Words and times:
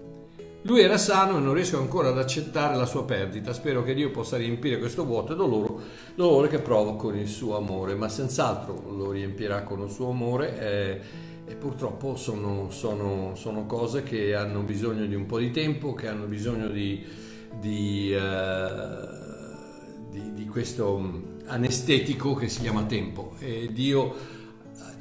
Lui 0.61 0.81
era 0.81 0.99
sano 0.99 1.37
e 1.37 1.39
non 1.39 1.55
riesco 1.55 1.79
ancora 1.79 2.09
ad 2.09 2.19
accettare 2.19 2.75
la 2.75 2.85
sua 2.85 3.05
perdita. 3.05 3.53
Spero 3.53 3.81
che 3.81 3.95
Dio 3.95 4.11
possa 4.11 4.37
riempire 4.37 4.77
questo 4.77 5.03
vuoto 5.03 5.33
e 5.33 5.35
dolore, 5.35 5.83
dolore 6.13 6.49
che 6.49 6.59
provo 6.59 6.95
con 6.95 7.17
il 7.17 7.27
suo 7.27 7.57
amore, 7.57 7.95
ma 7.95 8.07
senz'altro 8.07 8.83
lo 8.95 9.09
riempirà 9.09 9.63
con 9.63 9.81
il 9.81 9.89
suo 9.89 10.11
amore. 10.11 10.59
Eh, 10.59 10.99
e 11.51 11.55
purtroppo 11.55 12.15
sono, 12.15 12.69
sono, 12.69 13.31
sono, 13.33 13.65
cose 13.65 14.03
che 14.03 14.35
hanno 14.35 14.61
bisogno 14.61 15.07
di 15.07 15.15
un 15.15 15.25
po' 15.25 15.39
di 15.39 15.49
tempo, 15.49 15.95
che 15.95 16.07
hanno 16.07 16.25
bisogno 16.25 16.67
di, 16.67 17.03
di, 17.59 18.15
uh, 18.15 20.09
di, 20.09 20.33
di 20.33 20.45
questo 20.45 21.31
anestetico 21.47 22.35
che 22.35 22.47
si 22.47 22.61
chiama 22.61 22.83
tempo 22.83 23.33
e 23.39 23.69
Dio 23.73 24.32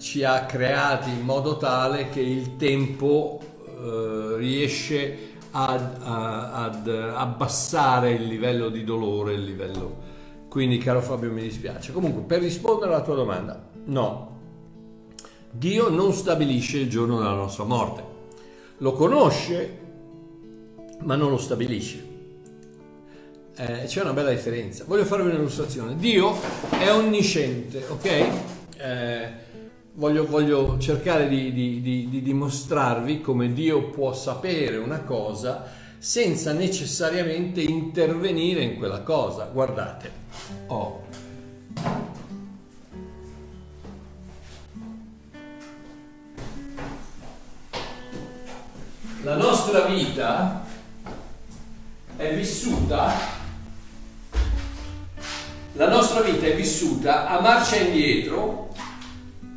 ci 0.02 0.24
ha 0.24 0.44
creati 0.46 1.10
in 1.10 1.20
modo 1.20 1.56
tale 1.56 2.08
che 2.08 2.20
il 2.20 2.56
tempo 2.56 3.38
uh, 3.40 4.34
riesce 4.34 5.30
ad, 5.52 6.00
ad, 6.02 6.88
abbassare 6.88 8.10
il 8.10 8.26
livello 8.26 8.68
di 8.68 8.82
dolore, 8.82 9.34
il 9.34 9.44
livello... 9.44 10.10
Quindi 10.48 10.76
caro 10.78 11.00
Fabio 11.00 11.30
mi 11.30 11.40
dispiace. 11.40 11.92
Comunque 11.92 12.22
per 12.22 12.40
rispondere 12.40 12.92
alla 12.92 13.02
tua 13.02 13.14
domanda, 13.14 13.64
no, 13.84 14.38
Dio 15.50 15.88
non 15.88 16.12
stabilisce 16.12 16.78
il 16.78 16.90
giorno 16.90 17.18
della 17.18 17.34
nostra 17.34 17.64
morte. 17.64 18.02
Lo 18.78 18.92
conosce, 18.92 19.78
ma 21.04 21.14
non 21.14 21.30
lo 21.30 21.38
stabilisce. 21.38 22.06
Eh, 23.56 23.84
c'è 23.86 24.02
una 24.02 24.12
bella 24.12 24.30
differenza. 24.30 24.84
Voglio 24.86 25.04
farvi 25.04 25.30
un'illustrazione. 25.30 25.96
Dio 25.96 26.34
è 26.68 26.92
onnisciente, 26.92 27.86
ok? 27.88 28.26
Eh, 28.76 29.41
voglio, 29.94 30.26
voglio, 30.26 30.78
cercare 30.78 31.28
di, 31.28 31.52
di, 31.52 31.80
di, 31.80 32.08
di 32.08 32.22
dimostrarvi 32.22 33.20
come 33.20 33.52
Dio 33.52 33.90
può 33.90 34.12
sapere 34.12 34.76
una 34.76 35.00
cosa 35.00 35.80
senza 35.98 36.52
necessariamente 36.52 37.60
intervenire 37.60 38.62
in 38.62 38.76
quella 38.76 39.02
cosa. 39.02 39.44
Guardate, 39.44 40.10
oh, 40.68 41.04
la 49.22 49.36
nostra 49.36 49.82
vita 49.82 50.64
è 52.16 52.34
vissuta, 52.34 53.12
la 55.74 55.88
nostra 55.88 56.20
vita 56.22 56.46
è 56.46 56.56
vissuta 56.56 57.28
a 57.28 57.40
marcia 57.40 57.76
indietro, 57.76 58.74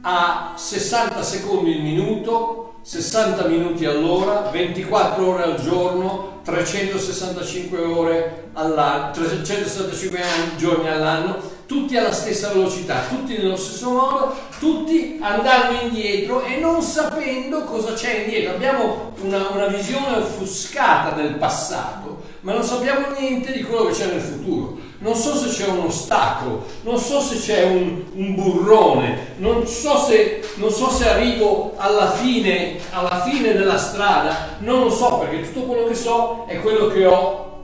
a 0.08 0.54
60 0.56 1.24
secondi 1.24 1.72
il 1.72 1.82
minuto, 1.82 2.76
60 2.84 3.48
minuti 3.48 3.86
all'ora, 3.86 4.50
24 4.52 5.28
ore 5.28 5.44
al 5.44 5.60
giorno, 5.60 6.42
365 6.44 7.80
ore 7.80 8.50
all'anno, 8.54 9.12
365 9.14 10.20
giorni 10.58 10.90
all'anno, 10.90 11.38
tutti 11.66 11.98
alla 11.98 12.12
stessa 12.12 12.50
velocità, 12.50 13.06
tutti 13.10 13.36
nello 13.36 13.56
stesso 13.56 13.90
modo, 13.90 14.36
tutti 14.60 15.18
andando 15.20 15.82
indietro 15.82 16.44
e 16.44 16.60
non 16.60 16.84
sapendo 16.84 17.64
cosa 17.64 17.94
c'è 17.94 18.20
indietro. 18.20 18.54
Abbiamo 18.54 19.14
una, 19.22 19.50
una 19.50 19.68
visione 19.68 20.18
offuscata 20.18 21.16
del 21.16 21.34
passato, 21.38 22.15
ma 22.46 22.54
non 22.54 22.62
sappiamo 22.62 23.08
niente 23.18 23.52
di 23.52 23.64
quello 23.64 23.86
che 23.86 23.94
c'è 23.94 24.06
nel 24.06 24.22
futuro. 24.22 24.78
Non 25.00 25.16
so 25.16 25.36
se 25.36 25.50
c'è 25.50 25.68
un 25.68 25.86
ostacolo, 25.86 26.64
non 26.84 27.00
so 27.00 27.20
se 27.20 27.38
c'è 27.38 27.64
un, 27.64 28.04
un 28.14 28.36
burrone, 28.36 29.34
non 29.38 29.66
so, 29.66 29.98
se, 29.98 30.44
non 30.56 30.70
so, 30.70 30.92
se, 30.92 31.10
arrivo 31.10 31.74
alla 31.76 32.12
fine, 32.12 32.78
alla 32.92 33.24
fine 33.28 33.54
della 33.54 33.80
strada, 33.80 34.58
non 34.60 34.82
lo 34.82 34.90
so 34.92 35.18
perché 35.18 35.52
tutto 35.52 35.66
quello 35.66 35.88
che 35.88 35.96
so 35.96 36.46
è 36.48 36.62
quello 36.62 36.88
che 36.88 37.06
ho 37.08 37.64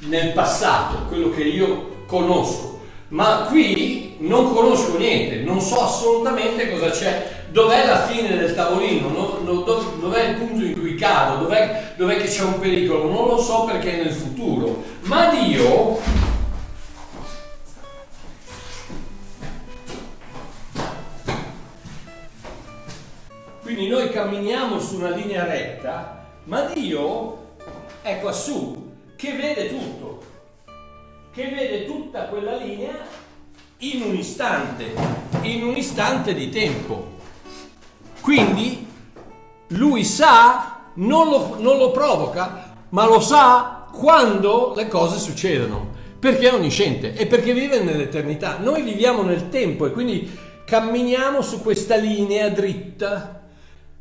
nel 0.00 0.32
passato, 0.32 1.06
quello 1.06 1.30
che 1.30 1.44
io 1.44 2.04
conosco 2.06 2.79
ma 3.10 3.46
qui 3.48 4.16
non 4.18 4.52
conosco 4.52 4.96
niente, 4.96 5.40
non 5.40 5.60
so 5.60 5.80
assolutamente 5.80 6.70
cosa 6.70 6.90
c'è, 6.90 7.44
dov'è 7.50 7.86
la 7.86 8.06
fine 8.06 8.36
del 8.36 8.54
tavolino, 8.54 9.08
no, 9.08 9.38
no, 9.42 9.62
dov'è 9.62 10.28
il 10.28 10.34
punto 10.36 10.64
in 10.64 10.78
cui 10.78 10.94
cado, 10.94 11.42
dov'è, 11.42 11.94
dov'è 11.96 12.16
che 12.18 12.28
c'è 12.28 12.42
un 12.42 12.58
pericolo, 12.58 13.10
non 13.10 13.26
lo 13.26 13.38
so 13.38 13.64
perché 13.64 14.00
è 14.00 14.04
nel 14.04 14.12
futuro, 14.12 14.82
ma 15.02 15.30
Dio 15.30 16.28
Quindi 23.62 23.86
noi 23.86 24.10
camminiamo 24.10 24.80
su 24.80 24.96
una 24.96 25.10
linea 25.10 25.44
retta, 25.44 26.26
ma 26.44 26.62
Dio 26.62 27.52
è 28.02 28.18
quassù, 28.18 28.94
che 29.14 29.32
vede 29.34 29.68
tutto 29.68 30.29
che 31.32 31.48
vede 31.48 31.86
tutta 31.86 32.24
quella 32.24 32.56
linea 32.56 33.06
in 33.78 34.02
un 34.02 34.14
istante, 34.14 34.92
in 35.42 35.62
un 35.62 35.76
istante 35.76 36.34
di 36.34 36.48
tempo. 36.48 37.18
Quindi 38.20 38.86
lui 39.68 40.04
sa, 40.04 40.80
non 40.94 41.28
lo, 41.28 41.56
non 41.58 41.78
lo 41.78 41.90
provoca, 41.92 42.74
ma 42.90 43.06
lo 43.06 43.20
sa 43.20 43.86
quando 43.92 44.72
le 44.74 44.88
cose 44.88 45.18
succedono, 45.18 45.90
perché 46.18 46.50
è 46.50 46.54
onnisciente 46.54 47.14
e 47.14 47.26
perché 47.26 47.54
vive 47.54 47.80
nell'eternità. 47.80 48.58
Noi 48.58 48.82
viviamo 48.82 49.22
nel 49.22 49.48
tempo 49.48 49.86
e 49.86 49.92
quindi 49.92 50.36
camminiamo 50.64 51.42
su 51.42 51.62
questa 51.62 51.94
linea 51.94 52.48
dritta 52.48 53.40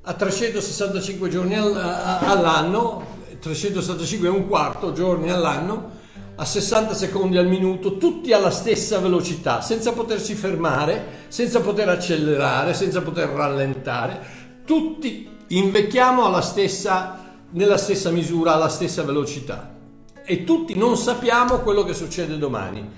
a 0.01 0.13
365 0.13 1.29
giorni 1.29 1.55
all'anno, 1.55 3.17
365 3.39 4.27
e 4.27 4.31
un 4.31 4.47
quarto 4.47 4.91
giorni 4.93 5.29
all'anno, 5.29 5.97
a 6.39 6.45
60 6.45 6.93
secondi 6.93 7.37
al 7.37 7.47
minuto, 7.47 7.97
tutti 7.97 8.31
alla 8.31 8.49
stessa 8.49 8.99
velocità, 8.99 9.59
senza 9.59 9.91
potersi 9.91 10.35
fermare, 10.35 11.25
senza 11.27 11.59
poter 11.59 11.89
accelerare, 11.89 12.73
senza 12.73 13.01
poter 13.01 13.27
rallentare, 13.27 14.21
tutti 14.63 15.29
invecchiamo 15.47 16.23
stessa, 16.39 17.33
nella 17.51 17.75
stessa 17.75 18.09
misura, 18.09 18.53
alla 18.53 18.69
stessa 18.69 19.03
velocità. 19.03 19.75
E 20.23 20.45
tutti 20.45 20.75
non 20.75 20.95
sappiamo 20.95 21.57
quello 21.57 21.83
che 21.83 21.93
succede 21.93 22.37
domani, 22.37 22.89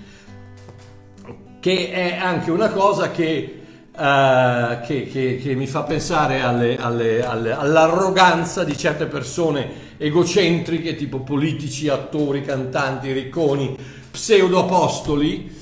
che 1.58 1.90
è 1.90 2.18
anche 2.18 2.52
una 2.52 2.70
cosa 2.70 3.10
che 3.10 3.61
Uh, 3.94 4.80
che, 4.86 5.06
che, 5.06 5.38
che, 5.42 5.54
mi 5.54 5.66
fa 5.66 5.82
pensare 5.82 6.40
alle, 6.40 6.78
alle, 6.78 7.22
alle, 7.22 7.52
all'arroganza 7.52 8.64
di 8.64 8.74
certe 8.74 9.04
persone 9.04 9.90
egocentriche, 9.98 10.96
tipo 10.96 11.20
politici, 11.20 11.88
attori, 11.88 12.42
cantanti, 12.42 13.12
ricconi, 13.12 13.76
pseudo-apostoli, 14.10 15.60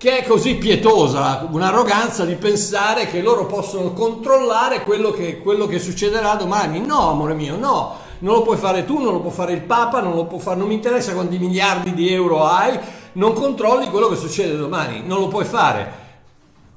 che 0.00 0.20
è 0.20 0.26
così 0.26 0.54
pietosa, 0.54 1.46
un'arroganza 1.50 2.24
di 2.24 2.36
pensare 2.36 3.06
che 3.06 3.20
loro 3.20 3.44
possono 3.44 3.92
controllare 3.92 4.82
quello 4.82 5.10
che, 5.10 5.36
quello 5.36 5.66
che 5.66 5.78
succederà 5.78 6.36
domani. 6.36 6.80
No, 6.80 7.10
amore 7.10 7.34
mio, 7.34 7.58
no, 7.58 7.98
non 8.20 8.36
lo 8.36 8.42
puoi 8.42 8.56
fare 8.56 8.86
tu, 8.86 8.98
non 8.98 9.12
lo 9.12 9.20
può 9.20 9.30
fare 9.30 9.52
il 9.52 9.60
Papa, 9.60 10.00
non 10.00 10.14
lo 10.14 10.24
può 10.24 10.38
fare, 10.38 10.58
non 10.58 10.68
mi 10.68 10.74
interessa 10.74 11.12
quanti 11.12 11.38
miliardi 11.38 11.92
di 11.92 12.10
euro 12.10 12.46
hai, 12.46 12.78
non 13.12 13.32
controlli 13.32 13.88
quello 13.88 14.08
che 14.08 14.16
succede 14.16 14.56
domani, 14.56 15.02
non 15.04 15.20
lo 15.20 15.28
puoi 15.28 15.44
fare. 15.44 16.08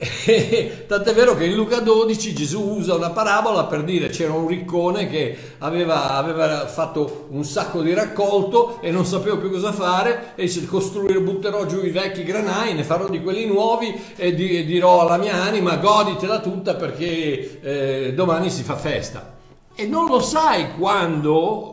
Tant'è 0.88 1.14
vero 1.14 1.36
che 1.36 1.46
in 1.46 1.56
Luca 1.56 1.80
12 1.80 2.34
Gesù 2.34 2.62
usa 2.62 2.96
una 2.96 3.12
parabola 3.12 3.66
per 3.66 3.84
dire 3.84 4.10
c'era 4.10 4.34
un 4.34 4.48
riccone 4.48 5.08
che 5.08 5.38
aveva, 5.60 6.16
aveva, 6.16 6.68
fatto 6.68 7.28
un 7.30 7.44
sacco 7.44 7.82
di 7.82 7.94
raccolto 7.94 8.82
e 8.82 8.92
non 8.92 9.06
sapeva 9.06 9.38
più 9.38 9.50
cosa 9.50 9.72
fare 9.72 10.34
e 10.36 10.44
dice 10.44 10.66
costruire, 10.66 11.22
butterò 11.22 11.66
giù 11.66 11.84
i 11.84 11.90
vecchi 11.90 12.24
granai, 12.24 12.74
ne 12.74 12.84
farò 12.84 13.08
di 13.08 13.22
quelli 13.22 13.46
nuovi 13.46 13.94
e, 14.16 14.34
di, 14.34 14.58
e 14.58 14.66
dirò 14.66 15.02
alla 15.02 15.18
mia 15.18 15.42
anima 15.42 15.78
goditela 15.78 16.40
tutta 16.40 16.76
perché 16.76 17.62
eh, 17.62 18.14
domani 18.14 18.50
si 18.50 18.64
fa 18.64 18.76
festa. 18.76 19.36
E 19.76 19.86
non 19.88 20.08
lo 20.08 20.20
sai 20.20 20.74
quando 20.78 21.73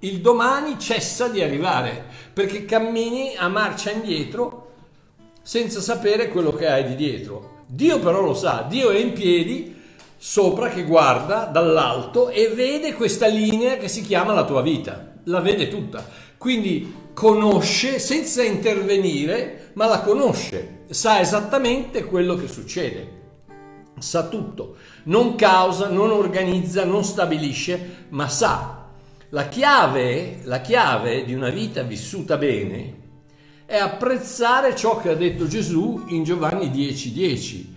il 0.00 0.20
domani 0.20 0.78
cessa 0.78 1.28
di 1.28 1.42
arrivare 1.42 2.04
perché 2.32 2.64
cammini 2.64 3.34
a 3.36 3.48
marcia 3.48 3.90
indietro 3.90 4.72
senza 5.42 5.80
sapere 5.80 6.28
quello 6.28 6.52
che 6.52 6.66
hai 6.68 6.84
di 6.86 6.94
dietro. 6.96 7.64
Dio 7.66 7.98
però 7.98 8.20
lo 8.20 8.34
sa, 8.34 8.66
Dio 8.68 8.90
è 8.90 8.98
in 8.98 9.12
piedi 9.12 9.74
sopra 10.18 10.68
che 10.68 10.84
guarda 10.84 11.44
dall'alto 11.44 12.28
e 12.28 12.48
vede 12.48 12.94
questa 12.94 13.26
linea 13.26 13.76
che 13.76 13.88
si 13.88 14.02
chiama 14.02 14.32
la 14.32 14.44
tua 14.44 14.62
vita, 14.62 15.14
la 15.24 15.40
vede 15.40 15.68
tutta. 15.68 16.04
Quindi 16.36 17.04
conosce 17.12 17.98
senza 17.98 18.42
intervenire, 18.42 19.70
ma 19.74 19.86
la 19.86 20.00
conosce, 20.00 20.84
sa 20.90 21.20
esattamente 21.20 22.04
quello 22.04 22.34
che 22.34 22.48
succede. 22.48 23.14
Sa 23.98 24.28
tutto, 24.28 24.76
non 25.04 25.34
causa, 25.36 25.88
non 25.88 26.10
organizza, 26.10 26.84
non 26.84 27.02
stabilisce, 27.02 28.06
ma 28.10 28.28
sa. 28.28 28.75
La 29.30 29.48
chiave, 29.48 30.38
la 30.44 30.60
chiave 30.60 31.24
di 31.24 31.34
una 31.34 31.50
vita 31.50 31.82
vissuta 31.82 32.36
bene 32.36 32.94
è 33.66 33.76
apprezzare 33.76 34.76
ciò 34.76 35.00
che 35.00 35.08
ha 35.08 35.14
detto 35.16 35.48
Gesù 35.48 36.04
in 36.08 36.22
Giovanni 36.22 36.70
10:10, 36.70 37.12
10, 37.12 37.74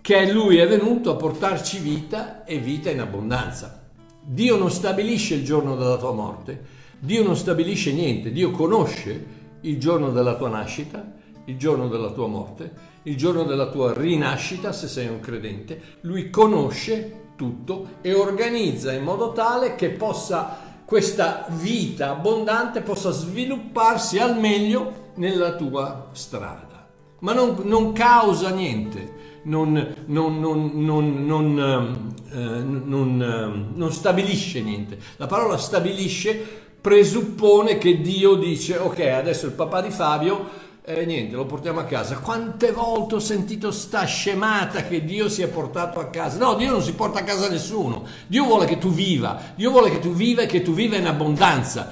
che 0.00 0.30
lui 0.30 0.58
è 0.58 0.68
venuto 0.68 1.10
a 1.10 1.16
portarci 1.16 1.80
vita 1.80 2.44
e 2.44 2.58
vita 2.58 2.88
in 2.88 3.00
abbondanza. 3.00 3.82
Dio 4.22 4.56
non 4.56 4.70
stabilisce 4.70 5.34
il 5.34 5.44
giorno 5.44 5.74
della 5.74 5.96
tua 5.96 6.12
morte, 6.12 6.62
Dio 7.00 7.24
non 7.24 7.36
stabilisce 7.36 7.92
niente, 7.92 8.30
Dio 8.30 8.52
conosce 8.52 9.26
il 9.62 9.76
giorno 9.76 10.12
della 10.12 10.36
tua 10.36 10.50
nascita, 10.50 11.04
il 11.46 11.56
giorno 11.56 11.88
della 11.88 12.12
tua 12.12 12.28
morte, 12.28 12.72
il 13.02 13.16
giorno 13.16 13.42
della 13.42 13.70
tua 13.70 13.92
rinascita 13.92 14.70
se 14.72 14.86
sei 14.86 15.08
un 15.08 15.18
credente, 15.18 15.80
lui 16.02 16.30
conosce 16.30 17.29
tutto 17.40 17.86
e 18.02 18.12
organizza 18.12 18.92
in 18.92 19.02
modo 19.02 19.32
tale 19.32 19.74
che 19.74 19.88
possa 19.88 20.68
questa 20.84 21.46
vita 21.48 22.10
abbondante 22.10 22.82
possa 22.82 23.12
svilupparsi 23.12 24.18
al 24.18 24.38
meglio 24.38 25.12
nella 25.14 25.54
tua 25.54 26.08
strada. 26.12 26.88
Ma 27.20 27.32
non, 27.32 27.56
non 27.62 27.92
causa 27.92 28.50
niente, 28.50 29.38
non, 29.44 29.72
non, 30.06 30.40
non, 30.40 31.58
eh, 32.30 32.38
non 33.74 33.92
stabilisce 33.92 34.60
niente. 34.60 34.98
La 35.16 35.26
parola 35.26 35.56
stabilisce 35.56 36.68
presuppone 36.80 37.78
che 37.78 38.00
Dio 38.00 38.34
dice 38.34 38.76
ok 38.76 39.00
adesso 39.00 39.46
il 39.46 39.52
papà 39.52 39.80
di 39.82 39.90
Fabio 39.90 40.59
e 40.82 41.04
niente, 41.04 41.36
lo 41.36 41.44
portiamo 41.44 41.80
a 41.80 41.84
casa. 41.84 42.18
Quante 42.18 42.72
volte 42.72 43.16
ho 43.16 43.20
sentito 43.20 43.70
sta 43.70 44.04
scemata 44.04 44.84
che 44.84 45.04
Dio 45.04 45.28
si 45.28 45.42
è 45.42 45.48
portato 45.48 46.00
a 46.00 46.06
casa? 46.06 46.38
No, 46.38 46.54
Dio 46.54 46.70
non 46.70 46.82
si 46.82 46.94
porta 46.94 47.20
a 47.20 47.22
casa 47.22 47.48
nessuno. 47.48 48.04
Dio 48.26 48.44
vuole 48.44 48.64
che 48.64 48.78
tu 48.78 48.90
viva. 48.90 49.52
Dio 49.54 49.70
vuole 49.70 49.90
che 49.90 49.98
tu 49.98 50.12
viva 50.12 50.42
e 50.42 50.46
che 50.46 50.62
tu 50.62 50.72
viva 50.72 50.96
in 50.96 51.06
abbondanza. 51.06 51.90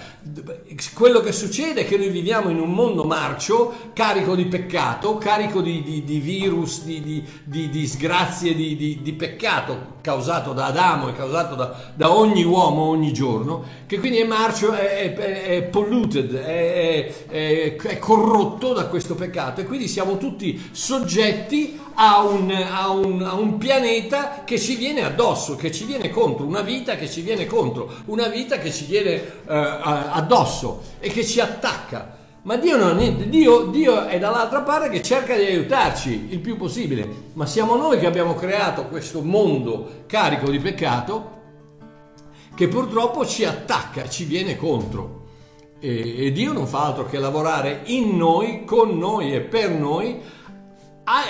Quello 0.94 1.20
che 1.20 1.32
succede 1.32 1.82
è 1.82 1.86
che 1.86 1.98
noi 1.98 2.08
viviamo 2.08 2.48
in 2.48 2.58
un 2.58 2.72
mondo 2.72 3.04
marcio, 3.04 3.90
carico 3.92 4.34
di 4.34 4.46
peccato, 4.46 5.18
carico 5.18 5.60
di, 5.60 5.82
di, 5.82 6.02
di 6.02 6.18
virus, 6.18 6.82
di, 6.82 7.22
di 7.44 7.68
disgrazie, 7.68 8.54
di, 8.54 9.14
peccato 9.16 9.96
causato 10.08 10.54
da 10.54 10.66
Adamo 10.66 11.08
e 11.08 11.12
causato 11.12 11.54
da, 11.54 11.74
da, 11.92 12.16
ogni 12.16 12.42
uomo 12.42 12.84
ogni 12.84 13.12
giorno, 13.12 13.62
che 13.84 13.98
quindi 13.98 14.16
è 14.16 14.24
marcio, 14.24 14.72
è, 14.72 15.12
è, 15.12 15.42
è 15.42 15.62
polluted, 15.64 16.34
è, 16.34 17.26
è 17.28 17.98
corrotto 17.98 18.72
da 18.72 18.86
questo 18.86 19.14
peccato 19.14 19.60
e 19.60 19.64
quindi 19.64 19.86
siamo 19.86 20.16
tutti 20.16 20.70
soggetti 20.72 21.78
a 21.96 22.22
un, 22.22 22.50
a, 22.50 22.88
un, 22.88 23.22
a 23.22 23.34
un, 23.34 23.58
pianeta 23.58 24.44
che 24.44 24.58
ci 24.58 24.76
viene 24.76 25.04
addosso, 25.04 25.56
che 25.56 25.70
ci 25.70 25.84
viene 25.84 26.08
contro, 26.08 26.46
una 26.46 26.62
vita 26.62 26.96
che 26.96 27.10
ci 27.10 27.20
viene 27.20 27.44
contro, 27.44 27.92
una 28.06 28.28
vita 28.28 28.56
che 28.56 28.72
ci 28.72 28.86
viene 28.86 29.16
uh, 29.44 29.52
addosso 29.52 30.80
e 31.00 31.10
che 31.10 31.26
ci 31.26 31.38
attacca. 31.38 32.16
Ma 32.48 32.56
Dio 32.56 32.78
non 32.78 32.88
ha 32.88 32.94
niente, 32.94 33.28
Dio, 33.28 33.66
Dio 33.66 34.06
è 34.06 34.18
dall'altra 34.18 34.62
parte 34.62 34.88
che 34.88 35.02
cerca 35.02 35.36
di 35.36 35.44
aiutarci 35.44 36.28
il 36.30 36.38
più 36.38 36.56
possibile, 36.56 37.06
ma 37.34 37.44
siamo 37.44 37.76
noi 37.76 37.98
che 37.98 38.06
abbiamo 38.06 38.34
creato 38.34 38.86
questo 38.86 39.20
mondo 39.20 40.04
carico 40.06 40.50
di 40.50 40.58
peccato 40.58 41.36
che 42.54 42.66
purtroppo 42.68 43.26
ci 43.26 43.44
attacca, 43.44 44.08
ci 44.08 44.24
viene 44.24 44.56
contro. 44.56 45.26
E, 45.78 46.24
e 46.24 46.32
Dio 46.32 46.54
non 46.54 46.66
fa 46.66 46.86
altro 46.86 47.04
che 47.04 47.18
lavorare 47.18 47.82
in 47.84 48.16
noi, 48.16 48.64
con 48.64 48.96
noi 48.96 49.34
e 49.34 49.40
per 49.40 49.70
noi 49.70 50.18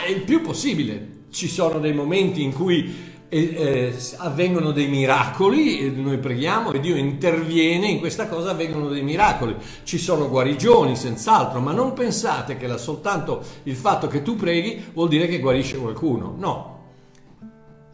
il 0.09 0.23
più 0.23 0.41
possibile. 0.41 1.25
Ci 1.33 1.49
sono 1.49 1.81
dei 1.81 1.95
momenti 1.95 2.45
in 2.45 2.55
cui 2.55 3.08
eh, 3.29 3.95
avvengono 4.17 4.71
dei 4.71 4.89
miracoli, 4.89 5.91
noi 5.91 6.19
preghiamo 6.19 6.73
e 6.73 6.81
Dio 6.81 6.97
interviene 6.97 7.89
in 7.89 7.99
questa 7.99 8.27
cosa, 8.27 8.51
avvengono 8.51 8.89
dei 8.89 9.03
miracoli. 9.03 9.55
Ci 9.83 9.99
sono 9.99 10.29
guarigioni, 10.29 10.97
senz'altro, 10.97 11.61
ma 11.61 11.73
non 11.73 11.93
pensate 11.93 12.57
che 12.57 12.77
soltanto 12.79 13.43
il 13.65 13.77
fatto 13.77 14.07
che 14.07 14.23
tu 14.23 14.37
preghi 14.37 14.85
vuol 14.93 15.09
dire 15.09 15.27
che 15.27 15.41
guarisce 15.41 15.77
qualcuno. 15.77 16.35
No, 16.39 16.77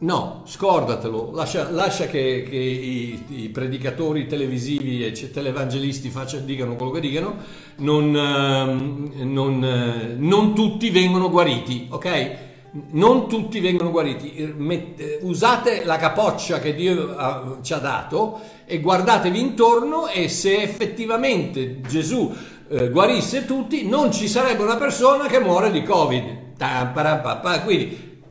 No, 0.04 0.42
scordatelo, 0.44 1.30
lascia, 1.32 1.70
lascia 1.70 2.06
che, 2.06 2.44
che 2.46 2.56
i, 2.56 3.24
i, 3.28 3.48
predicatori 3.48 4.26
televisivi 4.26 5.02
e 5.02 5.30
televangelisti 5.30 6.10
faccia, 6.10 6.38
dicano 6.38 6.76
quello 6.76 6.90
che 6.90 7.00
dicano, 7.00 7.36
non, 7.76 8.14
ehm, 8.14 9.12
non, 9.22 9.64
eh, 9.64 10.14
non, 10.18 10.54
tutti 10.54 10.90
vengono 10.90 11.30
guariti, 11.30 11.86
ok? 11.88 12.43
Non 12.74 13.28
tutti 13.28 13.60
vengono 13.60 13.90
guariti. 13.90 14.54
usate 15.20 15.84
la 15.84 15.96
capoccia 15.96 16.58
che 16.58 16.74
Dio 16.74 17.58
ci 17.62 17.72
ha 17.72 17.78
dato 17.78 18.40
e 18.64 18.80
guardatevi 18.80 19.38
intorno 19.38 20.08
e 20.08 20.28
se 20.28 20.60
effettivamente 20.60 21.80
Gesù 21.82 22.34
eh, 22.68 22.90
guarisse 22.90 23.44
tutti, 23.44 23.86
non 23.86 24.12
ci 24.12 24.26
sarebbe 24.26 24.62
una 24.62 24.76
persona 24.76 25.26
che 25.26 25.38
muore 25.38 25.70
di 25.70 25.82
Covid. 25.84 26.42
Quindi 27.62 28.22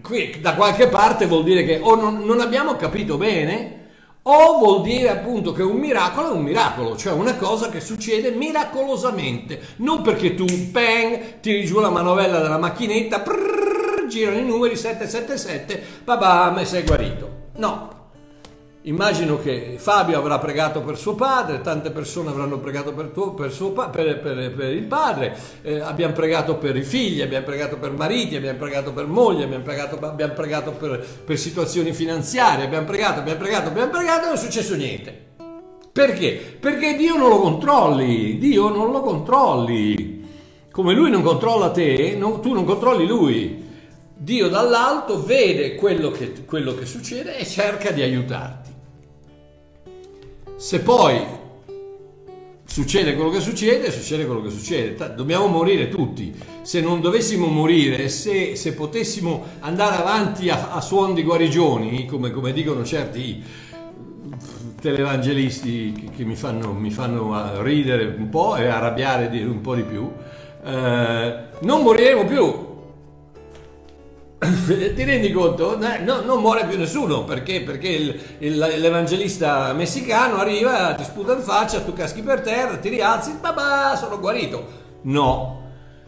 qui 0.00 0.40
da 0.40 0.54
qualche 0.54 0.88
parte 0.88 1.26
vuol 1.26 1.44
dire 1.44 1.64
che 1.64 1.78
o 1.82 1.94
non, 1.94 2.40
abbiamo 2.40 2.76
capito 2.76 3.16
bene 3.16 3.80
o 4.22 4.58
vuol 4.58 4.82
dire 4.82 5.10
appunto 5.10 5.52
che 5.52 5.62
un 5.62 5.76
miracolo 5.76 6.30
è 6.30 6.32
un 6.32 6.42
miracolo, 6.42 6.96
cioè 6.96 7.12
una 7.12 7.34
cosa 7.36 7.70
che 7.70 7.80
succede 7.80 8.30
miracolosamente, 8.30 9.60
non 9.76 10.02
perché 10.02 10.34
tu, 10.34 10.44
bang, 10.70 11.40
tiri 11.40 11.64
giù 11.64 11.80
la 11.80 11.90
manovella 11.90 12.38
della 12.38 12.58
macchinetta, 12.58 13.18
prrr, 13.18 13.61
girano 14.12 14.38
i 14.38 14.44
numeri 14.44 14.76
777, 14.76 15.82
babam 16.04 16.58
e 16.58 16.64
sei 16.64 16.82
guarito. 16.82 17.40
No, 17.56 17.92
Immagino 18.84 19.38
che 19.38 19.76
Fabio 19.78 20.18
avrà 20.18 20.40
pregato 20.40 20.80
per 20.80 20.98
suo 20.98 21.14
padre, 21.14 21.60
tante 21.60 21.92
persone 21.92 22.30
avranno 22.30 22.58
pregato 22.58 22.92
per, 22.92 23.10
tuo, 23.14 23.32
per, 23.32 23.52
suo, 23.52 23.70
per, 23.70 24.18
per 24.18 24.72
il 24.72 24.82
padre, 24.82 25.36
eh, 25.62 25.78
abbiamo 25.78 26.12
pregato 26.12 26.56
per 26.56 26.76
i 26.76 26.82
figli, 26.82 27.20
abbiamo 27.20 27.44
pregato 27.44 27.76
per 27.76 27.92
mariti, 27.92 28.34
abbiamo 28.34 28.58
pregato 28.58 28.92
per 28.92 29.06
mogli, 29.06 29.42
abbiamo 29.42 29.62
pregato, 29.62 29.98
abbiamo 30.00 30.32
pregato 30.32 30.72
per, 30.72 31.38
situazioni 31.38 31.92
finanziarie, 31.92 32.64
abbiamo 32.64 32.84
pregato, 32.84 33.20
abbiamo 33.20 33.38
pregato, 33.38 33.68
abbiamo 33.68 33.90
pregato 33.90 34.22
e 34.22 34.24
non 34.24 34.34
è 34.34 34.38
successo 34.38 34.74
niente. 34.74 35.26
Perché? 35.92 36.56
Perché 36.58 36.96
Dio 36.96 37.16
non 37.16 37.28
lo 37.28 37.38
controlli, 37.38 38.36
Dio 38.38 38.68
non 38.68 38.90
lo 38.90 39.00
controlli. 39.00 40.28
Come 40.72 40.92
lui 40.92 41.08
non 41.08 41.22
controlla 41.22 41.70
te, 41.70 42.16
non, 42.18 42.40
tu 42.40 42.52
non 42.52 42.64
controlli 42.64 43.06
lui. 43.06 43.70
Dio 44.22 44.48
dall'alto 44.48 45.24
vede 45.24 45.74
quello 45.74 46.12
che, 46.12 46.44
quello 46.44 46.76
che 46.76 46.86
succede 46.86 47.38
e 47.38 47.44
cerca 47.44 47.90
di 47.90 48.02
aiutarti. 48.02 48.70
Se 50.54 50.78
poi 50.78 51.20
succede 52.64 53.16
quello 53.16 53.30
che 53.30 53.40
succede, 53.40 53.90
succede 53.90 54.24
quello 54.24 54.42
che 54.42 54.50
succede. 54.50 55.14
Dobbiamo 55.16 55.48
morire 55.48 55.88
tutti. 55.88 56.32
se 56.62 56.80
non 56.80 57.00
dovessimo 57.00 57.48
morire, 57.48 58.08
se, 58.08 58.54
se 58.54 58.74
potessimo 58.74 59.44
andare 59.58 59.96
avanti 59.96 60.50
a, 60.50 60.70
a 60.70 60.80
suon 60.80 61.14
di 61.14 61.24
guarigioni, 61.24 62.06
come, 62.06 62.30
come 62.30 62.52
dicono 62.52 62.84
certi 62.84 63.42
televangelisti 64.80 65.92
che, 65.92 66.10
che 66.16 66.24
mi, 66.24 66.36
fanno, 66.36 66.72
mi, 66.72 66.92
fanno, 66.92 67.60
ridere 67.60 68.14
un 68.16 68.28
po' 68.28 68.54
e 68.54 68.68
arrabbiare 68.68 69.26
un 69.42 69.60
po' 69.60 69.74
di 69.74 69.82
più, 69.82 70.08
eh, 70.64 71.34
non 71.58 71.82
moriremo 71.82 72.24
più. 72.24 72.70
Ti 74.66 75.04
rendi 75.04 75.30
conto? 75.30 75.78
No, 75.78 76.20
non 76.22 76.40
muore 76.40 76.66
più 76.66 76.76
nessuno 76.76 77.22
perché, 77.24 77.62
perché 77.62 77.88
il, 77.88 78.20
il, 78.38 78.58
l'evangelista 78.58 79.72
messicano 79.72 80.38
arriva, 80.38 80.94
ti 80.94 81.04
sputa 81.04 81.34
in 81.34 81.42
faccia, 81.42 81.80
tu 81.80 81.92
caschi 81.92 82.22
per 82.22 82.40
terra, 82.40 82.76
ti 82.76 82.88
rialzi, 82.88 83.36
babà, 83.40 83.94
sono 83.96 84.18
guarito. 84.18 84.80
No, 85.02 85.62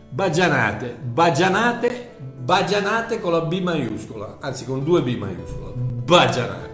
bagianate, 0.09 0.99
bagianate, 1.01 2.17
bagianate 2.19 3.21
con 3.21 3.33
la 3.33 3.41
B 3.43 3.61
maiuscola, 3.61 4.39
anzi 4.41 4.65
con 4.65 4.83
due 4.83 5.03
B 5.03 5.17
maiuscola, 5.17 5.71
bagianate. 5.77 6.73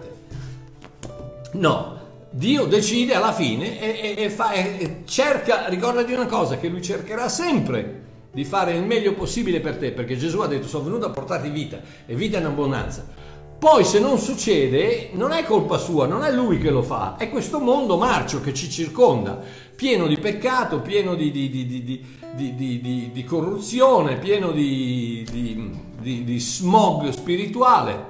No, 1.53 1.99
Dio 2.31 2.65
decide 2.65 3.13
alla 3.13 3.33
fine 3.33 3.79
e, 3.79 4.15
e, 4.17 4.23
e, 4.23 4.29
fa, 4.31 4.51
e 4.53 5.03
cerca, 5.05 5.67
ricordati 5.67 6.11
una 6.11 6.25
cosa, 6.25 6.57
che 6.57 6.69
lui 6.69 6.81
cercherà 6.81 7.29
sempre 7.29 8.09
di 8.31 8.45
fare 8.45 8.73
il 8.73 8.83
meglio 8.83 9.13
possibile 9.13 9.59
per 9.59 9.77
te, 9.77 9.91
perché 9.91 10.17
Gesù 10.17 10.39
ha 10.39 10.47
detto 10.47 10.67
sono 10.67 10.85
venuto 10.85 11.05
a 11.05 11.09
portarti 11.09 11.49
vita 11.49 11.81
e 12.05 12.15
vita 12.15 12.37
in 12.39 12.45
abbondanza. 12.45 13.05
Poi 13.59 13.83
se 13.83 13.99
non 13.99 14.17
succede, 14.17 15.09
non 15.13 15.31
è 15.31 15.43
colpa 15.43 15.77
sua, 15.77 16.07
non 16.07 16.23
è 16.23 16.31
lui 16.31 16.57
che 16.57 16.71
lo 16.71 16.81
fa, 16.81 17.17
è 17.17 17.29
questo 17.29 17.59
mondo 17.59 17.97
marcio 17.97 18.41
che 18.41 18.53
ci 18.53 18.69
circonda, 18.69 19.39
pieno 19.75 20.07
di 20.07 20.17
peccato, 20.17 20.81
pieno 20.81 21.13
di, 21.13 21.29
di, 21.29 21.49
di, 21.51 23.11
di 23.13 23.23
corruzione, 23.23 24.17
pieno 24.17 24.51
di 24.51 26.37
smog 26.39 27.09
spirituale. 27.09 28.09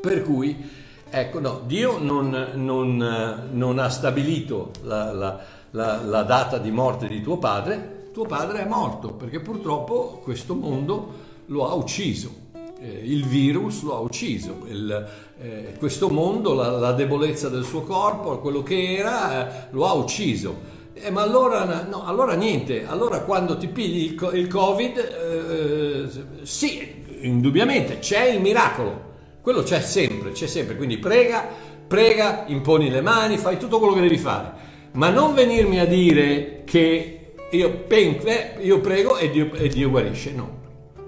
Per 0.00 0.22
cui 0.22 0.82
Ecco, 1.16 1.38
no, 1.38 1.60
Dio 1.64 1.98
non, 2.00 2.48
non, 2.54 3.48
non 3.52 3.78
ha 3.78 3.88
stabilito 3.88 4.72
la, 4.82 5.12
la, 5.12 5.38
la, 5.70 6.02
la, 6.02 6.22
data 6.24 6.58
di 6.58 6.72
morte 6.72 7.06
di 7.06 7.22
tuo 7.22 7.38
padre, 7.38 7.93
tuo 8.14 8.26
padre 8.26 8.62
è 8.62 8.68
morto 8.68 9.08
perché 9.08 9.40
purtroppo 9.40 10.20
questo 10.22 10.54
mondo 10.54 11.12
lo 11.46 11.68
ha 11.68 11.74
ucciso. 11.74 12.42
Eh, 12.80 13.00
il 13.02 13.26
virus 13.26 13.82
lo 13.82 13.96
ha 13.96 13.98
ucciso, 13.98 14.66
il, 14.68 15.08
eh, 15.40 15.74
questo 15.78 16.08
mondo, 16.08 16.54
la, 16.54 16.92
debolezza 16.92 17.48
del 17.48 17.64
suo 17.64 17.82
corpo, 17.82 18.38
quello 18.38 18.62
che 18.62 18.94
era, 18.96 19.66
eh, 19.66 19.66
lo 19.72 19.86
ha 19.86 19.94
ucciso. 19.94 20.72
Eh, 20.94 21.10
ma 21.10 21.22
allora, 21.22 21.84
no, 21.90 22.04
allora 22.04 22.34
niente, 22.34 22.86
allora 22.86 23.22
quando 23.22 23.56
ti 23.56 23.66
pigli 23.66 24.12
il, 24.12 24.30
il 24.34 24.46
Covid, 24.46 24.96
eh, 24.96 26.44
sì, 26.44 27.04
indubbiamente 27.22 27.98
c'è 27.98 28.26
il 28.26 28.40
miracolo, 28.40 29.12
quello 29.40 29.64
c'è 29.64 29.80
sempre, 29.80 30.30
c'è 30.30 30.46
sempre, 30.46 30.76
quindi 30.76 30.98
prega, 30.98 31.48
prega, 31.88 32.44
imponi 32.46 32.90
le 32.90 33.00
mani, 33.00 33.38
fai 33.38 33.58
tutto 33.58 33.78
quello 33.78 33.94
che 33.94 34.02
devi 34.02 34.18
fare, 34.18 34.52
ma 34.92 35.10
non 35.10 35.34
venirmi 35.34 35.80
a 35.80 35.86
dire 35.86 36.62
che 36.64 37.13
io, 37.54 37.70
penco, 37.86 38.26
eh, 38.26 38.56
io 38.60 38.80
prego 38.80 39.16
e 39.16 39.30
Dio, 39.30 39.52
e 39.54 39.68
Dio, 39.68 39.90
guarisce, 39.90 40.32
no. 40.32 40.62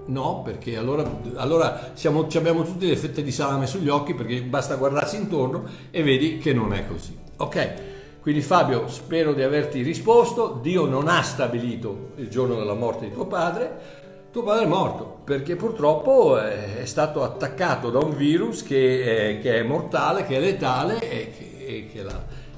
No, 0.07 0.43
perché 0.43 0.77
allora, 0.77 1.21
allora 1.35 1.91
siamo, 1.95 2.29
abbiamo 2.33 2.63
tutti 2.63 2.87
le 2.87 2.97
fette 2.97 3.23
di 3.23 3.33
salame 3.33 3.67
sugli 3.67 3.89
occhi 3.89 4.15
perché 4.15 4.41
basta 4.43 4.77
guardarsi 4.77 5.17
intorno 5.17 5.65
e 5.91 6.03
vedi 6.03 6.39
che 6.39 6.53
non 6.53 6.73
è 6.73 6.87
così. 6.87 7.17
Ok? 7.39 7.75
Quindi 8.21 8.41
Fabio, 8.41 8.89
spero 8.89 9.35
di 9.35 9.43
averti 9.43 9.83
risposto. 9.83 10.59
Dio 10.63 10.87
non 10.87 11.09
ha 11.09 11.23
stabilito 11.23 12.11
il 12.17 12.29
giorno 12.29 12.57
della 12.57 12.75
morte 12.75 13.09
di 13.09 13.13
tuo 13.13 13.27
padre, 13.27 14.05
tuo 14.31 14.43
padre 14.43 14.65
è 14.65 14.69
morto 14.69 15.21
perché 15.25 15.57
purtroppo 15.57 16.39
è 16.39 16.83
stato 16.85 17.23
attaccato 17.23 17.91
da 17.91 17.99
un 17.99 18.15
virus 18.15 18.63
che 18.63 19.39
è, 19.39 19.41
che 19.41 19.59
è 19.59 19.63
mortale, 19.63 20.25
che 20.25 20.37
è 20.37 20.41
letale 20.41 20.99
e 21.01 21.33
che, 21.37 21.65
e, 21.67 21.89
che 21.93 22.05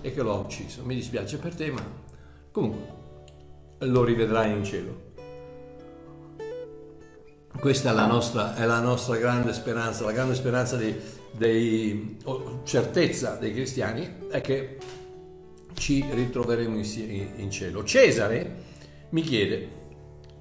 e 0.01 0.13
che, 0.13 0.23
lo 0.23 0.35
ha 0.35 0.37
ucciso. 0.37 0.83
Mi 0.85 0.95
dispiace 0.95 1.39
per 1.39 1.55
te, 1.55 1.71
ma 1.71 1.83
comunque 2.51 2.98
lo 3.79 4.05
rivedrai 4.05 4.53
in 4.53 4.65
cielo. 4.65 5.07
Questa 7.59 7.91
è 7.91 7.93
la 7.93 8.07
nostra, 8.07 8.55
è 8.55 8.65
la 8.65 8.81
nostra 8.81 9.17
grande 9.17 9.53
speranza, 9.53 10.05
la 10.05 10.13
grande 10.13 10.35
speranza 10.35 10.77
di, 10.77 10.95
dei, 11.33 12.19
oh, 12.25 12.61
certezza 12.65 13.35
dei 13.35 13.53
cristiani 13.53 14.27
è 14.31 14.41
che 14.41 14.79
ci 15.75 16.05
ritroveremo 16.09 16.77
in, 16.77 17.31
in 17.37 17.51
cielo. 17.51 17.83
Cesare 17.85 18.67
mi 19.11 19.23
chiede 19.23 19.77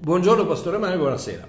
Buongiorno 0.00 0.46
Pastore 0.46 0.78
Mario, 0.78 0.98
buonasera. 0.98 1.48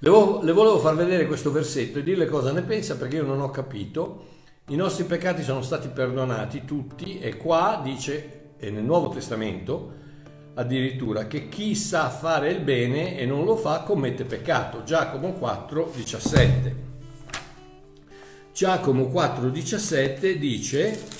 Le, 0.00 0.10
vo- 0.10 0.42
le, 0.42 0.52
volevo 0.52 0.78
far 0.78 0.94
vedere 0.94 1.26
questo 1.26 1.50
versetto 1.50 1.98
e 1.98 2.02
dirle 2.02 2.26
cosa 2.26 2.52
ne 2.52 2.60
pensa 2.60 2.98
perché 2.98 3.16
io 3.16 3.24
non 3.24 3.40
ho 3.40 3.50
capito. 3.50 4.26
I 4.68 4.76
nostri 4.76 5.04
peccati 5.04 5.42
sono 5.42 5.62
stati 5.62 5.88
perdonati 5.88 6.66
tutti 6.66 7.18
e 7.18 7.38
qua 7.38 7.80
dice, 7.82 8.52
e 8.58 8.70
nel 8.70 8.84
Nuovo 8.84 9.08
Testamento 9.08 9.99
addirittura, 10.60 11.26
che 11.26 11.48
chi 11.48 11.74
sa 11.74 12.10
fare 12.10 12.50
il 12.50 12.60
bene 12.60 13.18
e 13.18 13.24
non 13.24 13.44
lo 13.44 13.56
fa 13.56 13.80
commette 13.80 14.24
peccato. 14.24 14.82
Giacomo 14.84 15.32
4, 15.32 15.92
17. 15.94 16.88
Giacomo 18.52 19.06
4, 19.06 19.48
17 19.48 20.38
dice 20.38 21.18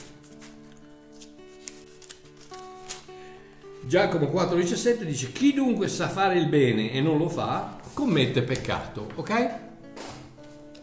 Giacomo 3.82 4.26
4,17 4.26 5.02
dice 5.04 5.32
chi 5.32 5.54
dunque 5.54 5.88
sa 5.88 6.09
fare 6.09 6.38
il 6.38 6.49
bene 6.49 6.92
e 6.92 7.00
non 7.00 7.16
lo 7.16 7.28
fa 7.28 7.78
commette 7.94 8.42
peccato, 8.42 9.09
ok? 9.14 9.54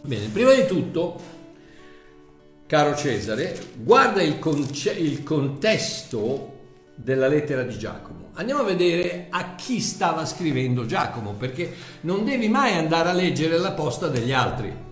Bene, 0.00 0.26
prima 0.28 0.52
di 0.52 0.66
tutto, 0.66 1.20
caro 2.66 2.96
Cesare, 2.96 3.56
guarda 3.76 4.20
il, 4.20 4.38
conce- 4.40 4.92
il 4.92 5.22
contesto 5.22 6.57
della 7.00 7.28
lettera 7.28 7.62
di 7.62 7.78
Giacomo. 7.78 8.30
Andiamo 8.34 8.62
a 8.62 8.64
vedere 8.64 9.26
a 9.30 9.54
chi 9.54 9.80
stava 9.80 10.26
scrivendo 10.26 10.84
Giacomo, 10.84 11.34
perché 11.34 11.72
non 12.02 12.24
devi 12.24 12.48
mai 12.48 12.74
andare 12.74 13.08
a 13.08 13.12
leggere 13.12 13.56
la 13.58 13.72
posta 13.72 14.08
degli 14.08 14.32
altri. 14.32 14.86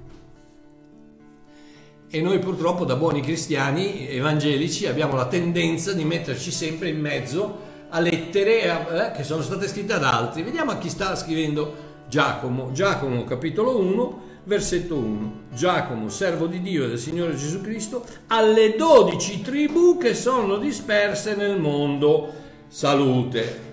E 2.09 2.21
noi 2.21 2.39
purtroppo 2.39 2.85
da 2.85 2.95
buoni 2.95 3.21
cristiani 3.21 4.09
evangelici 4.09 4.87
abbiamo 4.87 5.17
la 5.17 5.27
tendenza 5.27 5.93
di 5.93 6.05
metterci 6.05 6.53
sempre 6.53 6.89
in 6.89 7.01
mezzo 7.01 7.65
a 7.89 7.99
lettere 7.99 8.63
eh, 8.63 9.13
che 9.13 9.25
sono 9.25 9.43
state 9.43 9.67
scritte 9.67 9.95
ad 9.95 10.05
altri. 10.05 10.43
Vediamo 10.43 10.71
a 10.71 10.79
chi 10.79 10.89
sta 10.89 11.17
scrivendo 11.17 11.85
Giacomo. 12.09 12.71
Giacomo 12.73 13.25
capitolo 13.25 13.79
1, 13.81 14.23
versetto 14.47 14.97
1. 14.97 15.33
Giacomo, 15.53 16.09
servo 16.09 16.47
di 16.47 16.63
Dio 16.63 16.85
e 16.85 16.89
del 16.89 16.99
Signore 16.99 17.37
Gesù 17.37 17.61
Cristo, 17.61 18.05
alle 18.29 18.77
dodici 18.77 19.43
tribù 19.43 19.99
che 19.99 20.15
sono 20.15 20.57
disperse 20.57 21.35
nel 21.35 21.61
mondo. 21.61 22.45
Salute. 22.69 23.65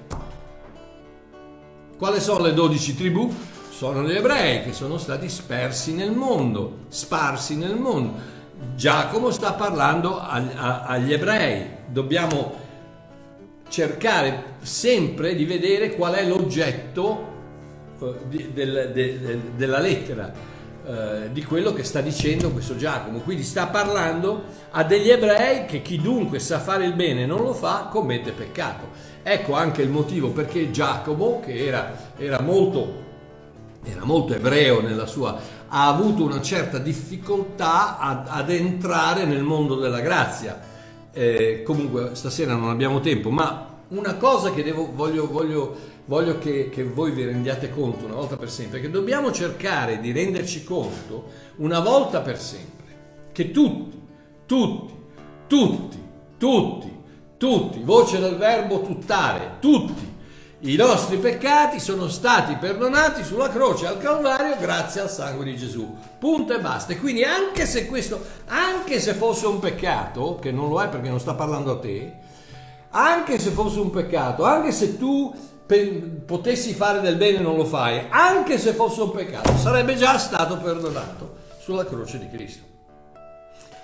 Quali 1.97 2.19
sono 2.19 2.43
le 2.43 2.53
dodici 2.53 2.95
tribù? 2.95 3.31
Sono 3.69 4.03
gli 4.03 4.15
ebrei 4.15 4.63
che 4.63 4.73
sono 4.73 4.97
stati 4.97 5.29
spersi 5.29 5.93
nel 5.93 6.11
mondo, 6.11 6.85
sparsi 6.89 7.55
nel 7.55 7.75
mondo. 7.75 8.31
Giacomo 8.75 9.29
sta 9.31 9.53
parlando 9.53 10.19
agli 10.19 11.13
ebrei. 11.13 11.67
Dobbiamo 11.87 12.61
cercare 13.69 14.55
sempre 14.61 15.35
di 15.35 15.45
vedere 15.45 15.95
qual 15.95 16.13
è 16.13 16.25
l'oggetto 16.25 17.31
eh, 17.99 18.51
della 19.55 19.79
lettera, 19.79 20.31
eh, 20.85 21.31
di 21.31 21.43
quello 21.43 21.73
che 21.73 21.83
sta 21.83 22.01
dicendo 22.01 22.51
questo 22.51 22.75
Giacomo. 22.75 23.19
Quindi 23.19 23.43
sta 23.43 23.67
parlando 23.67 24.43
a 24.71 24.83
degli 24.83 25.09
ebrei 25.09 25.65
che 25.65 25.81
chi 25.81 25.99
dunque 26.01 26.39
sa 26.39 26.59
fare 26.59 26.85
il 26.85 26.93
bene 26.93 27.23
e 27.23 27.25
non 27.25 27.41
lo 27.41 27.53
fa 27.53 27.87
commette 27.89 28.31
peccato. 28.31 28.89
Ecco 29.23 29.53
anche 29.53 29.81
il 29.81 29.89
motivo 29.89 30.29
perché 30.29 30.71
Giacomo, 30.71 31.39
che 31.39 31.65
era, 31.65 32.11
era, 32.17 32.41
molto, 32.41 33.01
era 33.83 34.03
molto 34.03 34.33
ebreo 34.33 34.81
nella 34.81 35.05
sua, 35.05 35.37
ha 35.67 35.87
avuto 35.87 36.23
una 36.23 36.41
certa 36.41 36.77
difficoltà 36.77 37.97
ad, 37.97 38.27
ad 38.27 38.49
entrare 38.49 39.25
nel 39.25 39.43
mondo 39.43 39.75
della 39.75 40.01
grazia 40.01 40.71
eh, 41.13 41.61
comunque 41.63 42.11
stasera 42.13 42.55
non 42.55 42.69
abbiamo 42.69 42.99
tempo, 42.99 43.29
ma 43.29 43.69
una 43.89 44.15
cosa 44.15 44.51
che 44.51 44.63
devo, 44.63 44.89
voglio, 44.93 45.27
voglio, 45.29 45.75
voglio 46.05 46.37
che, 46.37 46.69
che, 46.69 46.83
voi 46.83 47.11
vi 47.11 47.23
rendiate 47.23 47.69
conto 47.69 48.05
una 48.05 48.15
volta 48.15 48.35
per 48.35 48.49
sempre, 48.49 48.81
che 48.81 48.89
dobbiamo 48.89 49.31
cercare 49.31 49.99
di 49.99 50.11
renderci 50.11 50.63
conto 50.63 51.29
una 51.57 51.79
volta 51.79 52.21
per 52.21 52.39
sempre, 52.39 52.95
che 53.31 53.51
tutti, 53.51 54.01
tutti, 54.45 54.93
tutti, 55.47 55.97
tutti, 56.37 56.97
tutti, 57.37 57.79
voce 57.83 58.19
del 58.19 58.35
verbo 58.35 58.81
tuttare, 58.81 59.57
tutti, 59.59 60.11
i 60.65 60.75
nostri 60.77 61.17
peccati 61.17 61.79
sono 61.79 62.07
stati 62.07 62.55
perdonati 62.55 63.21
sulla 63.23 63.49
croce 63.49 63.85
al 63.85 63.97
Calvario 63.97 64.55
grazie 64.57 65.01
al 65.01 65.09
sangue 65.09 65.43
di 65.43 65.57
Gesù. 65.57 65.93
Punto 66.17 66.53
e 66.53 66.61
basta. 66.61 66.93
E 66.93 66.99
quindi 66.99 67.21
anche 67.25 67.65
se 67.65 67.85
questo, 67.85 68.23
anche 68.45 69.01
se 69.01 69.13
fosse 69.13 69.45
un 69.45 69.59
peccato, 69.59 70.39
che 70.39 70.51
non 70.51 70.69
lo 70.69 70.81
è 70.81 70.87
perché 70.87 71.09
non 71.09 71.19
sta 71.19 71.33
parlando 71.33 71.73
a 71.73 71.79
te, 71.79 72.13
anche 72.91 73.39
se 73.39 73.49
fosse 73.49 73.79
un 73.79 73.89
peccato, 73.89 74.45
anche 74.45 74.71
se 74.71 74.97
tu 74.97 75.35
potessi 76.25 76.73
fare 76.73 77.01
del 77.01 77.15
bene 77.15 77.39
non 77.39 77.55
lo 77.55 77.65
fai, 77.65 78.05
anche 78.09 78.57
se 78.57 78.73
fosse 78.73 79.01
un 79.01 79.11
peccato, 79.11 79.55
sarebbe 79.57 79.95
già 79.95 80.17
stato 80.17 80.57
perdonato 80.57 81.37
sulla 81.59 81.85
croce 81.85 82.19
di 82.19 82.29
Cristo. 82.29 82.71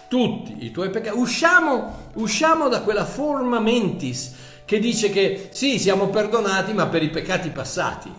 Tutti 0.08 0.66
i 0.66 0.72
tuoi 0.72 0.90
peccati. 0.90 1.18
Usciamo, 1.18 2.10
usciamo 2.16 2.68
da 2.68 2.82
quella 2.82 3.06
forma 3.06 3.60
mentis 3.60 4.36
che 4.66 4.80
dice 4.80 5.10
che 5.10 5.50
sì, 5.52 5.80
siamo 5.80 6.10
perdonati, 6.10 6.74
ma 6.74 6.88
per 6.88 7.04
i 7.04 7.10
peccati 7.10 7.50
passati, 7.50 8.12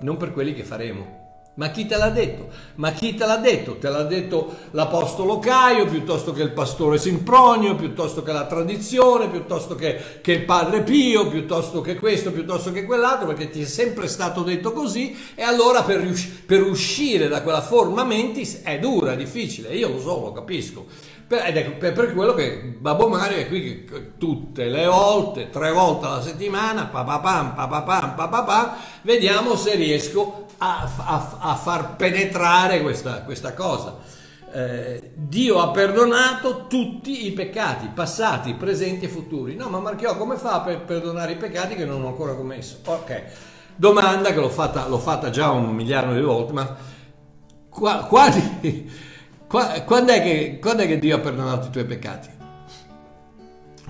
non 0.00 0.16
per 0.16 0.32
quelli 0.32 0.54
che 0.54 0.62
faremo. 0.62 1.25
Ma 1.56 1.70
chi 1.70 1.86
te 1.86 1.96
l'ha 1.96 2.10
detto? 2.10 2.48
Ma 2.74 2.92
chi 2.92 3.14
te 3.14 3.24
l'ha 3.24 3.38
detto? 3.38 3.78
Te 3.78 3.88
l'ha 3.88 4.02
detto 4.02 4.54
l'Apostolo 4.72 5.38
Caio, 5.38 5.86
piuttosto 5.86 6.32
che 6.32 6.42
il 6.42 6.52
pastore 6.52 6.98
Simpronio, 6.98 7.74
piuttosto 7.76 8.22
che 8.22 8.30
la 8.30 8.44
tradizione, 8.44 9.30
piuttosto 9.30 9.74
che, 9.74 10.20
che, 10.20 10.32
il 10.32 10.44
Padre 10.44 10.82
Pio, 10.82 11.28
piuttosto 11.28 11.80
che 11.80 11.94
questo, 11.94 12.30
piuttosto 12.30 12.72
che 12.72 12.84
quell'altro, 12.84 13.28
perché 13.28 13.48
ti 13.48 13.62
è 13.62 13.64
sempre 13.64 14.06
stato 14.06 14.42
detto 14.42 14.72
così 14.72 15.16
e 15.34 15.42
allora 15.42 15.82
per, 15.82 16.00
rius- 16.00 16.26
per 16.44 16.62
uscire 16.62 17.26
da 17.26 17.40
quella 17.40 17.62
forma 17.62 18.04
mentis 18.04 18.60
è 18.62 18.78
dura, 18.78 19.12
è 19.12 19.16
difficile, 19.16 19.74
io 19.74 19.88
lo 19.88 20.00
so, 20.00 20.20
lo 20.20 20.32
capisco. 20.32 20.84
ed 21.26 21.56
è 21.56 21.70
per, 21.70 21.94
per 21.94 22.12
quello 22.12 22.34
che 22.34 22.76
Babbo 22.78 23.08
Mario 23.08 23.38
è 23.38 23.48
qui 23.48 23.88
tutte 24.18 24.66
le 24.66 24.84
volte, 24.84 25.48
tre 25.48 25.72
volte 25.72 26.04
alla 26.04 26.20
settimana, 26.20 26.84
papapam, 26.84 27.54
papapam, 27.54 28.14
papapam, 28.14 28.72
vediamo 29.00 29.56
se 29.56 29.74
riesco 29.74 30.44
a, 30.58 30.90
a, 30.96 31.36
a 31.38 31.54
far 31.54 31.96
penetrare 31.96 32.82
questa, 32.82 33.22
questa 33.22 33.54
cosa. 33.54 33.96
Eh, 34.52 35.12
Dio 35.14 35.60
ha 35.60 35.70
perdonato 35.70 36.66
tutti 36.66 37.26
i 37.26 37.32
peccati, 37.32 37.90
passati, 37.92 38.54
presenti 38.54 39.04
e 39.04 39.08
futuri. 39.08 39.54
No, 39.54 39.68
ma 39.68 39.80
Marchiò 39.80 40.16
come 40.16 40.36
fa 40.36 40.60
per 40.60 40.82
perdonare 40.82 41.32
i 41.32 41.36
peccati 41.36 41.74
che 41.74 41.84
non 41.84 42.02
ho 42.02 42.08
ancora 42.08 42.34
commesso? 42.34 42.78
Ok, 42.84 43.22
domanda 43.74 44.32
che 44.32 44.40
l'ho 44.40 44.48
fatta, 44.48 44.86
l'ho 44.88 44.98
fatta 44.98 45.30
già 45.30 45.50
un 45.50 45.74
miliardo 45.74 46.14
di 46.14 46.22
volte, 46.22 46.52
ma 46.52 46.76
qua, 47.68 48.04
quali, 48.04 48.90
qua, 49.46 49.82
quando, 49.82 50.12
è 50.12 50.22
che, 50.22 50.58
quando 50.60 50.82
è 50.84 50.86
che 50.86 50.98
Dio 50.98 51.16
ha 51.16 51.20
perdonato 51.20 51.66
i 51.66 51.70
tuoi 51.70 51.84
peccati? 51.84 52.34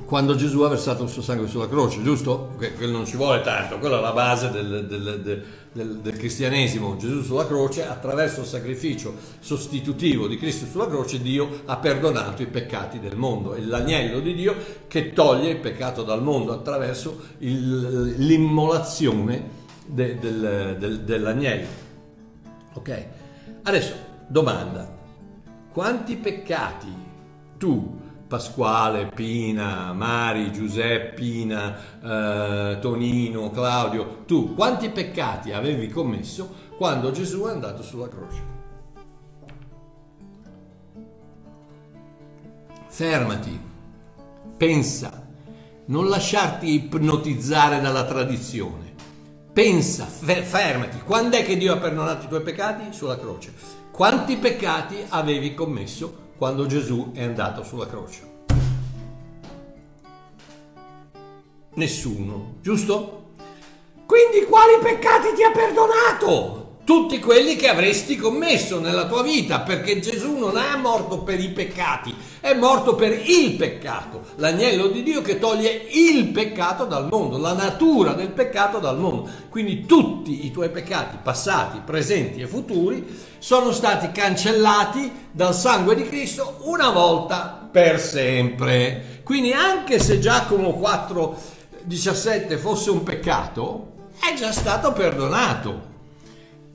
quando 0.06 0.36
Gesù 0.36 0.60
ha 0.60 0.68
versato 0.68 1.02
il 1.02 1.08
suo 1.08 1.20
sangue 1.20 1.48
sulla 1.48 1.68
croce, 1.68 2.02
giusto? 2.02 2.54
Quello 2.56 2.92
non 2.92 3.06
ci 3.06 3.16
vuole 3.16 3.40
tanto, 3.40 3.78
quella 3.78 3.98
è 3.98 4.00
la 4.00 4.12
base 4.12 4.50
del, 4.50 4.86
del, 4.86 5.20
del, 5.20 5.44
del, 5.76 5.98
del 5.98 6.16
cristianesimo. 6.16 6.96
Gesù 6.96 7.22
sulla 7.22 7.46
croce, 7.46 7.86
attraverso 7.86 8.40
il 8.40 8.46
sacrificio 8.46 9.14
sostitutivo 9.38 10.26
di 10.26 10.38
Cristo 10.38 10.66
sulla 10.66 10.88
croce, 10.88 11.20
Dio 11.20 11.62
ha 11.66 11.76
perdonato 11.76 12.42
i 12.42 12.46
peccati 12.46 12.98
del 12.98 13.16
mondo. 13.16 13.54
È 13.54 13.60
l'agnello 13.60 14.20
di 14.20 14.34
Dio 14.34 14.56
che 14.88 15.12
toglie 15.12 15.50
il 15.50 15.58
peccato 15.58 16.02
dal 16.02 16.22
mondo 16.22 16.52
attraverso 16.52 17.20
il, 17.38 18.14
l'immolazione 18.16 19.64
de, 19.86 20.18
dell'agnello. 21.04 21.66
Ok? 22.72 23.06
Adesso, 23.62 23.94
domanda. 24.26 24.94
Quanti 25.70 26.16
peccati 26.16 26.92
tu 27.58 28.04
Pasquale, 28.26 29.06
Pina, 29.14 29.92
Mari, 29.92 30.52
Giuseppina, 30.52 31.76
eh, 32.02 32.78
Tonino, 32.80 33.50
Claudio, 33.50 34.24
tu 34.26 34.54
quanti 34.54 34.90
peccati 34.90 35.52
avevi 35.52 35.88
commesso 35.88 36.64
quando 36.76 37.12
Gesù 37.12 37.44
è 37.44 37.50
andato 37.50 37.82
sulla 37.82 38.08
croce? 38.08 38.54
Fermati, 42.88 43.60
pensa, 44.56 45.24
non 45.86 46.08
lasciarti 46.08 46.72
ipnotizzare 46.72 47.80
dalla 47.80 48.04
tradizione. 48.04 48.94
Pensa, 49.52 50.04
fermati, 50.04 51.00
quando 51.00 51.36
è 51.36 51.44
che 51.44 51.56
Dio 51.56 51.74
ha 51.74 51.78
perdonato 51.78 52.24
i 52.24 52.28
tuoi 52.28 52.42
peccati? 52.42 52.92
Sulla 52.92 53.18
croce. 53.18 53.52
Quanti 53.90 54.36
peccati 54.36 54.96
avevi 55.08 55.54
commesso 55.54 56.24
quando 56.36 56.66
Gesù 56.66 57.12
è 57.14 57.22
andato 57.22 57.62
sulla 57.62 57.86
croce? 57.86 58.34
Nessuno, 61.74 62.56
giusto? 62.60 63.24
Quindi 64.06 64.44
quali 64.46 64.78
peccati 64.82 65.34
ti 65.34 65.42
ha 65.42 65.50
perdonato? 65.50 66.65
Tutti 66.86 67.18
quelli 67.18 67.56
che 67.56 67.66
avresti 67.66 68.14
commesso 68.14 68.78
nella 68.78 69.06
tua 69.06 69.24
vita, 69.24 69.58
perché 69.58 69.98
Gesù 69.98 70.36
non 70.36 70.56
è 70.56 70.76
morto 70.76 71.18
per 71.18 71.40
i 71.40 71.48
peccati, 71.48 72.14
è 72.38 72.54
morto 72.54 72.94
per 72.94 73.10
il 73.28 73.56
peccato, 73.56 74.22
l'agnello 74.36 74.86
di 74.86 75.02
Dio 75.02 75.20
che 75.20 75.40
toglie 75.40 75.88
il 75.90 76.28
peccato 76.28 76.84
dal 76.84 77.08
mondo, 77.08 77.38
la 77.38 77.54
natura 77.54 78.12
del 78.12 78.28
peccato 78.28 78.78
dal 78.78 79.00
mondo. 79.00 79.28
Quindi 79.48 79.84
tutti 79.84 80.46
i 80.46 80.52
tuoi 80.52 80.70
peccati 80.70 81.18
passati, 81.20 81.80
presenti 81.84 82.40
e 82.40 82.46
futuri 82.46 83.04
sono 83.38 83.72
stati 83.72 84.12
cancellati 84.12 85.10
dal 85.32 85.56
sangue 85.56 85.96
di 85.96 86.04
Cristo 86.04 86.60
una 86.66 86.90
volta 86.90 87.68
per 87.68 87.98
sempre. 87.98 89.22
Quindi 89.24 89.52
anche 89.52 89.98
se 89.98 90.20
Giacomo 90.20 90.78
4:17 90.78 92.56
fosse 92.56 92.90
un 92.90 93.02
peccato, 93.02 93.94
è 94.20 94.34
già 94.34 94.52
stato 94.52 94.92
perdonato. 94.92 95.94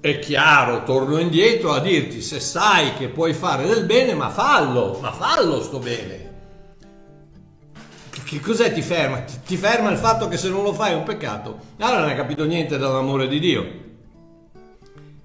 È 0.01 0.17
chiaro, 0.17 0.81
torno 0.81 1.19
indietro 1.19 1.73
a 1.73 1.79
dirti, 1.79 2.23
se 2.23 2.39
sai 2.39 2.95
che 2.95 3.09
puoi 3.09 3.35
fare 3.35 3.67
del 3.67 3.85
bene, 3.85 4.15
ma 4.15 4.31
fallo, 4.31 4.97
ma 4.99 5.11
fallo 5.11 5.61
sto 5.61 5.77
bene. 5.77 6.29
Che 8.25 8.39
cos'è 8.39 8.73
ti 8.73 8.81
ferma? 8.81 9.21
Ti 9.21 9.57
ferma 9.57 9.91
il 9.91 9.99
fatto 9.99 10.27
che 10.27 10.37
se 10.37 10.49
non 10.49 10.63
lo 10.63 10.73
fai 10.73 10.93
è 10.93 10.95
un 10.95 11.03
peccato? 11.03 11.59
Allora 11.77 11.99
non 11.99 12.09
hai 12.09 12.15
capito 12.15 12.45
niente 12.45 12.79
dall'amore 12.79 13.27
di 13.27 13.39
Dio. 13.39 13.90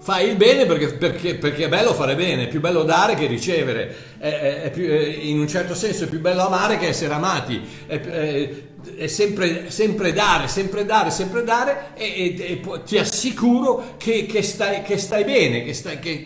Fai 0.07 0.29
il 0.29 0.37
bene 0.37 0.67
perché, 0.67 0.93
perché, 0.95 1.35
perché, 1.35 1.65
è 1.65 1.69
bello 1.69 1.93
fare 1.93 2.15
bene, 2.15 2.45
è 2.45 2.49
più 2.49 2.61
bello 2.61 2.85
dare 2.85 3.17
che 3.17 3.27
ricevere, 3.27 4.15
è, 4.19 4.29
è, 4.29 4.63
è 4.63 4.71
più, 4.71 4.85
in 4.85 5.41
un 5.41 5.49
certo 5.49 5.75
senso 5.75 6.05
è 6.05 6.07
più 6.07 6.21
bello 6.21 6.47
amare 6.47 6.79
che 6.79 6.87
essere 6.87 7.13
amati, 7.13 7.61
è, 7.89 9.09
sempre, 9.09 9.69
sempre, 9.69 10.13
dare, 10.13 10.47
sempre 10.47 10.85
dare, 10.85 11.11
sempre 11.11 11.43
dare 11.43 11.95
e, 11.95 12.37
e, 12.39 12.41
e 12.41 12.83
ti 12.85 12.99
assicuro 12.99 13.95
che, 13.97 14.27
che, 14.27 14.43
stai, 14.43 14.83
che 14.83 14.97
stai, 14.97 15.25
bene, 15.25 15.65
che, 15.65 15.75
stai, 15.75 15.99
che, 15.99 16.25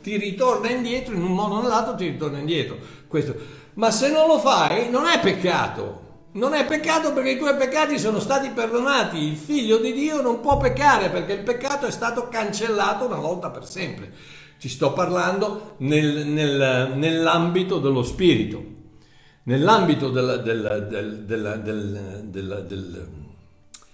ti 0.00 0.16
ritorna 0.16 0.70
indietro, 0.70 1.14
in 1.14 1.22
un 1.22 1.32
modo 1.32 1.56
o 1.56 1.60
nell'altro 1.60 1.94
ti 1.96 2.06
ritorna 2.06 2.38
indietro. 2.38 2.78
Questo. 3.06 3.36
Ma 3.74 3.90
se 3.90 4.08
non 4.08 4.26
lo 4.26 4.38
fai 4.38 4.88
non 4.88 5.04
è 5.04 5.20
peccato, 5.20 6.03
non 6.34 6.54
è 6.54 6.64
peccato 6.66 7.12
perché 7.12 7.30
i 7.30 7.38
tuoi 7.38 7.56
peccati 7.56 7.98
sono 7.98 8.18
stati 8.20 8.50
perdonati. 8.50 9.18
Il 9.18 9.36
figlio 9.36 9.78
di 9.78 9.92
Dio 9.92 10.20
non 10.20 10.40
può 10.40 10.56
peccare 10.56 11.10
perché 11.10 11.32
il 11.34 11.42
peccato 11.42 11.86
è 11.86 11.90
stato 11.90 12.28
cancellato 12.28 13.06
una 13.06 13.18
volta 13.18 13.50
per 13.50 13.66
sempre. 13.66 14.12
Ci 14.58 14.68
sto 14.68 14.92
parlando 14.92 15.74
nel, 15.78 16.26
nel, 16.26 16.92
nell'ambito 16.94 17.78
dello 17.78 18.02
spirito, 18.02 18.64
nell'ambito 19.44 20.10
del, 20.10 20.40
del, 20.42 21.60
del, 21.62 23.08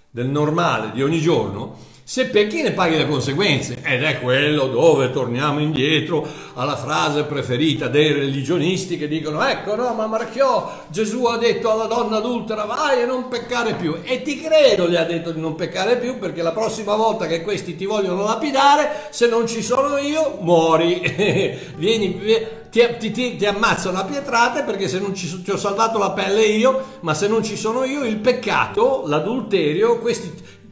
del 0.09 0.27
normale 0.27 0.91
di 0.93 1.03
ogni 1.03 1.19
giorno 1.19 1.89
se 2.11 2.25
pecchi 2.25 2.61
ne 2.61 2.73
paghi 2.73 2.97
le 2.97 3.07
conseguenze? 3.07 3.77
Ed 3.81 4.03
è 4.03 4.19
quello 4.19 4.67
dove 4.67 5.11
torniamo 5.11 5.61
indietro 5.61 6.27
alla 6.55 6.75
frase 6.75 7.23
preferita 7.23 7.87
dei 7.87 8.11
religionisti 8.11 8.97
che 8.97 9.07
dicono 9.07 9.41
ecco 9.41 9.77
no 9.77 9.93
ma 9.93 10.07
Marchiò 10.07 10.83
Gesù 10.89 11.23
ha 11.23 11.37
detto 11.37 11.71
alla 11.71 11.85
donna 11.85 12.17
adultera 12.17 12.65
vai 12.65 13.03
e 13.03 13.05
non 13.05 13.29
peccare 13.29 13.75
più. 13.75 13.95
E 14.03 14.23
ti 14.23 14.41
credo 14.41 14.89
gli 14.89 14.97
ha 14.97 15.05
detto 15.05 15.31
di 15.31 15.39
non 15.39 15.55
peccare 15.55 15.95
più 15.99 16.19
perché 16.19 16.41
la 16.41 16.51
prossima 16.51 16.95
volta 16.95 17.27
che 17.27 17.43
questi 17.43 17.77
ti 17.77 17.85
vogliono 17.85 18.23
lapidare 18.23 19.07
se 19.11 19.27
non 19.27 19.47
ci 19.47 19.63
sono 19.63 19.95
io 19.97 20.37
muori. 20.41 20.99
Vieni 21.77 22.59
ti, 22.69 23.11
ti, 23.11 23.35
ti, 23.37 23.45
ammazzano 23.45 23.99
a 23.99 24.05
pietrate 24.05 24.63
perché 24.63 24.87
se 24.87 24.99
non 24.99 25.13
ci, 25.13 25.41
ti 25.41 25.51
ho 25.51 25.57
salvato 25.57 25.97
la 25.97 26.11
pelle 26.11 26.43
io 26.43 26.99
ma 27.01 27.13
se 27.13 27.27
non 27.27 27.43
ci 27.43 27.57
sono 27.57 27.83
io 27.83 28.05
il 28.05 28.15
peccato 28.17 29.03
l'adulterio 29.07 29.99
questi 29.99 30.31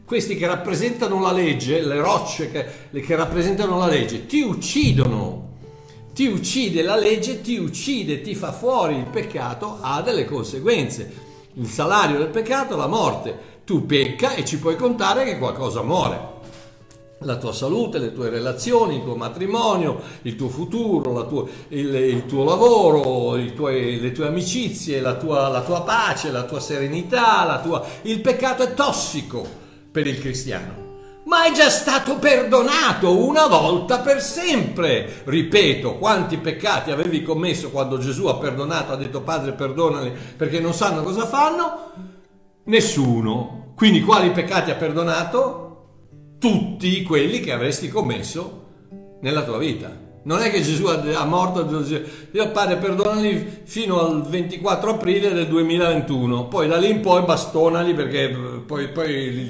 questi 0.10 0.36
che 0.36 0.48
rappresentano 0.48 1.22
la 1.22 1.32
legge, 1.32 1.86
le 1.86 2.02
rocce 2.02 2.50
che, 2.50 3.00
che 3.00 3.16
rappresentano 3.16 3.78
la 3.78 3.86
legge, 3.86 4.26
ti 4.26 4.42
uccidono. 4.42 5.58
Ti 6.16 6.26
uccide 6.26 6.82
la 6.82 6.96
legge, 6.96 7.42
ti 7.42 7.58
uccide, 7.58 8.22
ti 8.22 8.34
fa 8.34 8.52
fuori 8.52 8.96
il 8.96 9.06
peccato, 9.06 9.78
ha 9.80 10.02
delle 10.02 10.26
conseguenze. 10.26 11.14
Il 11.54 11.68
salario 11.68 12.18
del 12.18 12.30
peccato 12.30 12.76
la 12.76 12.88
morte. 12.88 13.58
Tu 13.64 13.86
pecca 13.86 14.34
e 14.34 14.44
ci 14.46 14.58
puoi 14.58 14.76
contare 14.76 15.26
che 15.26 15.38
qualcosa 15.38 15.84
muore 15.84 16.38
la 17.20 17.36
tua 17.36 17.54
salute, 17.54 18.00
le 18.00 18.12
tue 18.12 18.30
relazioni, 18.30 18.96
il 18.96 19.04
tuo 19.04 19.16
matrimonio, 19.16 20.02
il 20.24 20.36
tuo 20.36 20.48
futuro, 20.48 21.28
tua, 21.28 21.46
il, 21.68 21.94
il, 21.94 22.26
tuo 22.26 22.46
lavoro, 22.46 23.38
tuoi, 23.54 24.00
le 24.00 24.12
tue 24.12 24.26
amicizie, 24.26 25.02
la 25.02 25.16
tua, 25.16 25.50
la 25.50 25.62
tua, 25.62 25.82
pace, 25.82 26.32
la 26.32 26.46
tua 26.46 26.62
serenità, 26.62 27.44
la 27.44 27.60
tua... 27.60 27.86
il 28.04 28.22
peccato 28.22 28.64
è 28.64 28.74
tossico 28.74 29.59
per 29.92 30.08
il 30.08 30.20
cristiano, 30.20 30.88
ma 31.26 31.46
è 31.46 31.52
già 31.52 31.70
stato 31.70 32.18
perdonato 32.18 33.24
una 33.26 33.48
volta 33.48 34.00
per 34.00 34.22
sempre. 34.22 35.22
Ripeto, 35.24 35.98
quanti 35.98 36.38
peccati 36.38 36.92
avevi 36.92 37.22
commesso 37.22 37.70
quando 37.70 37.98
Gesù 37.98 38.26
ha 38.26 38.38
perdonato, 38.38 38.94
ha 38.94 38.98
detto 38.98 39.22
Padre 39.22 39.54
perdonali 39.54 40.12
perché 40.36 40.60
non 40.60 40.74
sanno 40.74 41.04
cosa 41.04 41.26
fanno? 41.26 41.92
Nessuno. 42.66 43.74
Quindi 43.76 44.02
quali 44.02 44.32
peccati 44.32 44.72
ha 44.72 44.76
perdonato? 44.76 45.66
Tutti 46.40 47.04
quelli 47.04 47.40
che 47.40 47.52
avresti 47.52 47.90
commesso 47.90 48.68
nella 49.22 49.44
tua 49.44 49.58
vita. 49.58 50.09
Non 50.22 50.42
è 50.42 50.52
che 50.52 50.62
Gesù 50.62 50.86
ha 50.86 51.26
morto 51.26 51.86
io 52.32 52.52
padre 52.52 52.76
perdonali 52.76 53.62
fino 53.64 54.02
al 54.02 54.28
24 54.28 54.92
aprile 54.92 55.34
del 55.34 55.48
2021, 55.48 56.48
poi 56.48 56.68
da 56.68 56.76
lì 56.76 56.90
in 56.90 57.00
poi 57.00 57.24
bastonali 57.24 57.94
perché 57.94 58.36
poi, 58.66 58.90
poi, 58.90 59.50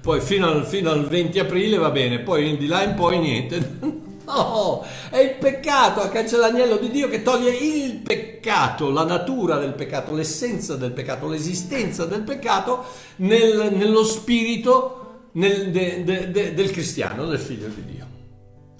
poi 0.00 0.20
fino, 0.20 0.46
al, 0.46 0.66
fino 0.66 0.90
al 0.90 1.06
20 1.08 1.38
aprile 1.38 1.78
va 1.78 1.90
bene, 1.90 2.18
poi 2.18 2.56
di 2.58 2.66
là 2.66 2.82
in 2.82 2.94
poi 2.94 3.18
niente. 3.18 4.02
No, 4.26 4.82
è 5.10 5.18
il 5.18 5.34
peccato 5.34 6.00
a 6.00 6.08
caccia 6.08 6.38
l'agnello 6.38 6.78
di 6.78 6.88
Dio 6.88 7.10
che 7.10 7.20
toglie 7.20 7.50
il 7.50 7.96
peccato, 7.96 8.88
la 8.88 9.04
natura 9.04 9.58
del 9.58 9.74
peccato, 9.74 10.14
l'essenza 10.14 10.76
del 10.76 10.92
peccato, 10.92 11.28
l'esistenza 11.28 12.06
del 12.06 12.22
peccato 12.22 12.84
nel, 13.16 13.74
nello 13.74 14.02
spirito 14.02 15.28
nel, 15.32 15.70
de, 15.70 16.04
de, 16.04 16.30
de, 16.30 16.54
del 16.54 16.70
cristiano, 16.70 17.26
del 17.26 17.38
figlio 17.38 17.68
di 17.68 17.84
Dio. 17.84 18.13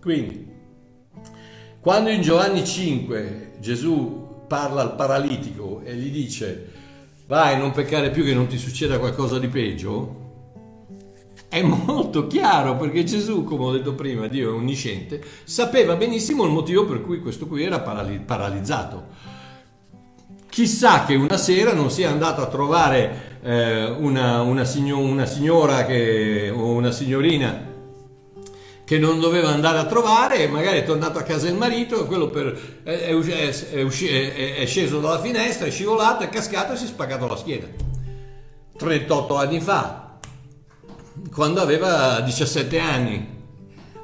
Quindi, 0.04 0.46
quando 1.80 2.10
in 2.10 2.20
Giovanni 2.20 2.62
5 2.62 3.52
Gesù 3.58 4.42
parla 4.46 4.82
al 4.82 4.96
paralitico 4.96 5.80
e 5.82 5.94
gli 5.94 6.10
dice 6.10 6.72
vai 7.26 7.56
non 7.56 7.70
peccare 7.70 8.10
più 8.10 8.22
che 8.22 8.34
non 8.34 8.46
ti 8.46 8.58
succeda 8.58 8.98
qualcosa 8.98 9.38
di 9.38 9.48
peggio, 9.48 10.20
è 11.48 11.62
molto 11.62 12.26
chiaro 12.26 12.76
perché 12.76 13.02
Gesù, 13.04 13.44
come 13.44 13.64
ho 13.64 13.72
detto 13.72 13.94
prima, 13.94 14.26
Dio 14.26 14.50
è 14.50 14.52
onnisciente, 14.52 15.24
sapeva 15.44 15.96
benissimo 15.96 16.44
il 16.44 16.50
motivo 16.50 16.84
per 16.84 17.00
cui 17.00 17.18
questo 17.20 17.46
qui 17.46 17.64
era 17.64 17.80
paralizzato. 17.80 19.06
Chissà 20.50 21.06
che 21.06 21.14
una 21.14 21.38
sera 21.38 21.72
non 21.72 21.90
sia 21.90 22.10
andato 22.10 22.42
a 22.42 22.48
trovare 22.48 23.38
eh, 23.42 23.86
una, 23.86 24.42
una, 24.42 24.66
signor, 24.66 24.98
una 24.98 25.24
signora 25.24 25.86
o 26.52 26.72
una 26.72 26.90
signorina 26.90 27.72
che 28.84 28.98
non 28.98 29.18
doveva 29.18 29.48
andare 29.48 29.78
a 29.78 29.86
trovare, 29.86 30.46
magari 30.46 30.78
è 30.78 30.84
tornato 30.84 31.18
a 31.18 31.22
casa 31.22 31.48
il 31.48 31.54
marito 31.54 32.04
quello 32.04 32.28
per, 32.28 32.82
è, 32.82 32.90
è, 32.90 33.14
è, 33.14 34.54
è, 34.56 34.66
sceso 34.66 35.00
dalla 35.00 35.20
finestra, 35.20 35.66
è 35.66 35.70
scivolato, 35.70 36.22
è 36.22 36.28
cascato 36.28 36.74
e 36.74 36.76
si 36.76 36.84
è 36.84 36.88
spaccato 36.88 37.26
la 37.26 37.36
schiena. 37.36 37.66
38 38.76 39.36
anni 39.36 39.60
fa, 39.60 40.18
quando 41.32 41.60
aveva 41.60 42.20
17 42.20 42.78
anni. 42.78 43.32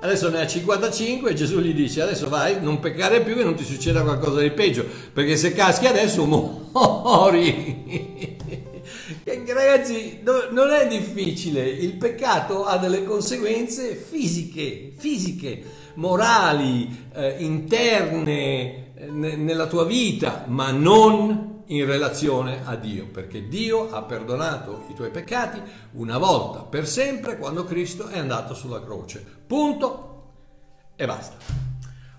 Adesso 0.03 0.31
ne 0.31 0.41
ha 0.41 0.47
55 0.47 1.31
e 1.31 1.35
Gesù 1.35 1.61
gli 1.61 1.75
dice 1.75 2.01
adesso 2.01 2.31
vai, 2.31 2.57
non 2.63 2.81
peccare 2.81 3.21
più 3.21 3.35
che 3.35 3.45
non 3.45 3.55
ti 3.55 3.65
succeda 3.65 4.01
qualcosa 4.01 4.41
di 4.41 4.51
peggio, 4.51 4.83
perché 5.13 5.37
se 5.37 5.53
caschi 5.53 5.87
adesso 5.87 6.25
muori. 6.73 8.39
Ragazzi, 9.47 10.21
non 10.25 10.71
è 10.71 10.89
difficile, 10.89 11.69
il 11.69 11.95
peccato 11.95 12.65
ha 12.65 12.79
delle 12.79 13.05
conseguenze 13.05 13.95
fisiche, 13.95 14.93
fisiche, 14.97 15.63
morali, 15.95 17.09
eh, 17.15 17.37
interne 17.39 18.95
eh, 18.95 19.07
nella 19.09 19.67
tua 19.67 19.85
vita, 19.85 20.47
ma 20.49 20.73
non 20.73 21.63
in 21.67 21.87
relazione 21.87 22.63
a 22.65 22.75
Dio, 22.75 23.07
perché 23.07 23.47
Dio 23.47 23.93
ha 23.93 24.03
perdonato 24.03 24.87
i 24.91 24.95
tuoi 24.95 25.11
peccati 25.11 25.61
una 25.93 26.19
volta 26.19 26.63
per 26.63 26.89
sempre 26.89 27.39
quando 27.39 27.65
Cristo 27.65 28.09
è 28.09 28.19
andato 28.19 28.55
sulla 28.55 28.83
croce. 28.83 29.25
Punto 29.47 30.33
e 30.97 31.07
basta. 31.07 31.37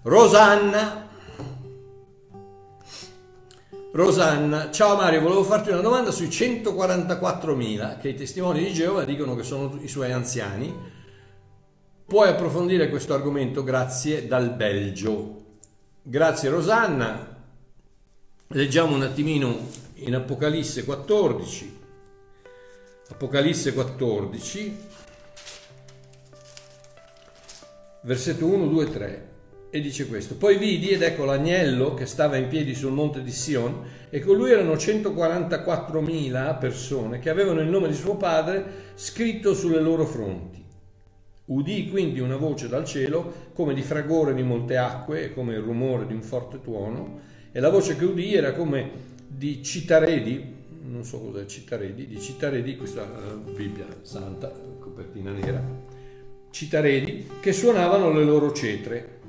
Rosanna 0.04 1.10
Rosanna, 3.94 4.72
ciao 4.72 4.96
Mario, 4.96 5.20
volevo 5.20 5.44
farti 5.44 5.70
una 5.70 5.82
domanda 5.82 6.12
sui 6.12 6.28
144.000 6.28 8.00
che 8.00 8.08
i 8.08 8.16
testimoni 8.16 8.64
di 8.64 8.72
Geova 8.72 9.04
dicono 9.04 9.36
che 9.36 9.44
sono 9.44 9.78
i 9.82 9.90
suoi 9.90 10.14
anziani. 10.14 10.74
Puoi 12.06 12.30
approfondire 12.30 12.90
questo 12.90 13.14
argomento? 13.14 13.66
Grazie 13.66 14.28
dal 14.28 14.52
Belgio. 14.52 15.58
Grazie 16.04 16.48
Rosanna. 16.48 17.36
Leggiamo 18.48 18.96
un 18.96 19.02
attimino 19.02 19.68
in 19.96 20.16
Apocalisse 20.16 20.86
14. 20.86 21.80
Apocalisse 23.10 23.74
14, 23.74 24.78
versetto 28.04 28.46
1, 28.46 28.68
2, 28.68 28.90
3 28.90 29.31
e 29.72 29.80
dice 29.80 30.06
questo. 30.08 30.36
Poi 30.36 30.58
vidi 30.58 30.90
ed 30.90 31.02
ecco 31.02 31.24
l'agnello 31.24 31.94
che 31.94 32.06
stava 32.06 32.36
in 32.36 32.50
piedi 32.50 32.76
sul 32.76 32.92
monte 32.92 33.24
di 33.24 33.32
Sion 33.32 33.82
e 34.10 34.20
con 34.20 34.36
lui 34.36 34.52
erano 34.52 34.74
144.000 34.74 36.60
persone 36.60 37.20
che 37.20 37.30
avevano 37.30 37.62
il 37.62 37.70
nome 37.70 37.88
di 37.88 37.94
suo 37.96 38.18
padre 38.18 38.92
scritto 38.96 39.54
sulle 39.54 39.80
loro 39.80 40.06
fronti. 40.06 40.60
Udì 41.46 41.90
quindi 41.90 42.20
una 42.20 42.36
voce 42.36 42.68
dal 42.68 42.86
cielo 42.86 43.50
come 43.54 43.74
di 43.74 43.82
fragore 43.82 44.34
di 44.34 44.44
molte 44.44 44.76
acque 44.76 45.24
e 45.24 45.34
come 45.34 45.54
il 45.54 45.62
rumore 45.62 46.06
di 46.06 46.14
un 46.14 46.22
forte 46.22 46.62
tuono 46.62 47.20
e 47.54 47.60
la 47.62 47.70
voce 47.70 47.96
che 47.96 48.06
udì 48.06 48.36
era 48.36 48.52
come 48.52 49.10
di 49.26 49.64
citaredi, 49.64 50.60
non 50.84 51.06
so 51.06 51.20
cos'è 51.20 51.46
citaredi, 51.46 52.08
di 52.08 52.20
citaredi, 52.20 52.76
questa 52.76 53.04
uh, 53.04 53.52
Bibbia 53.52 53.86
santa, 54.02 54.52
copertina 54.80 55.32
nera, 55.32 55.64
citaredi 56.50 57.28
che 57.40 57.54
suonavano 57.54 58.12
le 58.12 58.24
loro 58.24 58.52
cetre 58.52 59.20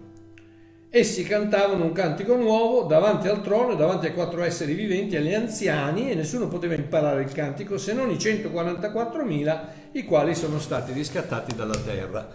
Essi 0.95 1.23
cantavano 1.23 1.85
un 1.85 1.93
cantico 1.93 2.37
nuovo 2.37 2.83
davanti 2.83 3.27
al 3.27 3.41
trono, 3.41 3.75
davanti 3.77 4.05
ai 4.05 4.13
quattro 4.13 4.43
esseri 4.43 4.75
viventi, 4.75 5.17
agli 5.17 5.33
anziani, 5.33 6.11
e 6.11 6.15
nessuno 6.15 6.49
poteva 6.49 6.75
imparare 6.75 7.23
il 7.23 7.33
cantico 7.33 7.79
se 7.79 7.95
non 7.95 8.11
i 8.11 8.17
144.000, 8.17 9.61
i 9.93 10.05
quali 10.05 10.35
sono 10.35 10.59
stati 10.59 10.93
riscattati 10.93 11.57
dalla 11.57 11.79
terra. 11.79 12.29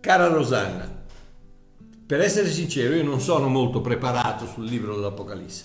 Cara 0.01 0.29
Rosanna, 0.29 0.89
per 2.07 2.21
essere 2.21 2.49
sincero, 2.51 2.95
io 2.95 3.03
non 3.03 3.21
sono 3.21 3.49
molto 3.49 3.81
preparato 3.81 4.47
sul 4.47 4.65
libro 4.65 4.95
dell'Apocalisse. 4.95 5.65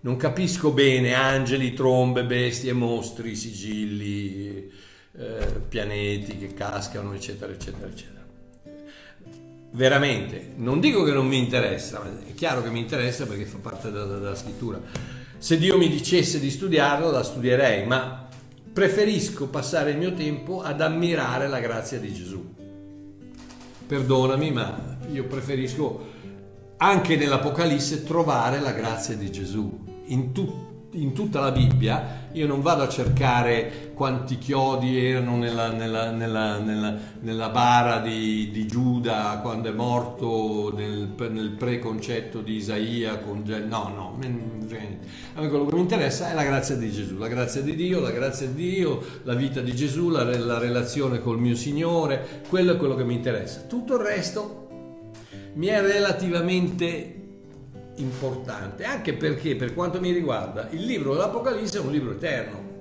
Non 0.00 0.16
capisco 0.16 0.72
bene 0.72 1.14
angeli, 1.14 1.72
trombe, 1.72 2.24
bestie, 2.24 2.72
mostri, 2.72 3.36
sigilli, 3.36 4.70
eh, 5.16 5.60
pianeti 5.68 6.36
che 6.38 6.54
cascano, 6.54 7.14
eccetera, 7.14 7.52
eccetera, 7.52 7.86
eccetera. 7.86 8.26
Veramente, 9.70 10.52
non 10.56 10.80
dico 10.80 11.04
che 11.04 11.12
non 11.12 11.28
mi 11.28 11.38
interessa, 11.38 12.00
ma 12.00 12.28
è 12.28 12.34
chiaro 12.34 12.64
che 12.64 12.70
mi 12.70 12.80
interessa 12.80 13.26
perché 13.26 13.44
fa 13.44 13.58
parte 13.58 13.92
della, 13.92 14.18
della 14.18 14.34
scrittura. 14.34 14.80
Se 15.38 15.56
Dio 15.56 15.78
mi 15.78 15.88
dicesse 15.88 16.40
di 16.40 16.50
studiarlo, 16.50 17.12
la 17.12 17.22
studierei, 17.22 17.86
ma 17.86 18.28
preferisco 18.72 19.46
passare 19.46 19.92
il 19.92 19.98
mio 19.98 20.14
tempo 20.14 20.62
ad 20.62 20.80
ammirare 20.80 21.46
la 21.46 21.60
grazia 21.60 22.00
di 22.00 22.12
Gesù 22.12 22.54
perdonami, 23.86 24.50
ma 24.50 24.98
io 25.10 25.24
preferisco 25.24 26.14
anche 26.78 27.16
nell'Apocalisse 27.16 28.04
trovare 28.04 28.60
la 28.60 28.72
grazia 28.72 29.16
di 29.16 29.30
Gesù 29.30 29.84
in 30.06 30.32
tutto 30.32 30.75
in 30.96 31.12
tutta 31.12 31.40
la 31.40 31.50
Bibbia, 31.50 32.28
io 32.32 32.46
non 32.46 32.60
vado 32.60 32.82
a 32.82 32.88
cercare 32.88 33.92
quanti 33.94 34.38
chiodi 34.38 35.06
erano 35.06 35.36
nella, 35.36 35.70
nella, 35.70 36.10
nella, 36.10 36.96
nella 37.20 37.48
bara 37.48 38.00
di, 38.00 38.50
di, 38.50 38.66
Giuda 38.66 39.38
quando 39.42 39.70
è 39.70 39.72
morto 39.72 40.72
nel, 40.74 41.14
nel 41.30 41.50
preconcetto 41.50 42.40
di 42.40 42.56
Isaia. 42.56 43.18
Con, 43.18 43.42
no, 43.46 43.88
no, 43.94 44.18
a 45.34 45.40
me 45.40 45.48
quello 45.48 45.66
che 45.66 45.74
mi 45.74 45.80
interessa 45.80 46.30
è 46.30 46.34
la 46.34 46.44
grazia 46.44 46.76
di 46.76 46.90
Gesù, 46.90 47.16
la 47.16 47.28
grazia 47.28 47.62
di 47.62 47.74
Dio, 47.74 48.00
la 48.00 48.10
grazia 48.10 48.46
di 48.46 48.70
Dio, 48.70 49.02
la 49.22 49.34
vita 49.34 49.60
di 49.60 49.74
Gesù, 49.74 50.08
la, 50.08 50.24
la 50.24 50.58
relazione 50.58 51.20
col 51.20 51.38
mio 51.38 51.54
Signore, 51.54 52.42
quello 52.48 52.72
è 52.72 52.76
quello 52.76 52.94
che 52.94 53.04
mi 53.04 53.14
interessa. 53.14 53.62
Tutto 53.62 53.96
il 53.96 54.00
resto 54.00 54.68
mi 55.54 55.66
è 55.66 55.80
relativamente 55.80 57.15
importante, 57.96 58.84
anche 58.84 59.14
perché 59.14 59.56
per 59.56 59.74
quanto 59.74 60.00
mi 60.00 60.12
riguarda 60.12 60.68
il 60.70 60.84
libro 60.84 61.12
dell'Apocalisse 61.12 61.78
è 61.78 61.80
un 61.80 61.90
libro 61.90 62.12
eterno. 62.12 62.74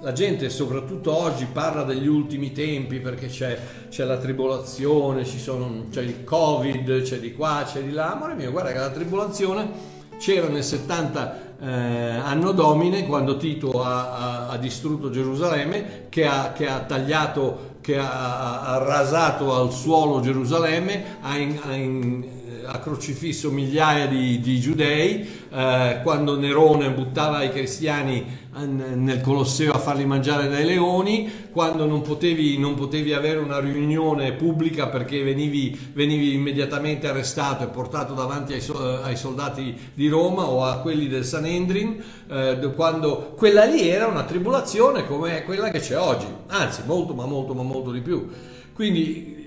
la 0.00 0.12
gente 0.12 0.48
soprattutto 0.48 1.16
oggi 1.16 1.46
parla 1.46 1.82
degli 1.82 2.06
ultimi 2.06 2.52
tempi 2.52 3.00
perché 3.00 3.26
c'è, 3.26 3.58
c'è 3.88 4.04
la 4.04 4.18
tribolazione, 4.18 5.24
sono, 5.24 5.86
c'è 5.90 6.02
il 6.02 6.22
covid, 6.22 7.02
c'è 7.02 7.18
di 7.18 7.34
qua, 7.34 7.64
c'è 7.66 7.82
di 7.82 7.90
là. 7.90 8.12
Amore 8.12 8.34
mio, 8.34 8.50
guarda 8.50 8.72
che 8.72 8.78
la 8.78 8.90
tribolazione 8.90 9.96
c'era 10.18 10.48
nel 10.48 10.64
70 10.64 11.46
eh, 11.60 11.66
anno 11.66 12.52
domine 12.52 13.06
quando 13.06 13.36
Tito 13.36 13.82
ha, 13.82 14.12
ha, 14.12 14.48
ha 14.48 14.56
distrutto 14.58 15.10
Gerusalemme, 15.10 16.06
che 16.08 16.26
ha, 16.26 16.52
che 16.52 16.68
ha 16.68 16.80
tagliato, 16.80 17.76
che 17.80 17.98
ha, 17.98 18.78
rasato 18.84 19.54
al 19.54 19.72
suolo 19.72 20.20
Gerusalemme, 20.20 21.18
ha, 21.20 21.36
in, 21.36 21.58
in, 21.72 22.24
ha 22.70 22.78
crocifisso 22.80 23.50
migliaia 23.50 24.06
di, 24.06 24.40
di 24.40 24.60
giudei, 24.60 25.26
eh, 25.50 26.00
quando 26.02 26.38
Nerone 26.38 26.90
buttava 26.90 27.42
i 27.42 27.50
cristiani 27.50 28.46
nel 28.58 29.20
Colosseo 29.20 29.72
a 29.72 29.78
farli 29.78 30.04
mangiare 30.04 30.48
dai 30.48 30.64
leoni, 30.64 31.30
quando 31.52 31.86
non 31.86 32.02
potevi, 32.02 32.58
non 32.58 32.74
potevi 32.74 33.12
avere 33.12 33.38
una 33.38 33.60
riunione 33.60 34.32
pubblica 34.32 34.88
perché 34.88 35.22
venivi, 35.22 35.78
venivi, 35.92 36.34
immediatamente 36.34 37.06
arrestato 37.06 37.62
e 37.62 37.68
portato 37.68 38.14
davanti 38.14 38.54
ai, 38.54 38.62
ai, 39.02 39.16
soldati 39.16 39.78
di 39.94 40.08
Roma 40.08 40.48
o 40.48 40.64
a 40.64 40.78
quelli 40.78 41.06
del 41.06 41.24
Sanhedrin, 41.24 42.02
eh, 42.28 42.72
quando 42.74 43.34
quella 43.36 43.64
lì 43.64 43.88
era 43.88 44.06
una 44.06 44.24
tribolazione 44.24 45.06
come 45.06 45.44
quella 45.44 45.70
che 45.70 45.78
c'è 45.78 45.96
oggi, 45.96 46.26
anzi 46.48 46.82
molto 46.84 47.14
ma 47.14 47.26
molto 47.26 47.54
ma 47.54 47.62
molto 47.62 47.92
di 47.92 48.00
più. 48.00 48.28
Quindi 48.74 49.37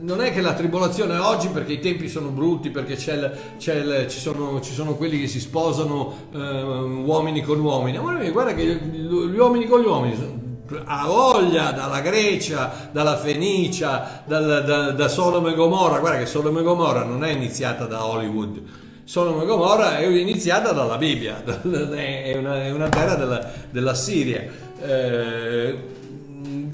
non 0.00 0.20
è 0.20 0.32
che 0.32 0.40
la 0.40 0.54
tribolazione 0.54 1.16
oggi 1.18 1.48
perché 1.48 1.74
i 1.74 1.80
tempi 1.80 2.08
sono 2.08 2.28
brutti, 2.28 2.70
perché 2.70 2.94
c'è 2.94 3.14
il, 3.14 3.38
c'è 3.58 3.74
il, 3.74 4.06
ci, 4.08 4.18
sono, 4.18 4.60
ci, 4.60 4.72
sono, 4.72 4.94
quelli 4.94 5.20
che 5.20 5.26
si 5.26 5.40
sposano 5.40 6.28
eh, 6.32 6.38
uomini 6.38 7.42
con 7.42 7.60
uomini. 7.60 7.98
Ma 7.98 8.30
guarda 8.30 8.54
che 8.54 8.64
gli 8.64 9.38
uomini 9.38 9.66
con 9.66 9.80
gli 9.80 9.86
uomini 9.86 10.46
a 10.84 11.06
voglia 11.06 11.70
dalla 11.72 12.00
Grecia, 12.00 12.90
dalla 12.92 13.16
Fenicia, 13.16 14.22
dal, 14.26 14.64
da, 14.64 14.90
da 14.90 15.08
Sodoma 15.08 15.50
e 15.50 15.54
Gomorra. 15.54 15.98
Guarda 15.98 16.18
che 16.18 16.26
Sodoma 16.26 16.60
e 16.60 16.62
Gomorra 16.62 17.04
non 17.04 17.24
è 17.24 17.30
iniziata 17.30 17.86
da 17.86 18.04
Hollywood. 18.04 18.62
Sodoma 19.04 19.42
e 19.42 19.46
Gomorra 19.46 19.96
è 19.96 20.06
iniziata 20.06 20.72
dalla 20.72 20.98
Bibbia, 20.98 21.42
è 21.42 22.36
una, 22.36 22.62
è 22.64 22.70
una 22.70 22.88
terra 22.90 23.14
della, 23.14 23.50
della 23.70 23.94
Siria. 23.94 24.44
Eh, 24.80 25.96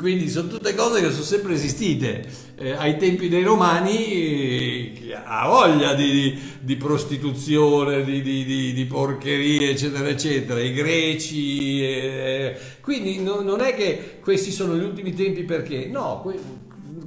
quindi 0.04 0.28
sono 0.28 0.48
tutte 0.48 0.74
cose 0.74 1.00
che 1.00 1.10
sono 1.10 1.24
sempre 1.24 1.54
esistite. 1.54 2.28
Eh, 2.56 2.72
ai 2.72 2.98
tempi 2.98 3.30
dei 3.30 3.42
romani 3.42 4.92
eh, 5.08 5.14
ha 5.14 5.48
voglia 5.48 5.94
di, 5.94 6.10
di, 6.10 6.42
di 6.60 6.76
prostituzione, 6.76 8.04
di, 8.04 8.20
di, 8.20 8.84
porcherie, 8.84 9.70
eccetera, 9.70 10.06
eccetera. 10.06 10.60
I 10.60 10.74
greci. 10.74 11.82
Eh, 11.82 12.54
quindi 12.82 13.20
no, 13.20 13.40
non 13.40 13.62
è 13.62 13.74
che 13.74 14.18
questi 14.20 14.52
sono 14.52 14.76
gli 14.76 14.82
ultimi 14.82 15.14
tempi 15.14 15.42
perché, 15.44 15.86
no, 15.86 16.20
que, 16.20 16.38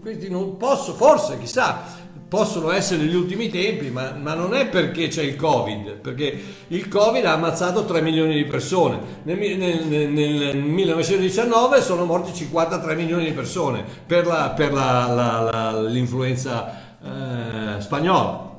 questi 0.02 0.28
non 0.28 0.58
posso, 0.58 0.96
forse, 0.96 1.38
chissà, 1.38 2.07
possono 2.28 2.72
essere 2.72 3.04
gli 3.04 3.16
ultimi 3.16 3.50
tempi, 3.50 3.90
ma, 3.90 4.12
ma, 4.12 4.34
non 4.34 4.54
è 4.54 4.68
perché 4.68 5.08
c'è 5.08 5.24
il 5.24 5.36
Covid, 5.36 5.94
perché 5.94 6.44
il 6.68 6.88
Covid 6.88 7.24
ha 7.26 7.34
ammazzato 7.34 7.86
3 7.86 8.02
milioni 8.02 8.36
di 8.36 8.46
persone. 8.46 9.00
Nel, 9.24 9.58
nel, 9.58 10.10
nel 10.10 10.58
1919 10.58 11.82
sono 11.82 12.04
morti 12.06 12.34
53 12.34 12.96
milioni 12.96 13.26
di 13.26 13.32
persone 13.32 13.84
per, 14.06 14.26
la, 14.26 14.54
per 14.56 14.74
la, 14.74 15.08
la, 15.08 15.82
l'influenza 15.82 16.98
eh, 17.02 17.82
spagnola. 17.82 18.56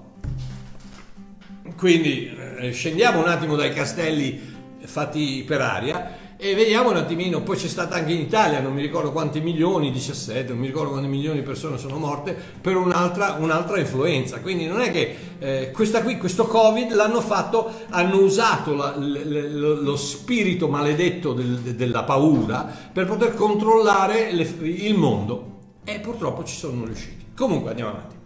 Quindi 1.77 2.35
eh, 2.59 2.73
scendiamo 2.73 3.21
un 3.21 3.29
attimo 3.29 3.55
dai 3.55 3.73
castelli 3.73 4.57
fatti 4.81 5.45
per 5.47 5.61
aria 5.61 6.27
e 6.41 6.55
vediamo 6.55 6.91
un 6.91 6.97
attimino, 6.97 7.43
poi 7.43 7.57
c'è 7.57 7.67
stata 7.67 7.97
anche 7.97 8.13
in 8.13 8.21
Italia, 8.21 8.61
non 8.61 8.73
mi 8.73 8.81
ricordo 8.81 9.11
quanti 9.11 9.41
milioni, 9.41 9.91
17, 9.91 10.51
non 10.51 10.61
mi 10.61 10.69
ricordo 10.69 10.91
quanti 10.91 11.09
milioni 11.09 11.41
di 11.41 11.45
persone 11.45 11.79
sono 11.79 11.99
morte 11.99 12.33
per 12.61 12.77
un'altra, 12.77 13.39
un'altra 13.41 13.81
influenza. 13.81 14.39
Quindi 14.39 14.67
non 14.67 14.81
è 14.81 14.93
che 14.93 15.17
eh, 15.41 15.73
qui, 15.73 16.17
questo 16.17 16.47
Covid 16.47 16.93
l'hanno 16.93 17.21
fatto, 17.21 17.69
hanno 17.89 18.21
usato 18.21 18.73
la, 18.75 18.95
lo, 18.97 19.81
lo, 19.81 19.97
spirito 19.97 20.69
maledetto 20.69 21.33
del, 21.33 21.75
della 21.75 22.05
paura 22.05 22.73
per 22.93 23.07
poter 23.07 23.35
controllare 23.35 24.31
le, 24.31 24.49
il 24.61 24.97
mondo 24.97 25.57
e 25.83 25.99
purtroppo 25.99 26.45
ci 26.45 26.55
sono 26.55 26.85
riusciti. 26.85 27.31
Comunque 27.37 27.71
andiamo 27.71 27.91
avanti. 27.91 28.17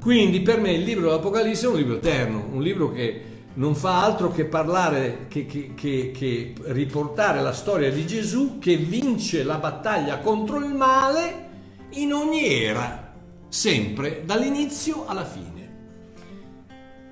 Quindi 0.00 0.40
per 0.40 0.58
me 0.58 0.72
il 0.72 0.82
libro 0.82 1.06
dell'Apocalisse 1.06 1.66
è 1.66 1.68
un 1.68 1.76
libro 1.76 1.94
eterno, 1.94 2.44
un 2.50 2.60
libro 2.60 2.90
che 2.90 3.34
non 3.56 3.74
fa 3.74 4.04
altro 4.04 4.30
che 4.30 4.44
parlare, 4.44 5.26
che, 5.28 5.46
che, 5.46 5.72
che, 5.74 6.10
che, 6.12 6.54
riportare 6.66 7.40
la 7.40 7.52
storia 7.52 7.90
di 7.90 8.06
Gesù 8.06 8.58
che 8.58 8.76
vince 8.76 9.42
la 9.44 9.56
battaglia 9.56 10.18
contro 10.18 10.58
il 10.58 10.74
male 10.74 11.44
in 11.90 12.12
ogni 12.12 12.44
era, 12.44 13.14
sempre 13.48 14.22
dall'inizio 14.24 15.06
alla 15.06 15.24
fine. 15.24 15.54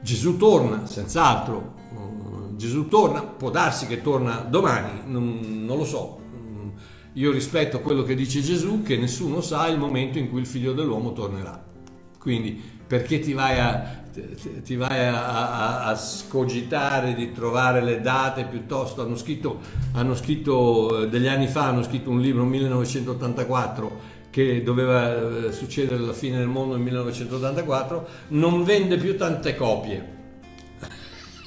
Gesù 0.02 0.36
torna, 0.36 0.86
senz'altro, 0.86 1.74
uh, 1.94 2.56
Gesù 2.56 2.88
torna, 2.88 3.22
può 3.22 3.48
darsi 3.48 3.86
che 3.86 4.02
torna 4.02 4.40
domani, 4.40 5.00
non, 5.06 5.64
non 5.64 5.78
lo 5.78 5.84
so. 5.86 6.20
Mm, 6.30 6.68
io 7.14 7.32
rispetto 7.32 7.80
quello 7.80 8.02
che 8.02 8.14
dice 8.14 8.42
Gesù, 8.42 8.82
che 8.82 8.98
nessuno 8.98 9.40
sa 9.40 9.66
il 9.68 9.78
momento 9.78 10.18
in 10.18 10.28
cui 10.28 10.40
il 10.40 10.46
figlio 10.46 10.74
dell'uomo 10.74 11.14
tornerà. 11.14 11.64
Quindi 12.18 12.62
perché 12.86 13.18
ti 13.20 13.32
vai 13.32 13.58
a, 13.58 14.02
ti 14.62 14.76
vai 14.76 15.06
a, 15.06 15.26
a, 15.26 15.84
a, 15.86 15.96
scogitare 15.96 17.14
di 17.14 17.32
trovare 17.32 17.82
le 17.82 18.00
date 18.00 18.44
piuttosto? 18.44 19.02
Hanno 19.02 19.16
scritto, 19.16 19.60
hanno 19.92 20.14
scritto 20.14 21.02
eh, 21.02 21.08
degli 21.08 21.26
anni 21.26 21.48
fa 21.48 21.66
hanno 21.66 21.82
scritto 21.82 22.10
un 22.10 22.20
libro 22.20 22.44
1984 22.44 24.12
che 24.30 24.62
doveva 24.64 25.46
eh, 25.46 25.52
succedere 25.52 26.02
alla 26.02 26.12
fine 26.12 26.38
del 26.38 26.48
mondo 26.48 26.74
nel 26.74 26.82
1984 26.82 28.08
non 28.28 28.64
vende 28.64 28.96
più 28.96 29.16
tante 29.16 29.54
copie. 29.54 30.12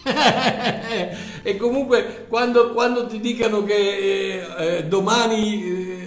E 1.47 1.55
comunque 1.55 2.25
quando, 2.27 2.71
quando, 2.71 3.07
ti 3.07 3.21
dicano 3.21 3.63
che 3.63 3.73
eh, 3.73 4.77
eh 4.77 4.85
domani 4.85 5.63
eh, 5.63 6.06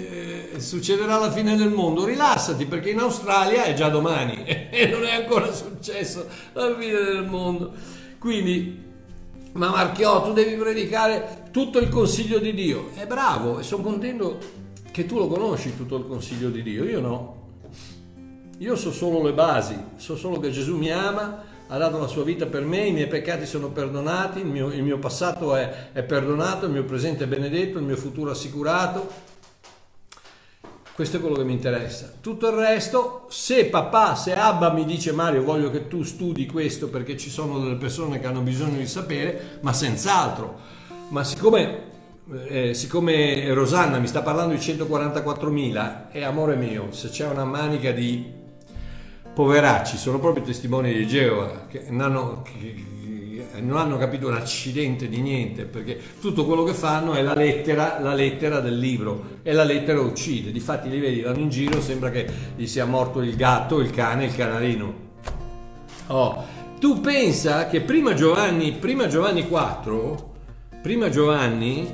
succederà 0.61 1.19
la 1.19 1.31
fine 1.31 1.57
del 1.57 1.71
mondo, 1.71 2.05
rilassati 2.05 2.67
perché 2.67 2.91
in 2.91 2.99
Australia 2.99 3.65
è 3.65 3.75
già 3.75 3.89
domani 3.89 4.45
e 4.71 4.87
non 4.87 5.05
è 5.05 5.15
ancora 5.15 5.53
successo 5.53 6.27
la 6.53 6.75
fine 6.79 7.03
del 7.03 7.27
mondo. 7.27 7.73
Quindi, 8.19 8.83
ma 9.53 9.71
Marchiò, 9.71 10.23
tu 10.23 10.33
devi 10.33 10.55
predicare 10.57 11.49
tutto 11.51 11.79
il 11.79 11.89
consiglio 11.89 12.39
di 12.39 12.55
Dio. 12.55 12.91
È 12.95 13.07
bravo 13.07 13.59
e 13.59 13.63
sono 13.63 13.83
contento 13.83 14.39
che 14.91 15.07
tu 15.07 15.19
lo 15.19 15.27
conosci 15.27 15.77
tutto 15.77 15.97
il 15.97 16.07
consiglio 16.07 16.51
di 16.51 16.63
Dio, 16.63 16.85
io 16.85 17.01
no. 17.01 17.39
Io 18.59 18.77
so 18.77 18.93
solo 18.93 19.23
le 19.23 19.33
basi, 19.33 19.77
so 19.97 20.17
solo 20.17 20.39
che 20.39 20.51
Gesù 20.51 20.77
mi 20.77 20.91
ama, 20.91 21.45
ha 21.67 21.79
dato 21.79 21.99
la 21.99 22.09
sua 22.09 22.25
vita 22.25 22.47
per 22.47 22.65
me, 22.65 22.87
i 22.87 22.93
miei 22.93 23.07
peccati 23.07 23.47
sono 23.47 23.71
perdonati, 23.71 24.41
il 24.41 24.47
mio, 24.47 24.69
il 24.73 24.83
mio 24.83 24.99
passato 24.99 25.55
è, 25.55 25.93
è 25.93 26.03
perdonato, 26.03 26.67
il 26.67 26.73
mio 26.73 26.85
presente 26.85 27.25
è 27.25 27.27
benedetto, 27.27 27.79
il 27.79 27.85
mio 27.85 27.97
futuro 27.97 28.31
assicurato 28.31 29.30
questo 31.01 31.17
è 31.17 31.21
quello 31.21 31.37
che 31.37 31.45
mi 31.45 31.55
interessa. 31.55 32.13
Tutto 32.21 32.49
il 32.49 32.57
resto, 32.57 33.25
se 33.31 33.65
papà, 33.65 34.15
se 34.17 34.35
Abba 34.35 34.71
mi 34.71 34.85
dice 34.85 35.13
Mario 35.13 35.43
voglio 35.43 35.71
che 35.71 35.89
tu 35.89 36.03
studi 36.03 36.45
questo 36.45 36.91
perché 36.91 37.17
ci 37.17 37.31
sono 37.31 37.59
delle 37.59 37.77
persone 37.77 38.21
che 38.21 38.27
hanno 38.27 38.43
bisogno 38.43 38.77
di 38.77 38.87
sapere, 38.87 39.61
ma 39.63 39.73
senz'altro. 39.73 40.59
Ma 41.09 41.25
siccome, 41.25 41.85
eh, 42.49 42.75
siccome 42.75 43.51
Rosanna 43.55 43.99
mi 43.99 44.09
sta 44.09 44.21
parlando 44.21 44.53
di 44.53 44.61
144.000, 44.61 46.11
è 46.11 46.23
amore 46.23 46.57
mio, 46.57 46.93
se 46.93 47.09
c'è 47.09 47.27
una 47.27 47.47
manica 47.47 47.93
di 47.93 48.23
poveracci, 49.33 49.97
sono 49.97 50.19
proprio 50.19 50.45
testimoni 50.45 50.93
di 50.93 51.07
Geova, 51.07 51.65
che, 51.67 51.87
hanno, 51.89 52.43
che, 52.43 52.75
non 53.61 53.79
hanno 53.79 53.99
capito 53.99 54.29
un 54.29 54.35
accidente 54.35 55.09
di 55.09 55.21
niente, 55.21 55.65
perché 55.65 55.99
tutto 56.21 56.45
quello 56.45 56.65
che 56.65 56.73
fanno 56.73 57.15
è 57.15 57.23
la 57.23 57.35
lettera, 57.35 57.99
la 58.01 58.15
lettera 58.15 58.61
del 58.61 58.79
libro 58.79 59.39
e 59.43 59.53
la 59.53 59.65
lettera 59.65 60.01
uccide. 60.01 60.53
Difatti 60.53 60.89
li 60.89 60.99
vedi, 60.99 61.21
vanno 61.21 61.39
in 61.39 61.51
giro, 61.51 61.81
sembra 61.81 62.11
che 62.11 62.27
gli 62.57 62.67
sia 62.67 62.85
morto 62.85 63.21
il 63.21 63.37
gatto, 63.37 63.81
il 63.81 63.91
cane, 63.91 64.27
il 64.27 64.35
canarino. 64.35 64.95
Oh, 66.09 66.45
tu 66.81 67.01
pensa 67.01 67.69
che 67.69 67.83
prima 67.83 68.15
Giovanni, 68.15 68.73
prima 68.73 69.07
Giovanni 69.07 69.47
4, 69.47 70.33
prima 70.83 71.09
Giovanni, 71.09 71.89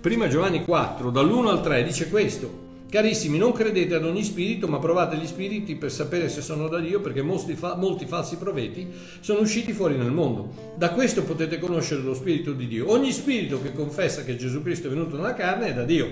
prima 0.00 0.28
Giovanni 0.28 0.64
4, 0.64 1.10
dall'1 1.10 1.46
al 1.46 1.62
3 1.62 1.82
dice 1.82 2.08
questo. 2.08 2.61
Carissimi, 2.92 3.38
non 3.38 3.52
credete 3.52 3.94
ad 3.94 4.04
ogni 4.04 4.22
spirito, 4.22 4.68
ma 4.68 4.78
provate 4.78 5.16
gli 5.16 5.26
spiriti 5.26 5.76
per 5.76 5.90
sapere 5.90 6.28
se 6.28 6.42
sono 6.42 6.68
da 6.68 6.78
Dio, 6.78 7.00
perché 7.00 7.22
molti, 7.22 7.54
fa- 7.54 7.74
molti, 7.74 8.04
falsi 8.04 8.36
profeti 8.36 8.86
sono 9.20 9.40
usciti 9.40 9.72
fuori 9.72 9.96
nel 9.96 10.10
mondo. 10.10 10.74
Da 10.76 10.90
questo 10.90 11.22
potete 11.22 11.58
conoscere 11.58 12.02
lo 12.02 12.12
spirito 12.12 12.52
di 12.52 12.68
Dio. 12.68 12.90
Ogni 12.90 13.10
spirito 13.10 13.62
che 13.62 13.72
confessa 13.72 14.24
che 14.24 14.36
Gesù 14.36 14.60
Cristo 14.60 14.88
è 14.88 14.90
venuto 14.90 15.16
nella 15.16 15.32
carne 15.32 15.68
è 15.68 15.72
da 15.72 15.84
Dio. 15.84 16.06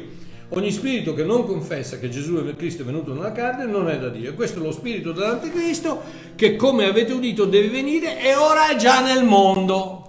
Ogni 0.48 0.72
spirito 0.72 1.12
che 1.12 1.22
non 1.22 1.44
confessa 1.44 1.98
che 1.98 2.08
Gesù 2.08 2.42
Cristo 2.56 2.80
è 2.80 2.86
venuto 2.86 3.12
nella 3.12 3.32
carne 3.32 3.66
non 3.66 3.90
è 3.90 3.98
da 3.98 4.08
Dio. 4.08 4.30
E 4.30 4.34
questo 4.34 4.58
è 4.60 4.62
lo 4.62 4.72
spirito 4.72 5.12
dell'anticristo 5.12 6.00
che, 6.34 6.56
come 6.56 6.86
avete 6.86 7.12
udito, 7.12 7.44
deve 7.44 7.68
venire 7.68 8.18
e 8.22 8.34
ora 8.36 8.70
è 8.70 8.76
già 8.76 9.04
nel 9.04 9.22
mondo. 9.22 10.06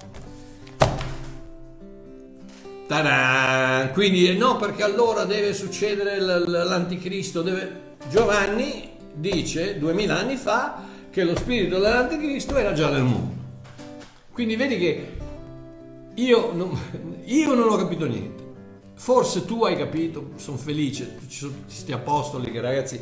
Ta-da! 2.91 3.89
Quindi 3.93 4.35
no, 4.35 4.57
perché 4.57 4.83
allora 4.83 5.23
deve 5.23 5.53
succedere 5.53 6.19
l'anticristo. 6.19 7.41
Deve... 7.41 7.95
Giovanni 8.09 8.89
dice 9.13 9.77
duemila 9.77 10.19
anni 10.19 10.35
fa 10.35 10.83
che 11.09 11.23
lo 11.23 11.33
spirito 11.37 11.79
dell'anticristo 11.79 12.57
era 12.57 12.73
già 12.73 12.89
nel 12.89 13.03
mondo. 13.03 13.33
Quindi 14.33 14.57
vedi 14.57 14.77
che 14.77 15.07
io 16.15 16.51
non, 16.51 16.77
io 17.23 17.53
non 17.53 17.69
ho 17.69 17.77
capito 17.77 18.05
niente. 18.05 18.43
Forse 18.95 19.45
tu 19.45 19.63
hai 19.63 19.77
capito, 19.77 20.31
sono 20.35 20.57
felice, 20.57 21.17
ci 21.29 21.37
sono 21.37 21.53
questi 21.63 21.93
apostoli 21.93 22.51
che 22.51 22.59
ragazzi 22.59 22.99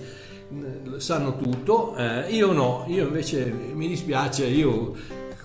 sanno 0.97 1.36
tutto, 1.36 1.95
eh, 1.95 2.30
io 2.30 2.52
no, 2.52 2.86
io 2.88 3.08
invece 3.08 3.52
mi 3.73 3.88
dispiace, 3.88 4.45
io 4.45 4.93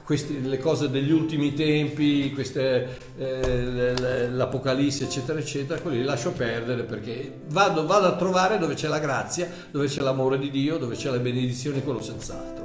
queste, 0.04 0.38
le 0.38 0.58
cose 0.58 0.90
degli 0.90 1.10
ultimi 1.10 1.54
tempi, 1.54 2.30
queste, 2.34 2.98
eh, 3.16 4.28
l'Apocalisse, 4.28 5.04
eccetera, 5.04 5.38
eccetera, 5.38 5.80
quelli 5.80 5.98
li 5.98 6.04
lascio 6.04 6.32
perdere 6.32 6.82
perché 6.82 7.40
vado, 7.48 7.86
vado, 7.86 8.06
a 8.06 8.14
trovare 8.14 8.58
dove 8.58 8.74
c'è 8.74 8.86
la 8.86 8.98
grazia, 8.98 9.50
dove 9.70 9.86
c'è 9.86 10.02
l'amore 10.02 10.38
di 10.38 10.50
Dio, 10.50 10.76
dove 10.76 10.94
c'è 10.94 11.10
la 11.10 11.18
benedizione, 11.18 11.82
quello 11.82 12.02
senz'altro. 12.02 12.62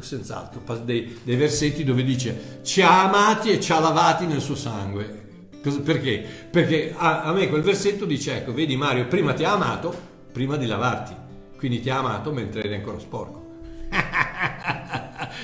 Senz'altro, 0.00 0.60
dei, 0.84 1.18
dei 1.24 1.34
versetti 1.34 1.82
dove 1.82 2.04
dice 2.04 2.60
ci 2.62 2.82
ha 2.82 3.08
amati 3.08 3.50
e 3.50 3.58
ci 3.58 3.72
ha 3.72 3.80
lavati 3.80 4.26
nel 4.26 4.42
suo 4.42 4.54
sangue. 4.54 5.26
Perché? 5.82 6.24
Perché 6.50 6.94
a, 6.94 7.22
a 7.22 7.32
me 7.32 7.48
quel 7.48 7.62
versetto 7.62 8.04
dice: 8.04 8.36
Ecco, 8.36 8.52
vedi 8.52 8.76
Mario, 8.76 9.06
prima 9.06 9.32
ti 9.32 9.44
ha 9.44 9.52
amato, 9.52 9.92
prima 10.30 10.56
di 10.56 10.66
lavarti, 10.66 11.14
quindi 11.56 11.80
ti 11.80 11.88
ha 11.88 11.98
amato 11.98 12.30
mentre 12.30 12.62
eri 12.62 12.74
ancora 12.74 12.98
sporco. 12.98 13.46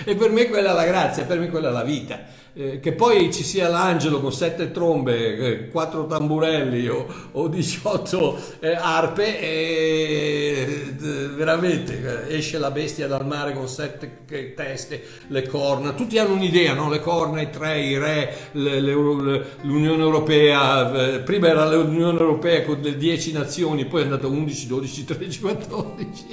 e 0.04 0.14
per 0.14 0.30
me 0.30 0.48
quella 0.48 0.70
è 0.70 0.74
la 0.74 0.86
grazia, 0.86 1.24
per 1.24 1.38
me 1.38 1.48
quella 1.48 1.68
è 1.68 1.72
la 1.72 1.82
vita. 1.82 2.42
Eh, 2.56 2.78
che 2.78 2.92
poi 2.92 3.32
ci 3.32 3.42
sia 3.42 3.66
l'angelo 3.66 4.20
con 4.20 4.32
sette 4.32 4.70
trombe, 4.70 5.36
eh, 5.36 5.68
quattro 5.70 6.06
tamburelli 6.06 6.86
o, 6.86 7.04
o 7.32 7.48
18 7.48 8.38
eh, 8.60 8.76
arpe, 8.76 9.40
e 9.40 10.94
veramente 11.34 12.28
eh, 12.28 12.36
esce 12.36 12.58
la 12.58 12.70
bestia 12.70 13.08
dal 13.08 13.26
mare 13.26 13.54
con 13.54 13.66
sette 13.66 14.22
teste, 14.54 15.02
le 15.26 15.48
corna, 15.48 15.94
tutti 15.94 16.16
hanno 16.16 16.34
un'idea, 16.34 16.74
no? 16.74 16.88
le 16.88 17.00
corna, 17.00 17.40
i 17.40 17.50
tre, 17.50 17.80
i 17.80 17.98
re, 17.98 18.32
le, 18.52 18.80
le, 18.80 18.92
l'Unione 18.92 20.02
Europea, 20.02 21.14
eh, 21.14 21.18
prima 21.22 21.48
era 21.48 21.68
l'Unione 21.68 22.20
Europea 22.20 22.62
con 22.62 22.78
le 22.80 22.96
10 22.96 23.32
nazioni, 23.32 23.84
poi 23.84 24.02
è 24.02 24.04
andato 24.04 24.30
11, 24.30 24.66
12, 24.68 25.04
13, 25.04 25.40
14 25.40 26.26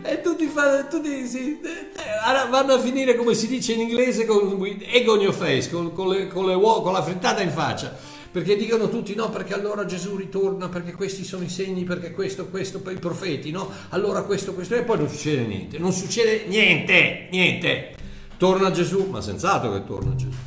e 0.00 0.20
tutti, 0.20 0.41
fanno, 0.52 0.86
tutti 0.88 1.26
sì, 1.26 1.60
eh, 1.60 2.48
vanno 2.48 2.74
a 2.74 2.78
finire 2.78 3.16
come 3.16 3.34
si 3.34 3.46
dice 3.46 3.72
in 3.72 3.80
inglese 3.80 4.24
con 4.24 4.64
egg 4.64 5.08
on 5.08 5.20
your 5.20 5.34
face, 5.34 5.70
con, 5.70 5.92
con, 5.92 6.08
le, 6.08 6.28
con, 6.28 6.46
le, 6.46 6.54
con 6.54 6.92
la 6.92 7.02
frittata 7.02 7.40
in 7.40 7.50
faccia. 7.50 7.94
Perché 8.30 8.56
dicono 8.56 8.88
tutti 8.88 9.14
no 9.14 9.28
perché 9.28 9.52
allora 9.52 9.84
Gesù 9.84 10.16
ritorna 10.16 10.70
perché 10.70 10.92
questi 10.92 11.22
sono 11.22 11.44
i 11.44 11.50
segni 11.50 11.84
perché 11.84 12.12
questo 12.12 12.46
questo 12.46 12.80
per 12.80 12.94
i 12.94 12.98
profeti 12.98 13.50
no? 13.50 13.68
Allora 13.90 14.22
questo 14.22 14.54
questo 14.54 14.74
e 14.74 14.84
poi 14.84 14.96
non 14.96 15.08
succede 15.10 15.44
niente 15.44 15.78
non 15.78 15.92
succede 15.92 16.46
niente 16.46 17.28
niente. 17.30 17.94
Torna 18.38 18.70
Gesù 18.70 19.04
ma 19.10 19.20
senz'altro 19.20 19.72
che 19.72 19.84
torna 19.84 20.14
Gesù. 20.14 20.38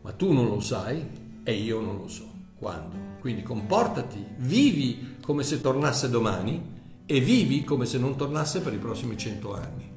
Ma 0.00 0.10
tu 0.10 0.32
non 0.32 0.48
lo 0.48 0.58
sai 0.58 1.06
e 1.44 1.52
io 1.52 1.80
non 1.80 1.98
lo 1.98 2.08
so. 2.08 2.28
Quando? 2.58 2.96
Quindi 3.20 3.42
comportati 3.42 4.24
vivi 4.38 5.18
come 5.22 5.44
se 5.44 5.60
tornasse 5.60 6.10
domani 6.10 6.77
e 7.10 7.20
vivi 7.20 7.64
come 7.64 7.86
se 7.86 7.96
non 7.96 8.16
tornasse 8.16 8.60
per 8.60 8.74
i 8.74 8.76
prossimi 8.76 9.16
cento 9.16 9.54
anni. 9.54 9.90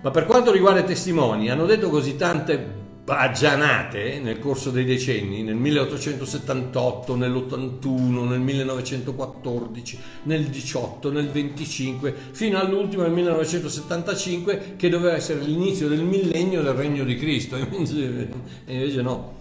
Ma 0.00 0.12
per 0.12 0.24
quanto 0.24 0.52
riguarda 0.52 0.78
i 0.78 0.84
testimoni, 0.84 1.50
hanno 1.50 1.66
detto 1.66 1.88
così 1.88 2.14
tante 2.14 2.86
bagianate 3.02 4.20
nel 4.20 4.38
corso 4.38 4.70
dei 4.70 4.84
decenni, 4.84 5.42
nel 5.42 5.56
1878, 5.56 7.16
nell'81, 7.16 8.28
nel 8.28 8.38
1914, 8.38 9.98
nel 10.24 10.44
18, 10.44 11.10
nel 11.10 11.28
25, 11.28 12.14
fino 12.30 12.60
all'ultimo 12.60 13.02
nel 13.02 13.10
1975 13.10 14.74
che 14.76 14.88
doveva 14.88 15.16
essere 15.16 15.40
l'inizio 15.40 15.88
del 15.88 16.04
millennio 16.04 16.62
del 16.62 16.74
regno 16.74 17.02
di 17.02 17.16
Cristo, 17.16 17.56
e 17.58 18.28
invece, 18.66 19.02
no. 19.02 19.34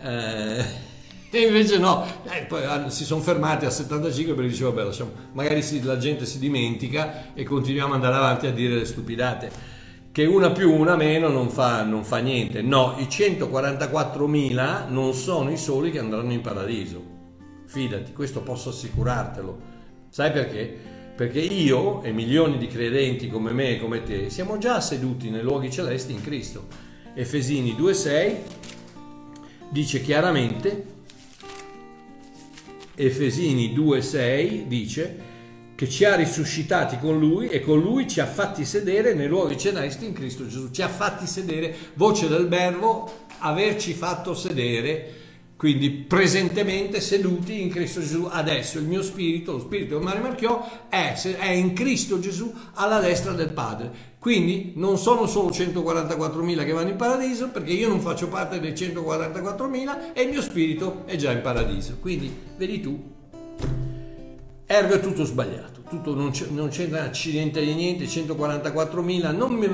Eh, 0.00 0.92
e 1.34 1.46
invece 1.48 1.78
no, 1.78 2.04
eh, 2.30 2.44
poi 2.44 2.62
si 2.90 3.04
sono 3.04 3.20
fermati 3.20 3.64
a 3.64 3.70
75 3.70 4.34
perché 4.34 4.50
dicevo, 4.50 4.72
vabbè, 4.72 4.86
lasciamo, 4.86 5.10
magari 5.32 5.62
si, 5.62 5.82
la 5.82 5.98
gente 5.98 6.26
si 6.26 6.38
dimentica 6.38 7.34
e 7.34 7.42
continuiamo 7.42 7.94
ad 7.94 8.04
andare 8.04 8.14
avanti 8.14 8.46
a 8.46 8.52
dire 8.52 8.76
le 8.76 8.84
stupidate. 8.84 9.72
Che 10.12 10.24
una 10.26 10.52
più, 10.52 10.72
una 10.72 10.94
meno 10.94 11.26
non 11.26 11.50
fa, 11.50 11.82
non 11.82 12.04
fa 12.04 12.18
niente. 12.18 12.62
No, 12.62 12.94
i 12.98 13.06
144.000 13.06 14.88
non 14.88 15.12
sono 15.12 15.50
i 15.50 15.56
soli 15.56 15.90
che 15.90 15.98
andranno 15.98 16.32
in 16.32 16.40
paradiso. 16.40 17.02
Fidati, 17.66 18.12
questo 18.12 18.42
posso 18.42 18.68
assicurartelo. 18.68 19.58
Sai 20.10 20.30
perché? 20.30 20.72
Perché 21.16 21.40
io 21.40 22.00
e 22.04 22.12
milioni 22.12 22.58
di 22.58 22.68
credenti 22.68 23.28
come 23.28 23.50
me 23.50 23.70
e 23.70 23.80
come 23.80 24.04
te 24.04 24.30
siamo 24.30 24.56
già 24.58 24.80
seduti 24.80 25.30
nei 25.30 25.42
luoghi 25.42 25.68
celesti 25.68 26.12
in 26.12 26.22
Cristo. 26.22 26.66
Efesini 27.12 27.72
2,6 27.72 28.36
dice 29.70 30.00
chiaramente 30.00 30.93
Efesini 32.94 33.74
2,6 33.74 34.66
dice 34.66 35.32
che 35.74 35.88
ci 35.88 36.04
ha 36.04 36.14
risuscitati 36.14 36.98
con 36.98 37.18
lui 37.18 37.48
e 37.48 37.60
con 37.60 37.80
lui 37.80 38.08
ci 38.08 38.20
ha 38.20 38.26
fatti 38.26 38.64
sedere 38.64 39.14
nei 39.14 39.26
luoghi 39.26 39.58
celesti 39.58 40.06
in 40.06 40.12
Cristo 40.12 40.46
Gesù. 40.46 40.70
Ci 40.70 40.82
ha 40.82 40.88
fatti 40.88 41.26
sedere, 41.26 41.74
voce 41.94 42.28
del 42.28 42.46
verbo, 42.46 43.26
averci 43.38 43.92
fatto 43.92 44.34
sedere, 44.34 45.22
quindi 45.56 45.90
presentemente 45.90 47.00
seduti 47.00 47.60
in 47.60 47.70
Cristo 47.70 48.00
Gesù. 48.00 48.28
Adesso 48.30 48.78
il 48.78 48.84
mio 48.84 49.02
spirito, 49.02 49.52
lo 49.52 49.60
spirito 49.60 49.98
di 49.98 50.04
Mario 50.04 50.22
Marchiò, 50.22 50.86
è, 50.88 51.14
è 51.14 51.50
in 51.50 51.72
Cristo 51.72 52.20
Gesù 52.20 52.54
alla 52.74 53.00
destra 53.00 53.32
del 53.32 53.52
Padre. 53.52 54.12
Quindi 54.24 54.72
non 54.76 54.96
sono 54.96 55.26
solo 55.26 55.50
144.000 55.50 56.64
che 56.64 56.72
vanno 56.72 56.88
in 56.88 56.96
paradiso, 56.96 57.50
perché 57.50 57.72
io 57.72 57.88
non 57.88 58.00
faccio 58.00 58.28
parte 58.28 58.58
dei 58.58 58.72
144.000 58.72 60.14
e 60.14 60.22
il 60.22 60.30
mio 60.30 60.40
spirito 60.40 61.02
è 61.04 61.14
già 61.16 61.30
in 61.30 61.42
paradiso. 61.42 61.98
Quindi, 62.00 62.34
vedi 62.56 62.80
tu, 62.80 62.98
ergo 64.64 64.94
è 64.94 65.00
tutto 65.00 65.26
sbagliato, 65.26 65.82
tutto, 65.86 66.14
non, 66.14 66.32
non 66.52 66.70
c'entra 66.70 67.02
accidente 67.02 67.62
di 67.62 67.74
niente, 67.74 68.06
144.000, 68.06 69.36
non, 69.36 69.52
mi, 69.52 69.68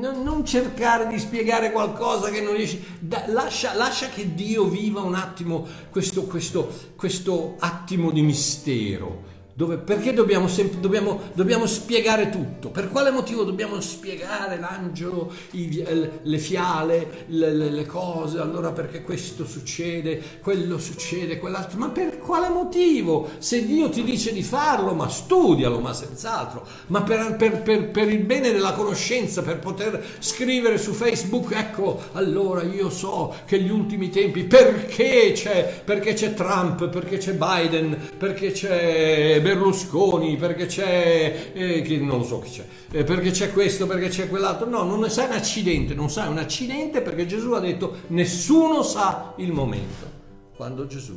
non, 0.00 0.44
cercare 0.44 1.06
di 1.06 1.20
spiegare 1.20 1.70
qualcosa 1.70 2.30
che 2.30 2.40
non 2.40 2.56
riesci, 2.56 2.82
da, 2.98 3.22
lascia, 3.28 3.72
lascia, 3.74 4.08
che 4.08 4.34
Dio 4.34 4.64
viva 4.64 5.02
un 5.02 5.14
attimo 5.14 5.64
questo, 5.90 6.24
questo, 6.24 6.72
questo 6.96 7.54
attimo 7.60 8.10
di 8.10 8.22
mistero 8.22 9.34
dove, 9.56 9.78
perché 9.78 10.12
dobbiamo, 10.12 10.48
sempre, 10.48 10.80
dobbiamo, 10.80 11.18
dobbiamo, 11.32 11.64
spiegare 11.64 12.28
tutto? 12.28 12.68
Per 12.68 12.90
quale 12.90 13.10
motivo 13.10 13.42
dobbiamo 13.42 13.80
spiegare 13.80 14.58
l'angelo, 14.58 15.32
i, 15.52 15.82
le 16.22 16.38
fiale, 16.38 17.24
le, 17.28 17.54
le, 17.54 17.70
le, 17.70 17.86
cose? 17.86 18.38
Allora 18.38 18.72
perché 18.72 19.00
questo 19.00 19.46
succede, 19.46 20.22
quello 20.42 20.76
succede, 20.76 21.38
quell'altro? 21.38 21.78
Ma 21.78 21.88
per 21.88 22.18
quale 22.18 22.50
motivo? 22.50 23.30
Se 23.38 23.64
Dio 23.64 23.88
ti 23.88 24.04
dice 24.04 24.30
di 24.34 24.42
farlo, 24.42 24.92
ma 24.92 25.08
studialo, 25.08 25.80
ma 25.80 25.94
senz'altro. 25.94 26.66
Ma 26.88 27.00
per, 27.00 27.36
per, 27.36 27.62
per, 27.62 27.88
per 27.88 28.10
il 28.10 28.24
bene 28.24 28.52
della 28.52 28.74
conoscenza, 28.74 29.40
per 29.40 29.58
poter 29.58 30.04
scrivere 30.18 30.76
su 30.76 30.92
Facebook, 30.92 31.52
ecco, 31.52 31.98
allora 32.12 32.62
io 32.62 32.90
so 32.90 33.34
che 33.46 33.58
gli 33.58 33.70
ultimi 33.70 34.10
tempi, 34.10 34.44
perché 34.44 35.32
c'è, 35.32 35.80
perché 35.82 36.12
c'è 36.12 36.34
Trump, 36.34 36.90
perché 36.90 37.16
c'è 37.16 37.32
Biden, 37.32 37.96
perché 38.18 38.52
c'è 38.52 39.44
Berlusconi, 39.46 40.36
perché 40.36 40.66
c'è, 40.66 41.52
eh, 41.52 41.82
che 41.82 41.98
non 41.98 42.18
lo 42.18 42.24
so 42.24 42.40
chi 42.40 42.50
c'è, 42.50 42.64
eh, 42.90 43.04
perché 43.04 43.30
c'è 43.30 43.52
questo, 43.52 43.86
perché 43.86 44.08
c'è 44.08 44.28
quell'altro. 44.28 44.68
No, 44.68 44.82
non 44.82 45.08
sai 45.08 45.26
un 45.26 45.32
accidente, 45.32 45.94
non 45.94 46.10
sai 46.10 46.28
un 46.28 46.38
accidente 46.38 47.00
perché 47.00 47.26
Gesù 47.26 47.52
ha 47.52 47.60
detto 47.60 47.98
nessuno 48.08 48.82
sa 48.82 49.34
il 49.36 49.52
momento 49.52 50.10
quando 50.56 50.88
Gesù, 50.88 51.16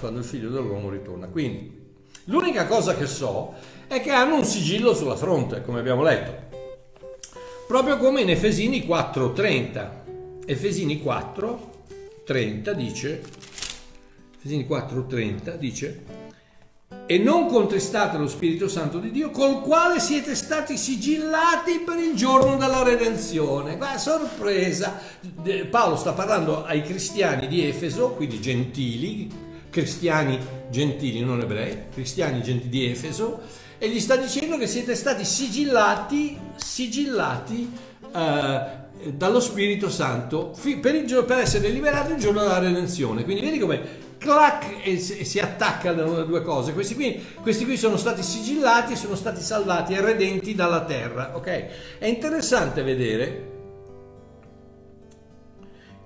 quando 0.00 0.20
il 0.20 0.24
figlio 0.24 0.48
dell'uomo 0.48 0.88
ritorna. 0.88 1.26
Quindi 1.26 1.70
l'unica 2.24 2.66
cosa 2.66 2.96
che 2.96 3.06
so 3.06 3.52
è 3.86 4.00
che 4.00 4.10
hanno 4.10 4.36
un 4.36 4.44
sigillo 4.44 4.94
sulla 4.94 5.16
fronte, 5.16 5.62
come 5.62 5.78
abbiamo 5.78 6.02
letto. 6.02 6.44
Proprio 7.68 7.98
come 7.98 8.22
in 8.22 8.30
Efesini 8.30 8.86
4:30. 8.86 10.04
Efesini 10.46 11.02
4:30 11.02 12.72
dice 12.72 13.22
Efesini 14.38 14.64
4:30 14.66 15.56
dice 15.56 16.25
e 17.06 17.18
non 17.18 17.46
contestate 17.46 18.18
lo 18.18 18.26
Spirito 18.26 18.66
Santo 18.66 18.98
di 18.98 19.12
Dio 19.12 19.30
col 19.30 19.60
quale 19.60 20.00
siete 20.00 20.34
stati 20.34 20.76
sigillati 20.76 21.78
per 21.84 21.98
il 21.98 22.14
giorno 22.14 22.56
della 22.56 22.82
redenzione. 22.82 23.76
Qua 23.76 23.96
sorpresa, 23.96 25.00
Paolo 25.70 25.96
sta 25.96 26.12
parlando 26.12 26.64
ai 26.64 26.82
cristiani 26.82 27.46
di 27.46 27.64
Efeso, 27.66 28.10
quindi 28.10 28.40
gentili, 28.40 29.30
cristiani 29.70 30.38
gentili, 30.68 31.20
non 31.20 31.40
ebrei, 31.40 31.84
cristiani 31.92 32.42
gentili 32.42 32.68
di 32.70 32.90
Efeso, 32.90 33.40
e 33.78 33.88
gli 33.88 34.00
sta 34.00 34.16
dicendo 34.16 34.58
che 34.58 34.66
siete 34.66 34.96
stati 34.96 35.24
sigillati, 35.24 36.36
sigillati 36.56 37.70
eh, 38.12 38.60
dallo 39.12 39.40
Spirito 39.40 39.90
Santo 39.90 40.56
per, 40.80 40.94
il, 40.94 41.24
per 41.24 41.38
essere 41.38 41.68
liberati 41.68 42.12
il 42.12 42.18
giorno 42.18 42.40
della 42.40 42.58
redenzione. 42.58 43.22
Quindi 43.22 43.42
vedi 43.42 43.58
come 43.58 44.04
clac 44.26 44.80
e 44.82 44.98
si 44.98 45.38
attaccano 45.38 46.24
due 46.24 46.42
cose. 46.42 46.72
Questi 46.74 46.96
qui, 46.96 47.24
questi 47.40 47.64
qui 47.64 47.76
sono 47.76 47.96
stati 47.96 48.22
sigillati 48.22 48.94
e 48.94 48.96
sono 48.96 49.14
stati 49.14 49.40
salvati 49.40 49.94
e 49.94 50.00
redenti 50.00 50.54
dalla 50.54 50.84
terra. 50.84 51.36
Ok? 51.36 51.98
È 51.98 52.06
interessante 52.06 52.82
vedere 52.82 53.54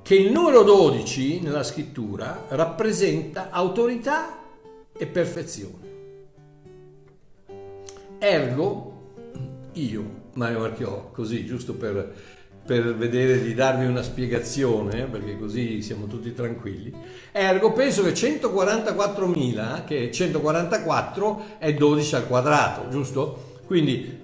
che 0.02 0.14
il 0.14 0.30
numero 0.30 0.62
12 0.62 1.40
nella 1.40 1.62
scrittura 1.62 2.44
rappresenta 2.48 3.48
autorità 3.50 4.38
e 4.92 5.06
perfezione. 5.06 5.88
Ergo, 8.18 8.98
io, 9.72 10.04
Mario 10.34 10.58
Marchiò, 10.58 11.10
così 11.10 11.46
giusto 11.46 11.74
per 11.74 12.12
per 12.70 12.94
vedere 12.94 13.42
di 13.42 13.52
darvi 13.52 13.84
una 13.84 14.00
spiegazione, 14.00 15.06
perché 15.06 15.36
così 15.36 15.82
siamo 15.82 16.06
tutti 16.06 16.32
tranquilli. 16.32 16.94
Ergo 17.32 17.72
penso 17.72 18.04
che 18.04 18.12
144.000, 18.12 19.82
che 19.84 20.12
144 20.12 21.44
è 21.58 21.74
12 21.74 22.14
al 22.14 22.28
quadrato, 22.28 22.88
giusto? 22.88 23.58
Quindi 23.66 24.20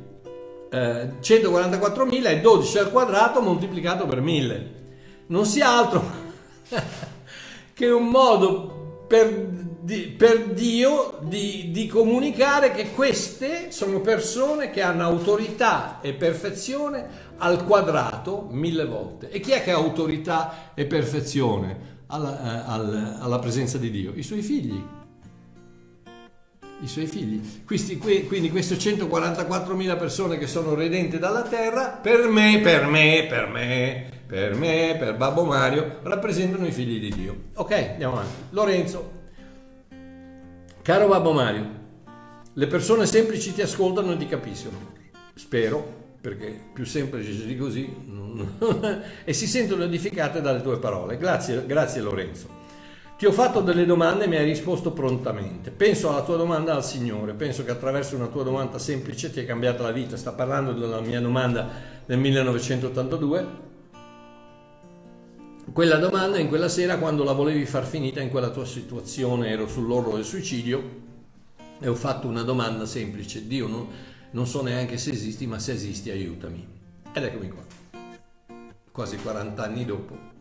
eh, 0.70 1.10
144.000 1.20 2.22
è 2.22 2.40
12 2.40 2.78
al 2.78 2.92
quadrato 2.92 3.40
moltiplicato 3.40 4.06
per 4.06 4.20
1000. 4.20 4.70
Non 5.26 5.44
sia 5.44 5.68
altro 5.68 6.04
che 7.74 7.88
un 7.88 8.06
modo 8.06 8.76
per, 9.08 9.28
per 10.16 10.44
Dio 10.50 11.18
di, 11.22 11.70
di 11.72 11.86
comunicare 11.86 12.72
che 12.72 12.90
queste 12.90 13.70
sono 13.70 14.00
persone 14.00 14.70
che 14.70 14.82
hanno 14.82 15.04
autorità 15.04 15.98
e 16.00 16.12
perfezione 16.12 17.25
al 17.38 17.64
quadrato 17.64 18.48
mille 18.50 18.84
volte. 18.84 19.30
E 19.30 19.40
chi 19.40 19.52
è 19.52 19.62
che 19.62 19.72
ha 19.72 19.76
autorità 19.76 20.72
e 20.74 20.86
perfezione 20.86 21.94
alla, 22.08 22.38
eh, 22.38 22.62
alla, 22.66 23.20
alla 23.20 23.38
presenza 23.38 23.78
di 23.78 23.90
Dio? 23.90 24.12
I 24.14 24.22
suoi 24.22 24.42
figli. 24.42 24.82
I 26.78 26.88
suoi 26.88 27.06
figli. 27.06 27.64
Questi, 27.64 27.96
quindi 27.98 28.50
queste 28.50 28.76
144.000 28.76 29.98
persone 29.98 30.38
che 30.38 30.46
sono 30.46 30.74
redente 30.74 31.18
dalla 31.18 31.42
terra, 31.42 31.88
per 31.88 32.28
me, 32.28 32.60
per 32.60 32.86
me, 32.86 33.26
per 33.28 33.48
me, 33.48 34.10
per 34.26 34.54
me, 34.54 34.96
per 34.98 35.16
Babbo 35.16 35.44
Mario, 35.44 36.00
rappresentano 36.02 36.66
i 36.66 36.72
figli 36.72 37.00
di 37.00 37.14
Dio. 37.14 37.36
Ok, 37.54 37.72
andiamo 37.72 38.14
avanti. 38.14 38.34
Lorenzo, 38.50 39.12
caro 40.82 41.08
Babbo 41.08 41.32
Mario, 41.32 41.70
le 42.52 42.66
persone 42.66 43.06
semplici 43.06 43.54
ti 43.54 43.62
ascoltano 43.62 44.12
e 44.12 44.16
ti 44.18 44.26
capiscono. 44.26 44.94
Spero, 45.34 46.05
perché 46.26 46.58
più 46.72 46.84
semplice 46.84 47.46
di 47.46 47.56
così 47.56 47.88
e 49.24 49.32
si 49.32 49.46
sentono 49.46 49.84
edificate 49.84 50.40
dalle 50.40 50.60
tue 50.60 50.80
parole. 50.80 51.18
Grazie, 51.18 51.64
grazie 51.66 52.00
Lorenzo. 52.00 52.48
Ti 53.16 53.26
ho 53.26 53.30
fatto 53.30 53.60
delle 53.60 53.86
domande 53.86 54.24
e 54.24 54.26
mi 54.26 54.34
hai 54.34 54.44
risposto 54.44 54.90
prontamente. 54.90 55.70
Penso 55.70 56.10
alla 56.10 56.24
tua 56.24 56.36
domanda 56.36 56.74
al 56.74 56.84
Signore, 56.84 57.34
penso 57.34 57.62
che 57.62 57.70
attraverso 57.70 58.16
una 58.16 58.26
tua 58.26 58.42
domanda 58.42 58.76
semplice 58.80 59.30
ti 59.30 59.38
hai 59.38 59.46
cambiata 59.46 59.84
la 59.84 59.92
vita. 59.92 60.16
Sta 60.16 60.32
parlando 60.32 60.72
della 60.72 61.00
mia 61.00 61.20
domanda 61.20 61.68
del 62.04 62.18
1982. 62.18 63.46
Quella 65.72 65.96
domanda 65.98 66.38
in 66.38 66.48
quella 66.48 66.68
sera 66.68 66.98
quando 66.98 67.22
la 67.22 67.34
volevi 67.34 67.64
far 67.66 67.86
finita 67.86 68.20
in 68.20 68.30
quella 68.30 68.50
tua 68.50 68.66
situazione, 68.66 69.50
ero 69.50 69.68
sull'orlo 69.68 70.16
del 70.16 70.24
suicidio 70.24 71.04
e 71.78 71.86
ho 71.86 71.94
fatto 71.94 72.26
una 72.26 72.42
domanda 72.42 72.84
semplice. 72.84 73.46
Dio 73.46 73.68
non 73.68 73.86
non 74.36 74.46
so 74.46 74.62
neanche 74.62 74.98
se 74.98 75.12
esisti, 75.12 75.46
ma 75.46 75.58
se 75.58 75.72
esisti 75.72 76.10
aiutami. 76.10 76.68
Ed 77.10 77.24
eccomi 77.24 77.48
qua, 77.48 77.62
quasi 78.92 79.16
40 79.16 79.62
anni 79.62 79.86
dopo. 79.86 80.34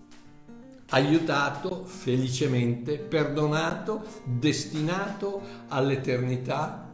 Aiutato, 0.90 1.86
felicemente, 1.86 2.98
perdonato, 2.98 4.04
destinato 4.26 5.42
all'eternità 5.70 6.92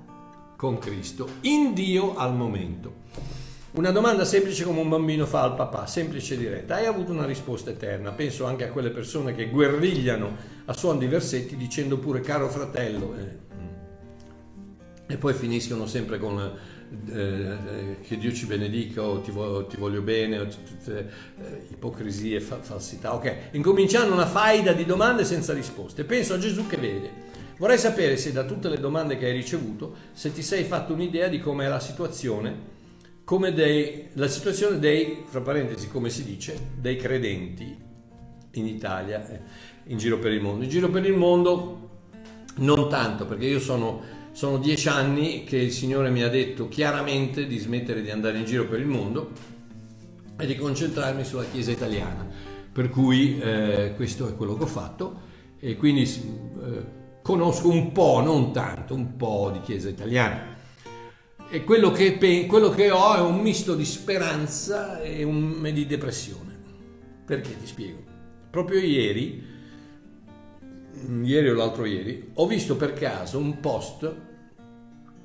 con 0.56 0.78
Cristo, 0.78 1.28
in 1.42 1.74
Dio 1.74 2.16
al 2.16 2.36
momento. 2.36 3.00
Una 3.72 3.90
domanda 3.90 4.24
semplice 4.24 4.64
come 4.64 4.82
un 4.82 4.90
bambino 4.90 5.26
fa 5.26 5.42
al 5.42 5.56
papà, 5.56 5.88
semplice 5.88 6.36
e 6.36 6.38
diretta. 6.38 6.76
Hai 6.76 6.86
avuto 6.86 7.12
una 7.12 7.26
risposta 7.26 7.72
eterna. 7.72 8.12
Penso 8.12 8.46
anche 8.46 8.66
a 8.66 8.70
quelle 8.70 8.92
persone 8.92 9.34
che 9.34 9.50
guerrigliano 9.50 10.36
a 10.66 10.74
suon 10.74 11.00
di 11.00 11.08
versetti 11.08 11.58
dicendo 11.58 11.98
pure 11.98 12.22
caro 12.22 12.48
fratello. 12.48 13.16
Eh, 13.18 13.50
e 15.12 15.18
poi 15.18 15.34
finiscono 15.34 15.88
sempre 15.88 16.20
con 16.20 16.40
eh, 17.10 17.98
che 18.02 18.18
Dio 18.18 18.34
ci 18.34 18.46
benedica 18.46 19.02
o 19.04 19.22
ti, 19.22 19.32
voglio, 19.32 19.66
ti 19.66 19.78
voglio 19.78 20.02
bene 20.02 20.40
o 20.40 20.48
tutte 20.48 21.10
eh, 21.40 21.68
ipocrisie, 21.72 22.42
fa, 22.42 22.58
falsità. 22.58 23.14
Ok, 23.14 23.50
incominciando 23.52 24.14
una 24.14 24.26
faida 24.26 24.74
di 24.74 24.86
domande 24.86 25.24
senza 25.24 25.54
risposte. 25.54 26.04
Penso 26.04 26.34
a 26.34 26.38
Gesù 26.38 26.68
che 26.68 26.78
vede. 26.78 27.30
Vorrei 27.58 27.78
sapere 27.78 28.18
se 28.18 28.32
da 28.32 28.44
tutte 28.44 28.70
le 28.70 28.80
domande 28.80 29.18
che 29.18 29.28
hai 29.28 29.34
ricevuto, 29.34 29.96
se 30.14 30.34
ti 30.34 30.42
sei 30.42 30.64
fatto 30.64 30.94
un'idea 30.94 31.28
di 31.28 31.40
com'è 31.40 31.68
la 31.68 31.80
situazione, 31.80 32.70
come 33.24 33.54
dei, 33.54 34.08
la 34.14 34.28
situazione 34.28 34.80
dei, 34.80 35.24
fra 35.26 35.42
parentesi, 35.42 35.88
come 35.88 36.10
si 36.10 36.26
dice, 36.26 36.60
dei 36.76 36.98
credenti 36.98 37.78
in 38.54 38.66
Italia, 38.66 39.30
eh, 39.30 39.40
in 39.86 39.98
giro 39.98 40.18
per 40.18 40.32
il 40.34 40.42
mondo. 40.42 40.64
In 40.64 40.70
giro 40.70 40.90
per 40.90 41.06
il 41.06 41.14
mondo 41.14 41.90
non 42.56 42.90
tanto, 42.90 43.26
perché 43.26 43.46
io 43.46 43.60
sono 43.60 44.02
sono 44.32 44.58
dieci 44.58 44.88
anni 44.88 45.44
che 45.44 45.58
il 45.58 45.72
Signore 45.72 46.10
mi 46.10 46.24
ha 46.24 46.30
detto 46.30 46.68
chiaramente 46.68 47.46
di 47.46 47.58
smettere 47.58 48.02
di 48.02 48.10
andare 48.10 48.38
in 48.38 48.46
giro 48.46 48.66
per 48.66 48.80
il 48.80 48.86
mondo 48.86 49.32
e 50.38 50.46
di 50.46 50.56
concentrarmi 50.56 51.24
sulla 51.24 51.46
Chiesa 51.46 51.72
italiana. 51.72 52.28
Per 52.72 52.90
cui 52.90 53.40
eh, 53.40 53.94
questo 53.96 54.30
è 54.30 54.36
quello 54.36 54.56
che 54.56 54.64
ho 54.64 54.68
fatto 54.68 55.22
e 55.60 55.76
quindi 55.76 56.04
eh, 56.04 56.86
conosco 57.22 57.70
un 57.70 57.92
po', 57.92 58.22
non 58.22 58.54
tanto, 58.54 58.96
un 58.96 59.18
po' 59.18 59.50
di 59.52 59.60
Chiesa 59.62 59.90
italiana. 59.90 60.56
E 61.50 61.64
quello 61.66 61.92
che, 61.92 62.18
quello 62.48 62.70
che 62.70 62.90
ho 62.90 63.16
è 63.16 63.20
un 63.20 63.40
misto 63.40 63.76
di 63.76 63.84
speranza 63.84 65.02
e, 65.02 65.24
un, 65.24 65.62
e 65.66 65.74
di 65.74 65.86
depressione. 65.86 66.58
Perché 67.26 67.58
ti 67.60 67.68
spiego? 67.68 68.00
Proprio 68.50 68.80
ieri 68.80 69.51
ieri 71.24 71.50
o 71.50 71.56
l'altro 71.56 71.86
ieri, 71.86 72.32
ho 72.34 72.48
visto 72.48 72.76
per 72.76 72.94
caso 72.94 73.38
un 73.38 73.60
post, 73.60 74.14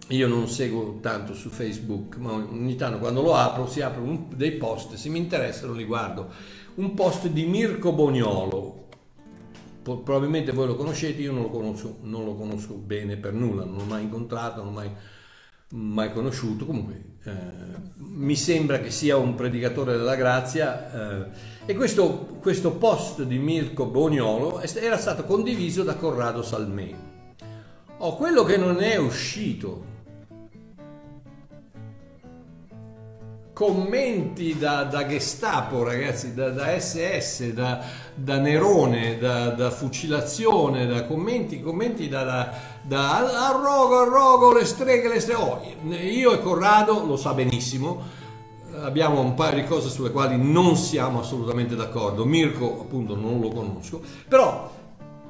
io 0.09 0.29
non 0.29 0.49
seguo 0.49 0.99
tanto 1.01 1.35
su 1.35 1.49
Facebook, 1.49 2.17
ma 2.17 2.33
ogni 2.33 2.77
tanto 2.77 2.99
quando 2.99 3.23
lo 3.23 3.35
apro 3.35 3.67
si 3.67 3.81
aprono 3.81 4.29
dei 4.35 4.53
post, 4.53 4.95
se 4.95 5.09
mi 5.09 5.19
interessano 5.19 5.73
li 5.73 5.85
guardo, 5.85 6.31
un 6.77 6.95
post 6.95 7.29
di 7.29 7.45
Mirko 7.47 7.93
Boniolo, 7.93 8.85
probabilmente 9.83 10.53
voi 10.53 10.67
lo 10.67 10.77
conoscete, 10.77 11.23
io 11.23 11.33
non 11.33 11.43
lo 11.43 11.51
conosco, 11.51 11.99
non 12.03 12.25
lo 12.25 12.35
conosco 12.35 12.75
bene 12.75 13.17
per 13.17 13.33
nulla, 13.33 13.65
non 13.65 13.77
l'ho 13.77 13.85
mai 13.85 14.03
incontrato, 14.03 14.63
non 14.63 14.73
l'ho 14.73 14.79
mai, 14.79 14.91
mai 15.71 16.13
conosciuto, 16.13 16.65
comunque 16.65 17.17
eh, 17.25 17.33
mi 17.97 18.37
sembra 18.37 18.79
che 18.79 18.91
sia 18.91 19.17
un 19.17 19.35
predicatore 19.35 19.97
della 19.97 20.15
grazia. 20.15 21.25
Eh, 21.25 21.27
e 21.67 21.75
questo, 21.75 22.39
questo 22.41 22.73
post 22.73 23.23
di 23.23 23.39
Mirko 23.39 23.87
Boniolo 23.87 24.61
era 24.61 24.97
stato 24.97 25.25
condiviso 25.25 25.83
da 25.83 25.97
Corrado 25.97 26.43
Salmè. 26.43 26.95
Oh, 27.99 28.17
quello 28.17 28.45
che 28.45 28.57
non 28.57 28.81
è 28.81 28.97
uscito 28.97 29.95
commenti 33.57 34.59
da, 34.59 34.83
da, 34.85 35.07
Gestapo, 35.07 35.83
ragazzi, 35.83 36.35
da, 36.35 36.51
da 36.51 36.79
SS, 36.79 37.53
da, 37.55 37.83
da 38.15 38.37
Nerone, 38.37 39.17
da, 39.17 39.71
fucilazione, 39.71 40.85
da 40.87 41.07
commenti, 41.07 41.63
commenti 41.63 42.07
da, 42.07 42.53
da, 42.83 43.47
arrogo, 43.49 44.01
arrogo, 44.01 44.53
le 44.53 44.67
streghe, 44.67 45.09
le 45.09 45.21
streghe. 45.21 45.41
Oh, 45.41 45.63
io 45.89 46.35
e 46.35 46.43
Corrado 46.43 47.03
lo 47.07 47.17
sa 47.17 47.33
benissimo 47.33 48.25
abbiamo 48.83 49.21
un 49.21 49.33
paio 49.33 49.63
di 49.63 49.65
cose 49.65 49.89
sulle 49.89 50.11
quali 50.11 50.37
non 50.37 50.77
siamo 50.77 51.21
assolutamente 51.21 51.75
d'accordo. 51.75 52.27
Mirko, 52.27 52.83
appunto, 52.83 53.17
non 53.17 53.41
lo 53.41 53.49
conosco, 53.49 54.03
però 54.29 54.71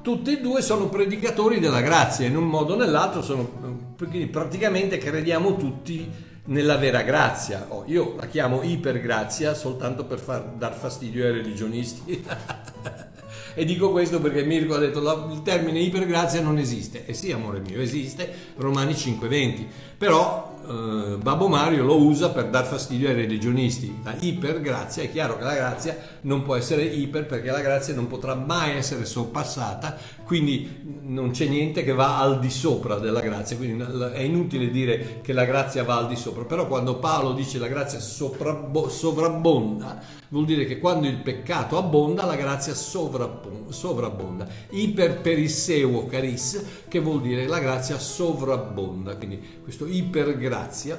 tutti 0.02 0.36
e 0.36 0.40
due 0.40 0.62
sono 0.62 0.88
predicatori 0.88 1.60
della 1.60 1.80
grazia, 1.80 2.26
in 2.26 2.36
un 2.36 2.48
modo 2.48 2.74
o 2.74 2.76
nell'altro 2.76 3.22
sono, 3.22 3.48
quindi 3.96 4.26
praticamente 4.26 4.98
crediamo 4.98 5.54
tutti 5.54 6.25
nella 6.46 6.76
vera 6.76 7.02
grazia. 7.02 7.66
Oh, 7.68 7.84
io 7.86 8.14
la 8.16 8.26
chiamo 8.26 8.62
ipergrazia 8.62 9.54
soltanto 9.54 10.04
per 10.04 10.18
far 10.18 10.42
dar 10.56 10.74
fastidio 10.74 11.24
ai 11.24 11.32
religionisti. 11.32 12.24
e 13.54 13.64
dico 13.64 13.90
questo 13.90 14.20
perché 14.20 14.44
Mirko 14.44 14.74
ha 14.74 14.78
detto 14.78 15.00
che 15.00 15.32
il 15.32 15.42
termine 15.42 15.80
ipergrazia 15.80 16.40
non 16.40 16.58
esiste. 16.58 17.06
E 17.06 17.14
sì, 17.14 17.32
amore 17.32 17.60
mio, 17.60 17.80
esiste, 17.80 18.32
Romani 18.56 18.92
5:20. 18.92 19.66
Però 19.98 20.56
eh, 20.68 21.16
Babbo 21.18 21.48
Mario 21.48 21.84
lo 21.84 21.96
usa 21.96 22.30
per 22.30 22.48
dar 22.48 22.66
fastidio 22.66 23.08
ai 23.08 23.14
religionisti. 23.14 24.00
La 24.02 24.14
ipergrazia, 24.18 25.02
è 25.02 25.10
chiaro 25.10 25.38
che 25.38 25.44
la 25.44 25.54
grazia 25.54 25.96
non 26.22 26.42
può 26.42 26.56
essere 26.56 26.82
iper 26.82 27.26
perché 27.26 27.50
la 27.50 27.60
grazia 27.60 27.94
non 27.94 28.08
potrà 28.08 28.34
mai 28.34 28.76
essere 28.76 29.04
sorpassata, 29.04 29.96
quindi 30.26 30.82
non 31.02 31.30
c'è 31.30 31.46
niente 31.46 31.84
che 31.84 31.92
va 31.92 32.18
al 32.18 32.40
di 32.40 32.50
sopra 32.50 32.98
della 32.98 33.20
grazia, 33.20 33.56
quindi 33.56 33.84
è 34.12 34.20
inutile 34.20 34.70
dire 34.70 35.20
che 35.22 35.32
la 35.32 35.44
grazia 35.44 35.84
va 35.84 35.98
al 35.98 36.08
di 36.08 36.16
sopra, 36.16 36.42
però 36.42 36.66
quando 36.66 36.98
Paolo 36.98 37.32
dice 37.32 37.58
la 37.58 37.68
grazia 37.68 38.00
sovrabbonda, 38.00 40.02
vuol 40.30 40.44
dire 40.44 40.66
che 40.66 40.78
quando 40.78 41.06
il 41.06 41.18
peccato 41.18 41.78
abbonda 41.78 42.24
la 42.24 42.34
grazia 42.34 42.74
sovrabbonda. 42.74 44.48
Iper 44.70 45.20
perisseo 45.20 46.06
caris, 46.06 46.64
che 46.88 46.98
vuol 46.98 47.20
dire 47.20 47.46
la 47.46 47.60
grazia 47.60 47.96
sovrabbonda, 47.96 49.16
quindi 49.16 49.40
questo 49.62 49.86
ipergrazia 49.86 50.98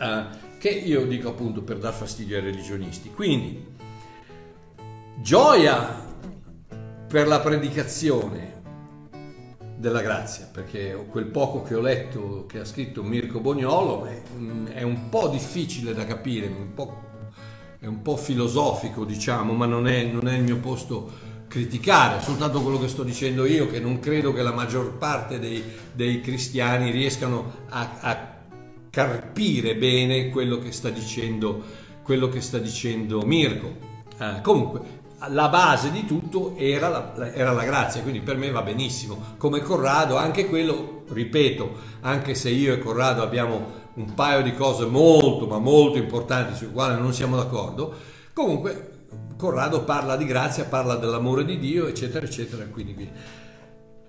eh, 0.00 0.24
che 0.58 0.68
io 0.68 1.06
dico 1.06 1.28
appunto 1.28 1.62
per 1.62 1.78
dar 1.78 1.94
fastidio 1.94 2.36
ai 2.36 2.42
religionisti. 2.42 3.12
Quindi 3.12 3.64
gioia 5.20 6.05
per 7.06 7.26
la 7.28 7.40
predicazione 7.40 8.54
della 9.76 10.00
grazia, 10.00 10.48
perché 10.50 11.06
quel 11.08 11.26
poco 11.26 11.62
che 11.62 11.74
ho 11.74 11.80
letto 11.80 12.46
che 12.46 12.60
ha 12.60 12.64
scritto 12.64 13.02
Mirko 13.02 13.40
Bognolo 13.40 14.06
è, 14.06 14.22
è 14.72 14.82
un 14.82 15.08
po' 15.08 15.28
difficile 15.28 15.94
da 15.94 16.04
capire, 16.04 16.46
un 16.46 16.72
po', 16.74 17.02
è 17.78 17.86
un 17.86 18.02
po' 18.02 18.16
filosofico 18.16 19.04
diciamo, 19.04 19.52
ma 19.52 19.66
non 19.66 19.86
è, 19.86 20.04
non 20.04 20.26
è 20.26 20.36
il 20.36 20.42
mio 20.42 20.58
posto 20.58 21.34
criticare, 21.46 22.20
soltanto 22.22 22.60
quello 22.60 22.78
che 22.78 22.88
sto 22.88 23.02
dicendo 23.02 23.44
io, 23.44 23.68
che 23.68 23.78
non 23.78 24.00
credo 24.00 24.32
che 24.32 24.42
la 24.42 24.52
maggior 24.52 24.96
parte 24.96 25.38
dei, 25.38 25.62
dei 25.92 26.20
cristiani 26.20 26.90
riescano 26.90 27.52
a, 27.68 27.98
a, 28.00 28.34
carpire 28.90 29.76
bene 29.76 30.30
quello 30.30 30.58
che 30.58 30.72
sta 30.72 30.88
dicendo, 30.88 31.62
quello 32.02 32.30
che 32.30 32.40
sta 32.40 32.56
dicendo 32.58 33.20
Mirko. 33.26 33.76
Eh, 34.18 34.40
comunque, 34.40 34.80
la 35.28 35.48
base 35.48 35.90
di 35.90 36.04
tutto 36.04 36.54
era 36.56 36.88
la, 36.88 37.32
era 37.32 37.52
la, 37.52 37.64
grazia, 37.64 38.02
quindi 38.02 38.20
per 38.20 38.36
me 38.36 38.50
va 38.50 38.62
benissimo. 38.62 39.34
Come 39.38 39.60
Corrado, 39.60 40.16
anche 40.16 40.46
quello, 40.46 41.04
ripeto, 41.08 41.72
anche 42.02 42.34
se 42.34 42.50
io 42.50 42.74
e 42.74 42.78
Corrado 42.78 43.22
abbiamo 43.22 43.84
un 43.94 44.12
paio 44.14 44.42
di 44.42 44.54
cose 44.54 44.84
molto, 44.84 45.46
ma 45.46 45.58
molto 45.58 45.96
importanti 45.96 46.54
sulle 46.54 46.72
quali 46.72 47.00
non 47.00 47.14
siamo 47.14 47.36
d'accordo, 47.36 47.94
comunque 48.34 48.90
Corrado 49.38 49.84
parla 49.84 50.16
di 50.16 50.26
grazia, 50.26 50.64
parla 50.64 50.96
dell'amore 50.96 51.44
di 51.44 51.58
Dio, 51.58 51.86
eccetera, 51.86 52.24
eccetera. 52.24 52.64
Quindi, 52.66 52.94
quindi. 52.94 53.12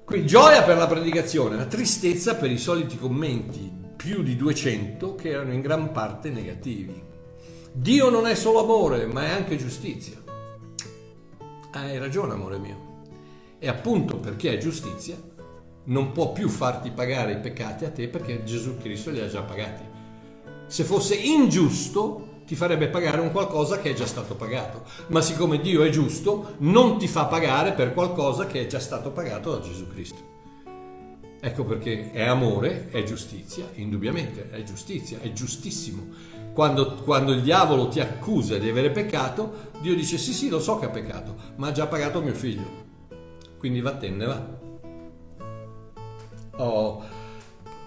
quindi 0.03 0.28
gioia 0.28 0.64
per 0.64 0.78
la 0.78 0.88
predicazione, 0.88 1.55
la 1.55 1.66
tristezza 1.66 2.36
per 2.36 2.51
i 2.51 2.58
soliti 2.58 2.97
commenti, 2.97 3.72
più 3.95 4.24
di 4.24 4.36
200, 4.36 5.16
che 5.16 5.30
erano 5.30 5.53
in 5.53 5.62
gran 5.62 5.91
parte 5.91 6.30
negativi. 6.30 7.01
Dio 7.72 8.10
non 8.10 8.26
è 8.26 8.36
solo 8.36 8.62
amore, 8.62 9.05
ma 9.05 9.24
è 9.24 9.30
anche 9.30 9.58
giustizia. 9.58 10.26
Hai 11.78 11.99
ragione, 11.99 12.34
amore 12.34 12.57
mio. 12.57 13.03
E 13.59 13.67
appunto 13.67 14.17
perché 14.17 14.51
è 14.51 14.57
giustizia, 14.57 15.15
non 15.86 16.11
può 16.11 16.32
più 16.32 16.49
farti 16.49 16.89
pagare 16.89 17.34
i 17.34 17.39
peccati 17.39 17.86
a 17.86 17.91
te 17.91 18.07
perché 18.07 18.43
Gesù 18.43 18.78
Cristo 18.78 19.11
li 19.11 19.19
ha 19.19 19.28
già 19.28 19.43
pagati. 19.43 19.84
Se 20.65 20.84
fosse 20.84 21.13
ingiusto, 21.13 22.41
ti 22.47 22.55
farebbe 22.55 22.88
pagare 22.88 23.21
un 23.21 23.32
qualcosa 23.32 23.80
che 23.80 23.91
è 23.91 23.93
già 23.93 24.07
stato 24.07 24.34
pagato. 24.34 24.86
Ma 25.09 25.21
siccome 25.21 25.61
Dio 25.61 25.84
è 25.84 25.89
giusto, 25.89 26.55
non 26.59 26.97
ti 26.97 27.07
fa 27.07 27.25
pagare 27.25 27.73
per 27.73 27.93
qualcosa 27.93 28.47
che 28.47 28.61
è 28.61 28.65
già 28.67 28.80
stato 28.80 29.11
pagato 29.11 29.51
da 29.51 29.59
Gesù 29.59 29.88
Cristo. 29.88 30.36
Ecco 31.39 31.63
perché 31.63 32.09
è 32.11 32.23
amore, 32.23 32.89
è 32.89 33.03
giustizia, 33.03 33.69
indubbiamente 33.75 34.49
è 34.49 34.63
giustizia, 34.63 35.19
è 35.21 35.32
giustissimo. 35.32 36.07
Quando, 36.58 36.95
quando, 37.03 37.34
il 37.34 37.43
diavolo 37.43 37.88
ti 37.88 37.99
accusa 37.99 38.58
di 38.58 38.68
avere 38.68 38.89
peccato, 38.89 39.70
Dio 39.80 39.93
dice 39.93 40.18
sì 40.18 40.34
sì 40.34 40.49
lo 40.49 40.60
so 40.60 40.80
che 40.80 40.86
ha 40.86 40.89
peccato, 40.89 41.36
ma 41.58 41.68
ha 41.68 41.72
già 41.72 41.86
pagato 41.86 42.20
mio 42.20 42.34
figlio. 42.34 42.66
Quindi 43.60 43.80
vattene 43.80 44.26
va. 44.26 44.58
Oh. 46.55 47.03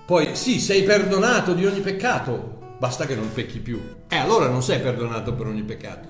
Poi 0.06 0.36
sì, 0.36 0.60
sei 0.60 0.84
perdonato 0.84 1.52
di 1.52 1.66
ogni 1.66 1.80
peccato, 1.80 2.76
basta 2.78 3.06
che 3.06 3.16
non 3.16 3.32
pecchi 3.32 3.58
più. 3.58 3.76
E 4.06 4.14
eh, 4.14 4.18
allora 4.18 4.46
non 4.46 4.62
sei 4.62 4.78
perdonato 4.78 5.34
per 5.34 5.46
ogni 5.48 5.64
peccato. 5.64 6.08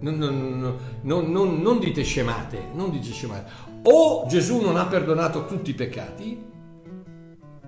Non, 0.00 0.16
non, 0.18 0.78
non, 1.02 1.62
non, 1.62 1.78
dite 1.78 2.02
scemate, 2.02 2.70
non 2.72 2.90
dite 2.90 3.12
scemate. 3.12 3.52
O 3.84 4.26
Gesù 4.26 4.60
non 4.60 4.76
ha 4.76 4.86
perdonato 4.86 5.46
tutti 5.46 5.70
i 5.70 5.74
peccati, 5.74 6.49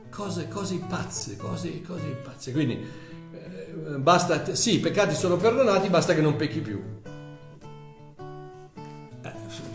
Cose, 0.10 0.50
cose 0.50 0.82
pazze, 0.86 1.38
cose, 1.38 1.82
cose 1.82 2.08
pazze. 2.22 2.52
Quindi 2.52 2.78
eh, 3.32 4.00
basta, 4.00 4.54
sì, 4.54 4.74
i 4.74 4.80
peccati 4.80 5.16
sono 5.16 5.38
perdonati, 5.38 5.88
basta 5.88 6.14
che 6.14 6.20
non 6.20 6.36
pecchi 6.36 6.60
più 6.60 7.04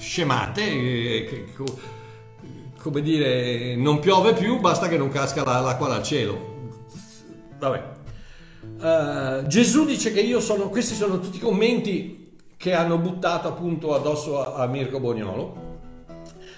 scemate, 0.00 0.62
eh, 0.62 1.46
come 2.78 3.02
dire, 3.02 3.76
non 3.76 3.98
piove 4.00 4.32
più, 4.32 4.58
basta 4.58 4.88
che 4.88 4.96
non 4.96 5.10
casca 5.10 5.44
l'acqua 5.44 5.88
dal 5.88 6.02
cielo. 6.02 6.58
Vabbè. 7.58 7.98
Uh, 8.80 9.46
Gesù 9.46 9.84
dice 9.84 10.10
che 10.12 10.20
io 10.20 10.40
sono, 10.40 10.70
questi 10.70 10.94
sono 10.94 11.20
tutti 11.20 11.36
i 11.36 11.40
commenti 11.40 12.38
che 12.56 12.72
hanno 12.72 12.96
buttato 12.96 13.48
appunto 13.48 13.94
addosso 13.94 14.42
a, 14.42 14.62
a 14.62 14.66
Mirko 14.66 15.00
Bognolo. 15.00 15.68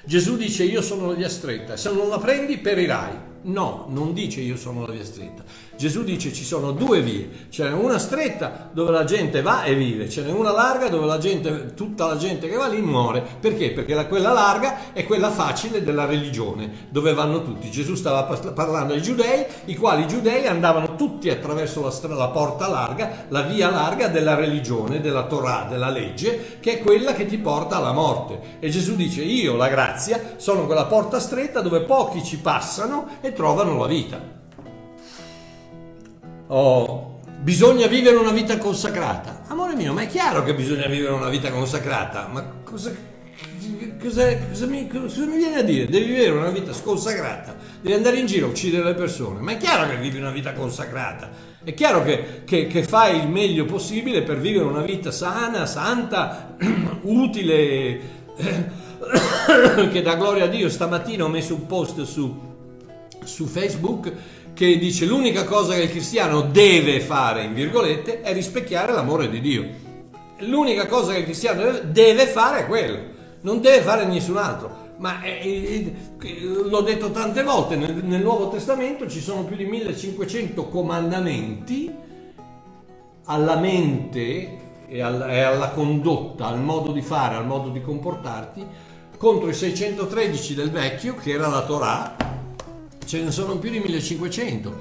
Gesù 0.05 0.37
dice 0.37 0.65
io 0.65 0.81
sono 0.81 1.09
la 1.09 1.15
via 1.15 1.29
stretta, 1.29 1.77
se 1.77 1.93
non 1.93 2.09
la 2.09 2.19
prendi 2.19 2.59
perirai. 2.59 3.31
No, 3.43 3.87
non 3.89 4.13
dice 4.13 4.41
io 4.41 4.57
sono 4.57 4.87
la 4.87 4.93
via 4.93 5.05
stretta. 5.05 5.43
Gesù 5.83 6.05
dice 6.05 6.33
ci 6.33 6.45
sono 6.45 6.71
due 6.71 7.01
vie, 7.01 7.29
ce 7.49 7.65
n'è 7.65 7.73
una 7.73 7.99
stretta 7.99 8.71
dove 8.73 8.93
la 8.93 9.03
gente 9.03 9.43
va 9.43 9.65
e 9.65 9.75
vive, 9.75 10.09
ce 10.09 10.23
n'è 10.23 10.31
una 10.31 10.53
larga 10.53 10.89
dove 10.89 11.07
la 11.07 11.19
gente, 11.19 11.75
tutta 11.75 12.07
la 12.07 12.17
gente 12.17 12.49
che 12.49 12.55
va 12.55 12.69
lì 12.69 12.81
muore. 12.81 13.21
Perché? 13.41 13.73
Perché 13.73 13.93
la, 13.93 14.07
quella 14.07 14.33
larga 14.33 14.93
è 14.93 15.05
quella 15.05 15.33
facile 15.33 15.83
della 15.83 16.05
religione, 16.05 16.87
dove 16.91 17.13
vanno 17.15 17.43
tutti. 17.43 17.69
Gesù 17.69 17.97
stava 17.97 18.23
parlando 18.23 18.93
ai 18.93 19.03
giudei, 19.03 19.45
i 19.65 19.75
quali 19.75 20.07
giudei 20.07 20.47
andavano 20.47 20.95
tutti 20.95 21.29
attraverso 21.31 21.83
la, 21.83 21.91
strada, 21.91 22.15
la 22.15 22.29
porta 22.29 22.69
larga, 22.69 23.25
la 23.27 23.43
via 23.43 23.69
larga 23.69 24.07
della 24.07 24.37
religione, 24.37 25.01
della 25.01 25.25
Torah, 25.25 25.67
della 25.69 25.91
legge, 25.91 26.59
che 26.61 26.79
è 26.79 26.79
quella 26.79 27.13
che 27.13 27.27
ti 27.27 27.39
porta 27.39 27.79
alla 27.79 27.91
morte. 27.91 28.59
E 28.61 28.71
Gesù 28.71 28.95
dice 28.95 29.23
io, 29.23 29.57
la 29.57 29.67
grazia, 29.67 30.35
sono 30.37 30.65
quella 30.65 30.85
porta 30.85 31.19
stretta 31.19 31.61
dove 31.61 31.81
pochi 31.81 32.23
ci 32.23 32.39
passano 32.39 33.19
e 33.21 33.33
trovano 33.33 33.77
la 33.79 33.87
vita. 33.89 34.42
Oh, 36.55 37.21
bisogna 37.41 37.87
vivere 37.87 38.17
una 38.17 38.31
vita 38.31 38.59
consacrata. 38.59 39.45
Amore 39.47 39.75
mio, 39.75 39.95
ma 39.95 40.03
è 40.03 40.07
chiaro 40.07 40.45
che 40.45 40.55
bisogna 40.55 40.87
vivere 40.87 41.15
una 41.15 41.31
vita 41.31 41.51
consacrata, 41.51 42.29
ma 42.31 42.45
cosa, 42.63 42.93
cosa, 43.99 44.37
cosa, 44.51 44.67
mi, 44.67 44.87
cosa 44.87 45.25
mi 45.25 45.39
viene 45.39 45.57
a 45.57 45.63
dire? 45.63 45.87
Devi 45.87 46.13
vivere 46.13 46.33
una 46.33 46.51
vita 46.51 46.75
sconsacrata, 46.75 47.57
devi 47.81 47.95
andare 47.95 48.19
in 48.19 48.27
giro 48.27 48.49
a 48.49 48.51
uccidere 48.51 48.85
le 48.85 48.93
persone, 48.93 49.41
ma 49.41 49.53
è 49.53 49.57
chiaro 49.57 49.89
che 49.89 49.97
vivi 49.97 50.19
una 50.19 50.31
vita 50.31 50.53
consacrata. 50.53 51.31
È 51.65 51.73
chiaro 51.73 52.03
che, 52.03 52.43
che, 52.45 52.67
che, 52.67 52.83
fai 52.83 53.21
il 53.21 53.29
meglio 53.29 53.65
possibile 53.65 54.21
per 54.21 54.39
vivere 54.39 54.67
una 54.67 54.83
vita 54.83 55.11
sana, 55.11 55.65
santa, 55.65 56.55
utile, 57.01 58.01
che 59.91 60.03
dà 60.03 60.17
gloria 60.17 60.45
a 60.45 60.49
Dio. 60.49 60.69
Stamattina 60.69 61.25
ho 61.25 61.29
messo 61.29 61.55
un 61.55 61.65
post 61.65 62.03
su, 62.03 62.39
su 63.25 63.47
Facebook 63.47 64.13
che 64.55 64.79
dice 64.79 65.07
l'unica 65.07 65.45
cosa 65.45 65.75
che 65.75 65.83
il 65.83 65.91
cristiano 65.91 66.43
deve 66.43 67.01
fare, 67.01 67.45
in 67.45 67.55
virgolette, 67.55 68.21
è 68.21 68.33
rispecchiare 68.33 68.93
l'amore 68.93 69.29
di 69.29 69.41
Dio. 69.41 69.65
L'unica 70.39 70.87
cosa 70.87 71.13
che 71.13 71.19
il 71.19 71.25
cristiano 71.25 71.79
deve 71.85 72.27
fare 72.27 72.61
è 72.61 72.67
quello, 72.67 72.99
non 73.43 73.61
deve 73.61 73.81
fare 73.83 74.05
nessun 74.05 74.37
altro. 74.37 74.81
Ma 74.99 75.23
eh, 75.23 75.95
eh, 76.21 76.41
l'ho 76.43 76.81
detto 76.83 77.11
tante 77.11 77.43
volte, 77.43 77.77
nel, 77.77 77.95
nel 78.05 78.23
Nuovo 78.23 78.51
Testamento 78.51 79.09
ci 79.09 79.21
sono 79.21 79.45
più 79.45 79.57
di 79.57 79.65
1500 79.65 80.69
comandamenti 80.69 81.93
alla 83.25 83.57
mente 83.57 84.59
e, 84.87 85.01
al, 85.01 85.29
e 85.29 85.41
alla 85.41 85.71
condotta, 85.71 86.47
al 86.47 86.61
modo 86.61 86.93
di 86.93 87.03
fare, 87.03 87.35
al 87.37 87.47
modo 87.47 87.71
di 87.71 87.81
comportarti, 87.81 88.65
contro 89.17 89.49
i 89.49 89.55
613 89.55 90.55
del 90.55 90.71
vecchio, 90.71 91.15
che 91.15 91.33
era 91.33 91.49
la 91.49 91.63
Torah, 91.63 92.17
ce 93.13 93.21
ne 93.21 93.31
sono 93.31 93.59
più 93.59 93.69
di 93.69 93.79
1500, 93.79 94.75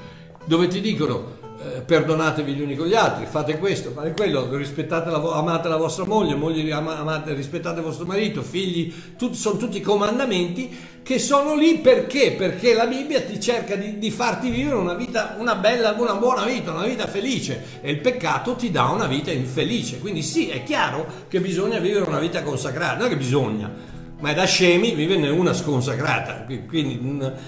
dove 0.45 0.69
ti 0.69 0.79
dicono 0.79 1.39
eh, 1.61 1.81
perdonatevi 1.81 2.53
gli 2.53 2.61
uni 2.61 2.77
con 2.77 2.87
gli 2.87 2.95
altri, 2.95 3.25
fate 3.25 3.57
questo, 3.59 3.91
fate 3.91 4.13
quello, 4.13 4.47
rispettate 4.55 5.09
la, 5.09 5.17
amate 5.17 5.67
la 5.67 5.75
vostra 5.75 6.05
moglie, 6.05 6.35
moglie 6.35 6.71
amate, 6.71 7.33
rispettate 7.33 7.81
vostro 7.81 8.05
marito, 8.05 8.41
figli, 8.41 8.93
tut, 9.17 9.33
sono 9.33 9.57
tutti 9.57 9.81
comandamenti 9.81 10.73
che 11.03 11.19
sono 11.19 11.55
lì 11.55 11.79
perché? 11.79 12.31
Perché 12.31 12.73
la 12.73 12.87
Bibbia 12.87 13.21
ti 13.21 13.37
cerca 13.37 13.75
di, 13.75 13.97
di, 13.97 14.11
farti 14.11 14.49
vivere 14.49 14.75
una 14.75 14.93
vita, 14.93 15.35
una 15.37 15.55
bella, 15.55 15.93
una 15.97 16.15
buona 16.15 16.45
vita, 16.45 16.71
una 16.71 16.85
vita 16.85 17.07
felice 17.07 17.79
e 17.81 17.91
il 17.91 17.99
peccato 17.99 18.55
ti 18.55 18.71
dà 18.71 18.85
una 18.85 19.07
vita 19.07 19.29
infelice. 19.29 19.99
Quindi 19.99 20.21
sì, 20.23 20.47
è 20.47 20.63
chiaro 20.63 21.05
che 21.27 21.41
bisogna 21.41 21.79
vivere 21.79 22.05
una 22.05 22.19
vita 22.19 22.43
consacrata, 22.43 22.95
non 22.95 23.07
è 23.07 23.09
che 23.09 23.17
bisogna, 23.17 23.90
ma 24.21 24.29
è 24.29 24.33
da 24.33 24.45
scemi 24.45 24.93
viverne 24.93 25.29
una 25.29 25.53
sconsacrata. 25.53 26.45
Quindi, 26.67 26.99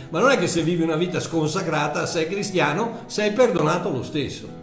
ma 0.10 0.20
non 0.20 0.32
è 0.32 0.38
che 0.38 0.48
se 0.48 0.62
vivi 0.62 0.84
una 0.84 0.98
vita 0.98 1.20
sconsacrata, 1.20 2.06
sei 2.06 2.28
cristiano, 2.28 3.04
sei 3.06 3.32
perdonato 3.32 3.90
lo 3.90 4.04
stesso. 4.04 4.62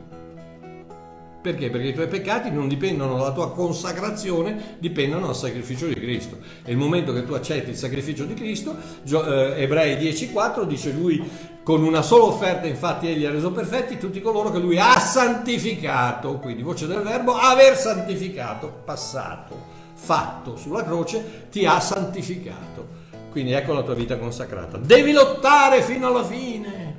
Perché? 1.41 1.71
Perché 1.71 1.89
i 1.89 1.95
tuoi 1.95 2.09
peccati 2.09 2.51
non 2.51 2.69
dipendono 2.69 3.17
dalla 3.17 3.33
tua 3.33 3.53
consacrazione, 3.53 4.77
dipendono 4.79 5.27
dal 5.27 5.37
sacrificio 5.37 5.87
di 5.87 5.95
Cristo. 5.95 6.37
E 6.63 6.73
il 6.73 6.77
momento 6.77 7.15
che 7.15 7.25
tu 7.25 7.33
accetti 7.33 7.71
il 7.71 7.77
sacrificio 7.77 8.25
di 8.25 8.35
Cristo, 8.35 8.77
eh, 9.07 9.63
Ebrei 9.63 9.97
10,4 9.97 10.65
dice 10.65 10.93
lui, 10.93 11.23
con 11.63 11.83
una 11.83 12.03
sola 12.03 12.25
offerta 12.25 12.67
infatti 12.67 13.09
egli 13.09 13.25
ha 13.25 13.31
reso 13.31 13.53
perfetti 13.53 13.97
tutti 13.97 14.21
coloro 14.21 14.51
che 14.51 14.59
lui 14.59 14.79
ha 14.79 14.99
santificato, 14.99 16.39
quindi 16.39 16.63
voce 16.63 16.87
del 16.87 17.01
verbo, 17.01 17.35
aver 17.35 17.75
santificato, 17.75 18.83
passato 18.85 19.79
fatto 20.01 20.57
sulla 20.57 20.83
croce 20.83 21.49
ti 21.51 21.67
ha 21.67 21.79
santificato. 21.79 22.99
Quindi 23.31 23.53
ecco 23.53 23.75
la 23.75 23.83
tua 23.83 23.95
vita 23.95 24.19
consacrata. 24.19 24.79
Devi 24.79 25.13
lottare 25.13 25.83
fino 25.83 26.09
alla 26.09 26.25
fine. 26.25 26.97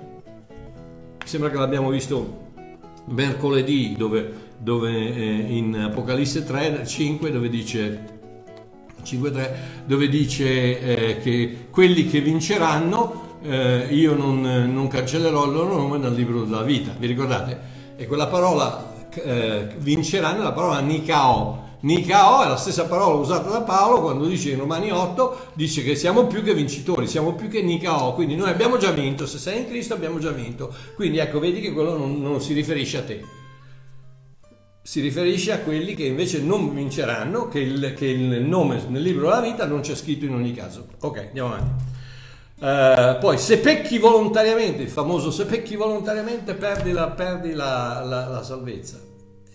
Sembra 1.26 1.50
che 1.50 1.58
l'abbiamo 1.58 1.90
visto 1.90 2.50
mercoledì 3.06 3.96
dove, 3.98 4.54
dove 4.58 4.92
eh, 4.92 5.46
in 5.50 5.76
Apocalisse 5.76 6.46
3, 6.46 6.86
5 6.86 7.32
dove 7.32 7.50
dice 7.50 8.20
5.3 9.04 9.50
dove 9.86 10.08
dice 10.08 10.80
eh, 10.80 11.20
che 11.22 11.68
quelli 11.72 12.08
che 12.08 12.22
vinceranno 12.22 13.40
eh, 13.42 13.88
io 13.90 14.14
non, 14.16 14.42
non, 14.72 14.88
cancellerò 14.88 15.46
il 15.46 15.52
loro 15.54 15.76
nome 15.76 16.00
dal 16.00 16.14
libro 16.14 16.44
della 16.44 16.62
vita 16.62 16.94
vi 17.00 17.08
ricordate? 17.08 17.60
e 17.96 18.06
quella 18.06 18.28
parola 18.28 18.94
eh, 19.10 19.70
vinceranno 19.80 20.42
è 20.42 20.44
la 20.44 20.52
parola 20.52 20.80
Nikao 20.80 21.61
Nikao 21.82 22.44
è 22.44 22.48
la 22.48 22.58
stessa 22.58 22.86
parola 22.86 23.16
usata 23.16 23.50
da 23.50 23.62
Paolo 23.62 24.02
quando 24.02 24.28
dice 24.28 24.52
in 24.52 24.60
Romani 24.60 24.92
8, 24.92 25.52
dice 25.54 25.82
che 25.84 25.96
siamo 25.96 26.28
più 26.28 26.44
che 26.44 26.54
vincitori, 26.54 27.08
siamo 27.08 27.34
più 27.34 27.48
che 27.48 27.64
Nikao, 27.64 28.14
quindi 28.14 28.36
noi 28.36 28.50
abbiamo 28.50 28.78
già 28.78 28.92
vinto, 28.92 29.26
se 29.26 29.40
sei 29.40 29.60
in 29.62 29.68
Cristo 29.68 29.96
abbiamo 29.96 30.20
già 30.20 30.30
vinto. 30.30 30.74
Quindi 30.96 31.18
ecco, 31.18 31.40
vedi 31.40 31.60
che 31.60 31.72
quello 31.72 31.98
non, 31.98 32.22
non 32.22 32.40
si 32.40 32.54
riferisce 32.54 32.98
a 32.98 33.04
te. 33.04 33.24
Si 34.84 35.00
riferisce 35.00 35.54
a 35.54 35.60
quelli 35.60 35.96
che 35.96 36.06
invece 36.06 36.42
non 36.42 36.74
vinceranno, 36.74 37.48
che 37.48 37.60
il, 37.60 37.94
che 37.96 38.06
il 38.06 38.42
nome 38.42 38.84
nel 38.88 39.02
libro 39.02 39.30
della 39.30 39.42
vita 39.42 39.66
non 39.66 39.82
c'è 39.82 39.96
scritto 39.96 40.26
in 40.26 40.34
ogni 40.34 40.54
caso. 40.54 40.86
Ok, 41.00 41.18
andiamo 41.18 41.54
avanti. 41.54 41.90
Uh, 42.60 43.18
poi 43.20 43.40
se 43.40 43.58
pecchi 43.58 43.98
volontariamente, 43.98 44.84
il 44.84 44.90
famoso 44.90 45.32
se 45.32 45.46
pecchi 45.46 45.76
volontariamente 45.76 46.54
perdi 46.54 46.92
la, 46.92 47.08
perdi 47.08 47.54
la, 47.54 48.04
la, 48.06 48.28
la 48.28 48.44
salvezza. 48.44 49.10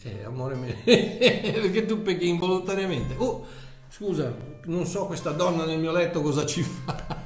Eh, 0.07 0.23
amore 0.25 0.55
mio, 0.55 0.73
perché 0.85 1.85
tu 1.85 2.01
pecchi 2.01 2.29
involontariamente. 2.29 3.15
Oh, 3.17 3.45
scusa, 3.91 4.33
non 4.67 4.87
so 4.87 5.07
questa 5.07 5.31
donna 5.33 5.65
nel 5.65 5.81
mio 5.81 5.91
letto 5.91 6.23
cosa 6.23 6.47
ci 6.47 6.63
fa. 6.63 7.25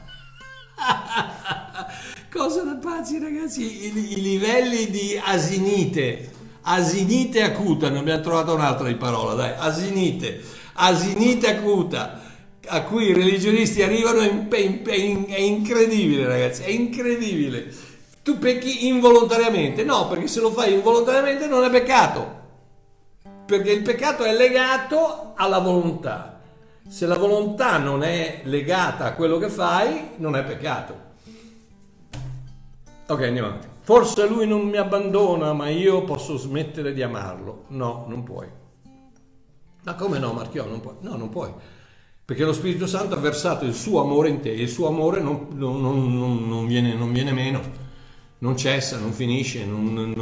cosa 2.33 2.63
da 2.63 2.77
pazzi 2.77 3.19
ragazzi, 3.19 3.85
I, 3.85 4.13
i, 4.13 4.23
livelli 4.23 4.89
di 4.89 5.21
asinite, 5.23 6.31
asinite 6.63 7.43
acuta, 7.43 7.91
ne 7.91 7.99
abbiamo 7.99 8.23
trovato 8.23 8.55
un'altra 8.55 8.89
di 8.89 8.95
parola, 8.95 9.35
dai, 9.35 9.53
asinite, 9.59 10.43
asinite 10.73 11.55
acuta 11.55 12.19
a 12.67 12.83
cui 12.85 13.09
i 13.09 13.13
religionisti 13.13 13.83
arrivano 13.83 14.21
è, 14.21 14.49
è, 14.49 15.25
è 15.27 15.39
incredibile 15.39 16.27
ragazzi, 16.27 16.63
è 16.63 16.71
incredibile. 16.71 17.71
Tu 18.23 18.39
pecchi 18.39 18.87
involontariamente, 18.87 19.85
no, 19.85 20.09
perché 20.09 20.29
se 20.29 20.41
lo 20.41 20.51
fai 20.51 20.73
involontariamente 20.73 21.47
non 21.47 21.63
è 21.65 21.71
peccato 21.71 22.39
perché 23.51 23.73
il 23.73 23.83
peccato 23.83 24.23
è 24.23 24.33
legato 24.33 25.33
alla 25.35 25.59
volontà. 25.59 26.41
Se 26.89 27.05
la 27.05 27.19
volontà 27.19 27.79
non 27.79 28.05
è 28.05 28.43
legata 28.45 29.07
a 29.07 29.15
quello 29.15 29.39
che 29.39 29.49
fai, 29.49 30.11
non 30.19 30.37
è 30.37 30.45
peccato. 30.45 31.09
Ok, 33.09 33.23
andiamo 33.23 33.49
avanti. 33.49 33.67
Forse 33.83 34.29
lui 34.29 34.47
non 34.47 34.69
mi 34.69 34.77
abbandona, 34.77 35.53
ma 35.53 35.69
io 35.69 36.05
posso 36.05 36.37
smettere 36.37 36.93
di 36.93 37.03
amarlo. 37.03 37.65
No, 37.69 38.05
non 38.07 38.23
puoi. 38.23 38.47
Ma 39.83 39.95
come 39.95 40.21
no, 40.21 40.33
Marchio? 40.33 40.67
Non 40.67 40.81
puoi. 40.81 40.95
No, 41.01 41.17
non 41.17 41.29
puoi. 41.29 41.53
Perché 42.25 42.45
lo 42.45 42.53
Spirito 42.53 42.87
Santo 42.87 43.17
ha 43.17 43.19
versato 43.19 43.65
il 43.65 43.75
suo 43.75 44.01
amore 44.01 44.29
in 44.29 44.39
te 44.39 44.53
e 44.53 44.63
il 44.63 44.69
suo 44.69 44.87
amore 44.87 45.21
non, 45.21 45.49
non, 45.55 45.81
non, 45.81 46.49
non 46.49 46.67
viene, 46.69 46.95
viene, 46.95 47.33
meno, 47.33 47.61
non 48.39 48.57
cessa, 48.57 48.97
non 48.97 49.11
finisce, 49.13 49.65
non, 49.65 50.15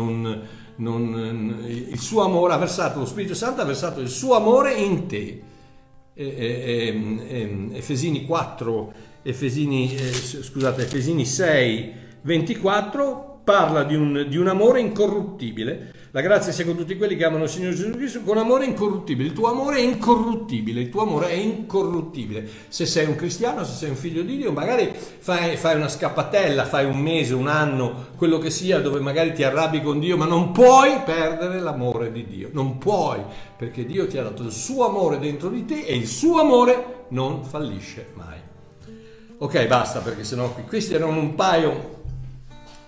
non, 0.79 1.65
il 1.67 1.99
suo 1.99 2.23
amore 2.23 2.53
ha 2.55 2.59
versato, 2.59 2.99
lo 2.99 3.07
Spirito 3.07 3.35
Santo 3.35 3.61
ha 3.61 3.65
versato 3.65 4.01
il 4.01 4.09
suo 4.09 4.35
amore 4.35 4.75
in 4.75 5.07
te. 5.07 5.43
E, 6.15 6.25
e, 6.25 7.25
e, 7.29 7.69
Efesini 7.77 8.27
4, 8.27 8.93
Efesini, 9.23 9.95
eh, 9.95 10.13
scusate, 10.13 10.83
Efesini 10.83 11.25
6, 11.25 11.93
24 12.23 13.41
parla 13.45 13.85
di 13.85 13.95
un, 13.95 14.27
di 14.29 14.37
un 14.37 14.49
amore 14.49 14.81
incorruttibile 14.81 15.93
la 16.19 16.25
grazia 16.25 16.51
sia 16.51 16.65
con 16.65 16.75
tutti 16.75 16.97
quelli 16.97 17.15
che 17.15 17.25
amano 17.25 17.45
il 17.45 17.49
Signore 17.49 17.77
Gesù 17.77 17.91
Cristo 17.93 18.23
con 18.23 18.39
amore 18.39 18.65
incorruttibile. 18.65 19.29
Il 19.29 19.35
tuo 19.35 19.53
amore 19.53 19.77
è 19.77 19.83
incorruttibile, 19.83 20.81
il 20.81 20.89
tuo 20.89 21.03
amore 21.03 21.29
è 21.29 21.35
incorruttibile. 21.35 22.45
Se 22.67 22.87
sei 22.87 23.07
un 23.07 23.15
cristiano, 23.15 23.63
se 23.63 23.75
sei 23.75 23.91
un 23.91 23.95
figlio 23.95 24.23
di 24.23 24.37
Dio, 24.37 24.51
magari 24.51 24.93
fai, 24.97 25.57
fai 25.57 25.77
una 25.77 25.87
scappatella, 25.87 26.65
fai 26.65 26.87
un 26.87 26.99
mese, 26.99 27.35
un 27.35 27.47
anno, 27.47 28.07
quello 28.17 28.39
che 28.39 28.51
sia, 28.51 28.81
dove 28.81 28.99
magari 28.99 29.33
ti 29.33 29.45
arrabbi 29.45 29.81
con 29.81 30.01
Dio, 30.01 30.17
ma 30.17 30.25
non 30.25 30.51
puoi 30.51 30.99
perdere 31.05 31.61
l'amore 31.61 32.11
di 32.11 32.27
Dio. 32.27 32.49
Non 32.51 32.79
puoi, 32.79 33.21
perché 33.57 33.87
Dio 33.87 34.09
ti 34.09 34.19
ha 34.19 34.25
dato 34.25 34.43
il 34.43 34.51
suo 34.51 34.89
amore 34.89 35.21
dentro 35.21 35.49
di 35.49 35.65
te 35.65 35.85
e 35.85 35.95
il 35.95 36.09
suo 36.09 36.41
amore 36.41 37.05
non 37.11 37.45
fallisce 37.45 38.09
mai. 38.15 38.39
Ok, 39.39 39.67
basta, 39.69 40.01
perché 40.01 40.25
sennò 40.25 40.53
questi 40.67 40.95
erano 40.95 41.17
un 41.17 41.37
paio, 41.37 42.01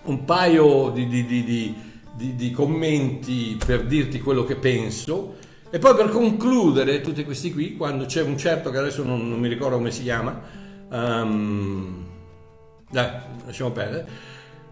un 0.03 0.25
paio 0.25 0.89
di, 0.89 1.07
di, 1.07 1.25
di, 1.25 1.43
di 1.45 1.89
di, 2.21 2.35
di 2.35 2.51
commenti 2.51 3.57
per 3.63 3.85
dirti 3.85 4.21
quello 4.21 4.43
che 4.43 4.55
penso. 4.55 5.35
E 5.71 5.79
poi 5.79 5.95
per 5.95 6.09
concludere 6.09 7.01
tutti 7.01 7.23
questi 7.23 7.51
qui, 7.51 7.75
quando 7.75 8.05
c'è 8.05 8.21
un 8.21 8.37
certo 8.37 8.69
che 8.69 8.77
adesso 8.77 9.03
non, 9.03 9.27
non 9.27 9.39
mi 9.39 9.47
ricordo 9.47 9.77
come 9.77 9.89
si 9.89 10.03
chiama, 10.03 10.39
um, 10.89 12.05
dai, 12.89 13.09
lasciamo 13.45 13.71
perdere, 13.71 14.07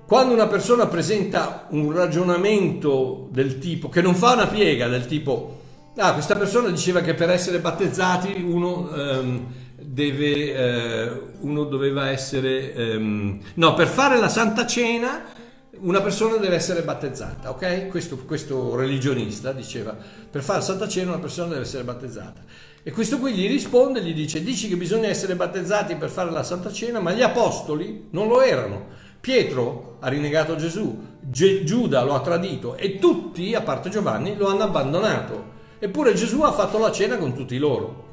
quando 0.06 0.34
una 0.34 0.48
persona 0.48 0.88
presenta 0.88 1.68
un 1.70 1.92
ragionamento 1.94 3.30
del 3.32 3.60
tipo, 3.60 3.90
che 3.90 4.02
non 4.02 4.14
fa 4.14 4.34
una 4.34 4.48
piega 4.48 4.88
del 4.88 5.06
tipo, 5.06 5.62
ah, 5.96 6.14
questa 6.14 6.36
persona 6.36 6.70
diceva 6.70 7.00
che 7.00 7.14
per 7.14 7.30
essere 7.30 7.60
battezzati 7.60 8.42
uno, 8.42 8.90
um, 8.92 9.46
deve, 9.82 11.08
uh, 11.08 11.48
uno 11.48 11.64
doveva 11.64 12.10
essere, 12.10 12.74
um, 12.98 13.40
no, 13.54 13.74
per 13.74 13.88
fare 13.88 14.20
la 14.20 14.30
Santa 14.30 14.68
Cena 14.68 15.38
una 15.82 16.02
persona 16.02 16.38
deve 16.38 16.56
essere 16.56 16.82
battezzata, 16.82 17.50
ok? 17.50 17.88
Questo, 17.88 18.18
questo, 18.18 18.76
religionista 18.76 19.52
diceva, 19.52 19.96
per 20.30 20.42
fare 20.42 20.62
Santa 20.62 20.88
Cena 20.88 21.12
una 21.12 21.20
persona 21.20 21.50
deve 21.50 21.62
essere 21.62 21.84
battezzata. 21.84 22.44
E 22.84 22.92
questo 22.92 23.20
qui 23.20 23.34
gli 23.34 23.48
risponde, 23.48 24.02
gli 24.02 24.14
dice, 24.14 24.44
dici 24.44 24.68
che 24.68 24.76
bisogna 24.76 25.08
essere 25.08 25.36
battezzati 25.36 25.96
per 25.96 26.10
fare 26.10 26.32
la 26.32 26.44
Santa 26.44 26.72
Cena, 26.72 27.00
ma 27.00 27.12
gli 27.12 27.22
apostoli 27.22 28.08
non 28.12 28.28
lo 28.28 28.42
erano. 28.42 28.88
Pietro 29.20 29.98
ha 30.00 30.08
rinnegato 30.08 30.56
Gesù, 30.56 30.98
Ge- 31.20 31.64
Giuda 31.64 32.04
lo 32.04 32.16
ha 32.16 32.22
tradito 32.22 32.76
e 32.76 32.98
tutti, 32.98 33.54
a 33.54 33.62
parte 33.62 33.90
Giovanni, 33.90 34.36
lo 34.36 34.48
hanno 34.48 34.64
abbandonato. 34.64 35.58
Eppure 35.80 36.14
Gesù 36.14 36.42
ha 36.42 36.52
fatto 36.52 36.78
la 36.78 36.92
cena 36.92 37.18
con 37.18 37.34
tutti 37.34 37.58
loro. 37.58 38.08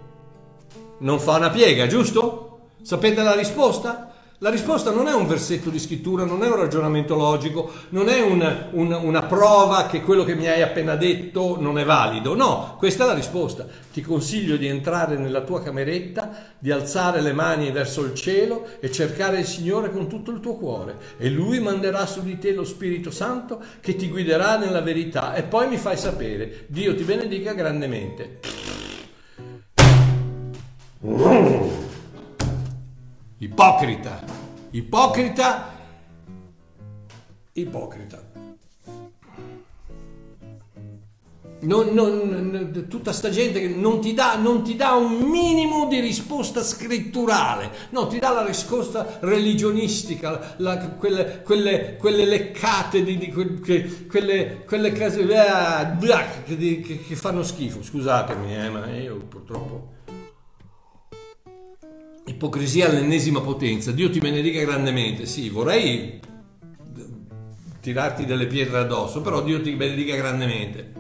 Non 0.99 1.21
fa 1.21 1.37
una 1.37 1.51
piega, 1.51 1.87
giusto? 1.87 2.71
Sapete 2.83 3.23
la 3.23 3.35
risposta? 3.35 4.15
La 4.41 4.51
risposta 4.51 4.91
non 4.91 5.09
è 5.09 5.15
un 5.15 5.27
versetto 5.27 5.71
di 5.71 5.79
scrittura, 5.79 6.27
non 6.27 6.45
è 6.45 6.47
un 6.47 6.57
ragionamento 6.57 7.15
logico, 7.15 7.73
non 7.89 8.11
è 8.11 8.21
un, 8.21 8.67
un, 8.73 8.93
una 8.93 9.23
prova 9.23 9.87
che 9.87 10.03
quello 10.03 10.25
che 10.25 10.35
mi 10.35 10.47
hai 10.47 10.61
appena 10.61 10.95
detto 10.95 11.57
non 11.59 11.79
è 11.79 11.85
valido. 11.87 12.35
No, 12.37 12.75
questa 12.77 13.05
è 13.05 13.07
la 13.07 13.15
risposta. 13.15 13.67
Ti 13.91 14.03
consiglio 14.03 14.59
di 14.59 14.67
entrare 14.67 15.17
nella 15.17 15.41
tua 15.41 15.63
cameretta, 15.63 16.53
di 16.59 16.71
alzare 16.71 17.23
le 17.23 17.33
mani 17.33 17.71
verso 17.71 18.05
il 18.05 18.13
cielo 18.13 18.67
e 18.79 18.93
cercare 18.93 19.39
il 19.39 19.47
Signore 19.47 19.91
con 19.91 20.07
tutto 20.07 20.31
il 20.33 20.41
tuo 20.41 20.57
cuore. 20.57 20.99
E 21.17 21.31
Lui 21.31 21.59
manderà 21.59 22.05
su 22.05 22.23
di 22.23 22.39
te 22.39 22.53
lo 22.53 22.65
Spirito 22.65 23.11
Santo 23.11 23.59
che 23.81 23.97
ti 23.97 24.11
guiderà 24.11 24.59
nella 24.59 24.83
verità. 24.83 25.33
E 25.33 25.45
poi 25.45 25.67
mi 25.67 25.79
fai 25.79 25.97
sapere. 25.97 26.67
Dio 26.67 26.95
ti 26.95 27.05
benedica 27.05 27.55
grandemente. 27.55 28.41
Ipocrita, 33.39 34.25
ipocrita 34.71 35.75
ipocrita. 37.57 38.25
Non, 41.59 41.89
non, 41.89 42.87
tutta 42.87 43.13
sta 43.13 43.31
gente 43.31 43.61
che 43.61 43.69
non 43.69 44.01
ti, 44.01 44.13
dà, 44.13 44.37
non 44.37 44.63
ti, 44.63 44.77
dà, 44.77 44.93
un 44.93 45.23
minimo 45.31 45.87
di 45.87 46.01
risposta 46.01 46.63
scritturale, 46.63 47.73
no, 47.91 48.07
ti 48.07 48.19
dà 48.19 48.31
la 48.31 48.45
risposta 48.45 49.19
religionistica, 49.21 50.55
la, 50.59 50.79
quelle, 50.91 51.43
quelle, 51.43 51.97
quelle, 51.97 52.27
leccate, 52.27 53.03
di, 53.03 53.17
di, 53.17 53.31
que, 53.31 54.07
quelle, 54.07 54.65
quelle 54.65 54.93
case 54.93 55.27
che, 56.45 56.57
che, 56.57 57.01
che, 57.01 57.17
fanno 57.17 57.43
schifo. 57.43 57.83
Scusatemi, 57.83 58.55
eh, 58.55 58.69
ma 58.69 58.87
io 58.95 59.17
purtroppo. 59.17 59.95
Ipocrisia 62.37 62.91
all'ennesima 62.91 63.41
potenza. 63.41 63.93
Dio 63.93 64.11
ti 64.11 64.19
benedica 64.19 64.61
grandemente. 64.61 65.25
Sì, 65.25 65.49
vorrei 65.49 66.21
tirarti 67.81 68.27
delle 68.27 68.47
pietre 68.47 68.77
addosso, 68.77 69.23
però 69.23 69.43
Dio 69.43 69.63
ti 69.63 69.71
benedica 69.71 70.15
grandemente. 70.17 70.93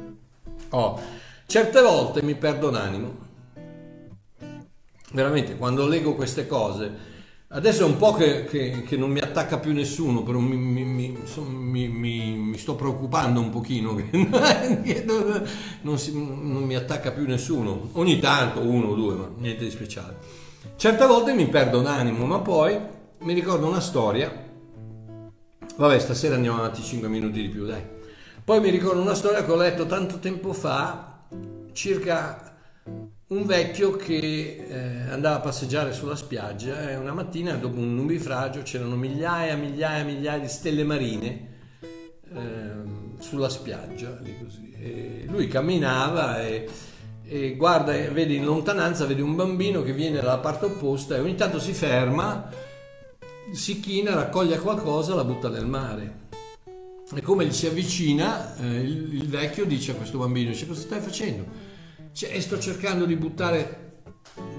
Oh, 0.70 0.99
certe 1.45 1.82
volte 1.82 2.22
mi 2.22 2.34
perdo 2.37 2.70
l'animo. 2.70 3.18
Veramente, 5.12 5.57
quando 5.57 5.87
leggo 5.87 6.14
queste 6.14 6.47
cose, 6.47 6.91
adesso 7.49 7.82
è 7.82 7.87
un 7.87 7.99
po' 7.99 8.14
che, 8.14 8.47
che, 8.47 8.82
che 8.87 8.97
non 8.97 9.11
mi 9.11 9.20
attacca 9.20 9.59
più 9.59 9.74
nessuno, 9.74 10.22
però 10.22 10.39
mi, 10.39 10.57
mi, 10.57 10.84
mi, 10.84 12.39
mi 12.39 12.57
sto 12.57 12.76
preoccupando 12.76 13.41
un 13.41 13.51
pochino 13.51 13.95
che 13.95 15.05
non, 15.05 15.45
non, 15.82 15.99
si, 15.99 16.14
non 16.14 16.64
mi 16.64 16.76
attacca 16.76 17.11
più 17.11 17.26
nessuno. 17.26 17.91
Ogni 17.93 18.18
tanto, 18.20 18.61
uno 18.61 18.87
o 18.87 18.95
due, 18.95 19.14
ma 19.16 19.30
niente 19.37 19.64
di 19.64 19.70
speciale. 19.70 20.45
Certe 20.75 21.07
volte 21.07 21.33
mi 21.35 21.47
perdo 21.47 21.81
l'animo, 21.81 22.27
ma 22.27 22.41
poi 22.41 22.79
mi 23.21 23.33
ricordo 23.33 23.67
una 23.67 23.81
storia. 23.81 24.45
Vabbè, 25.77 25.99
stasera 25.99 26.35
andiamo 26.35 26.59
avanti 26.59 26.83
5 26.83 27.09
minuti 27.09 27.43
di 27.43 27.49
più, 27.49 27.67
dai. 27.67 27.83
Poi 28.45 28.61
mi 28.61 28.71
ricordo 28.71 29.01
una 29.01 29.14
storia 29.14 29.45
che 29.45 29.51
ho 29.51 29.57
letto 29.57 29.87
tanto 29.87 30.19
tempo 30.19 30.53
fa, 30.53 31.27
circa 31.73 32.57
un 33.29 33.45
vecchio 33.45 33.97
che 33.97 34.67
eh, 34.69 35.11
andava 35.11 35.37
a 35.37 35.41
passeggiare 35.41 35.93
sulla 35.93 36.14
spiaggia 36.14 36.91
e 36.91 36.97
una 36.97 37.12
mattina 37.12 37.55
dopo 37.55 37.79
un 37.79 37.97
nubifragio 37.97 38.62
c'erano 38.62 38.95
migliaia 38.95 39.55
e 39.55 39.57
migliaia 39.57 40.03
e 40.03 40.05
migliaia 40.05 40.39
di 40.39 40.49
stelle 40.49 40.85
marine 40.85 41.49
eh, 42.33 43.19
sulla 43.19 43.49
spiaggia. 43.49 44.21
E 44.79 45.25
lui 45.29 45.49
camminava 45.49 46.41
e, 46.43 46.69
e 47.27 47.57
guarda, 47.57 47.93
vede 47.93 48.35
in 48.35 48.45
lontananza, 48.45 49.07
vede 49.07 49.22
un 49.22 49.35
bambino 49.35 49.83
che 49.83 49.93
viene 49.93 50.16
dalla 50.16 50.39
parte 50.39 50.66
opposta 50.66 51.16
e 51.16 51.20
ogni 51.20 51.35
tanto 51.35 51.59
si 51.59 51.72
ferma, 51.72 52.49
si 53.53 53.81
china, 53.81 54.14
raccoglie 54.14 54.59
qualcosa, 54.59 55.14
la 55.14 55.24
butta 55.24 55.49
nel 55.49 55.66
mare 55.66 56.24
e 57.14 57.22
come 57.22 57.47
gli 57.47 57.53
si 57.53 57.66
avvicina, 57.66 58.57
eh, 58.57 58.81
il, 58.81 59.14
il, 59.14 59.29
vecchio 59.29 59.64
dice 59.64 59.93
a 59.93 59.95
questo 59.95 60.18
bambino, 60.18 60.51
dice 60.51 60.66
cosa 60.66 60.81
stai 60.81 61.01
facendo? 61.01 61.45
Cioè, 62.12 62.39
sto 62.41 62.59
cercando 62.59 63.05
di 63.05 63.14
buttare 63.14 64.01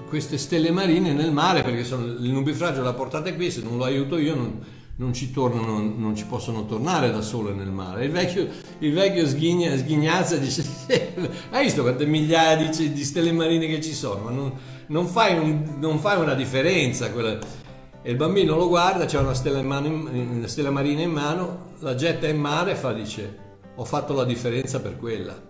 queste 0.08 0.38
stelle 0.38 0.70
marine 0.70 1.12
nel 1.12 1.30
mare 1.30 1.62
perché 1.62 1.84
sono, 1.84 2.06
il 2.06 2.30
nubifragio 2.30 2.82
l'ha 2.82 2.94
portate 2.94 3.34
qui, 3.34 3.50
se 3.50 3.60
non 3.60 3.76
lo 3.76 3.84
aiuto 3.84 4.16
io 4.16 4.34
non, 4.34 4.64
non 4.98 5.12
ci 5.12 5.30
tornano, 5.30 5.78
non 5.78 6.16
ci 6.16 6.24
possono 6.26 6.66
tornare 6.66 7.10
da 7.10 7.22
sole 7.22 7.52
nel 7.52 7.70
mare. 7.70 8.04
Il 8.04 8.10
vecchio, 8.10 8.48
il 8.78 8.92
vecchio 8.92 9.26
sghigna, 9.26 9.76
sghignazza 9.76 10.36
dice: 10.36 10.64
Hai 11.50 11.64
visto 11.64 11.82
quante 11.82 12.04
migliaia 12.04 12.68
di, 12.68 12.92
di, 12.92 13.04
stelle 13.04 13.32
marine 13.32 13.66
che 13.66 13.80
ci 13.80 13.92
sono? 13.92 14.24
Ma 14.24 14.30
non, 14.30 14.52
non, 14.88 15.06
fai, 15.06 15.38
un, 15.38 15.76
non 15.78 15.98
fai, 16.00 16.20
una 16.20 16.34
differenza. 16.34 17.12
Quella, 17.12 17.38
e 18.02 18.10
il 18.10 18.16
bambino 18.16 18.56
lo 18.56 18.66
guarda, 18.66 19.04
c'è 19.04 19.20
una 19.20 19.34
stella, 19.34 19.60
in 19.60 20.28
una 20.38 20.48
stella 20.48 20.70
marina 20.70 21.02
in 21.02 21.12
mano, 21.12 21.66
la 21.78 21.94
getta 21.94 22.26
in 22.26 22.40
mare 22.40 22.72
e 22.72 22.74
fa, 22.74 22.92
dice, 22.92 23.38
ho 23.76 23.84
fatto 23.84 24.14
la 24.14 24.24
differenza 24.24 24.80
per 24.80 24.96
quella. 24.96 25.46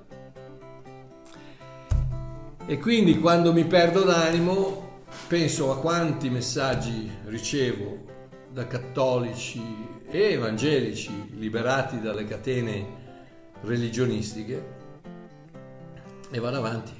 E 2.66 2.78
quindi 2.78 3.18
quando 3.18 3.54
mi 3.54 3.64
perdo 3.64 4.02
d'animo 4.02 4.86
penso 5.26 5.72
a 5.72 5.78
quanti 5.78 6.28
messaggi 6.28 7.10
ricevo 7.24 8.07
da 8.50 8.66
cattolici 8.66 9.62
e 10.10 10.32
evangelici 10.32 11.36
liberati 11.38 12.00
dalle 12.00 12.24
catene 12.24 12.86
religionistiche 13.62 14.76
e 16.30 16.38
vado 16.38 16.56
avanti. 16.56 16.92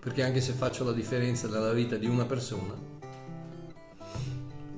Perché 0.00 0.22
anche 0.22 0.40
se 0.40 0.52
faccio 0.52 0.84
la 0.84 0.92
differenza 0.92 1.48
nella 1.48 1.72
vita 1.72 1.96
di 1.96 2.06
una 2.06 2.26
persona, 2.26 2.74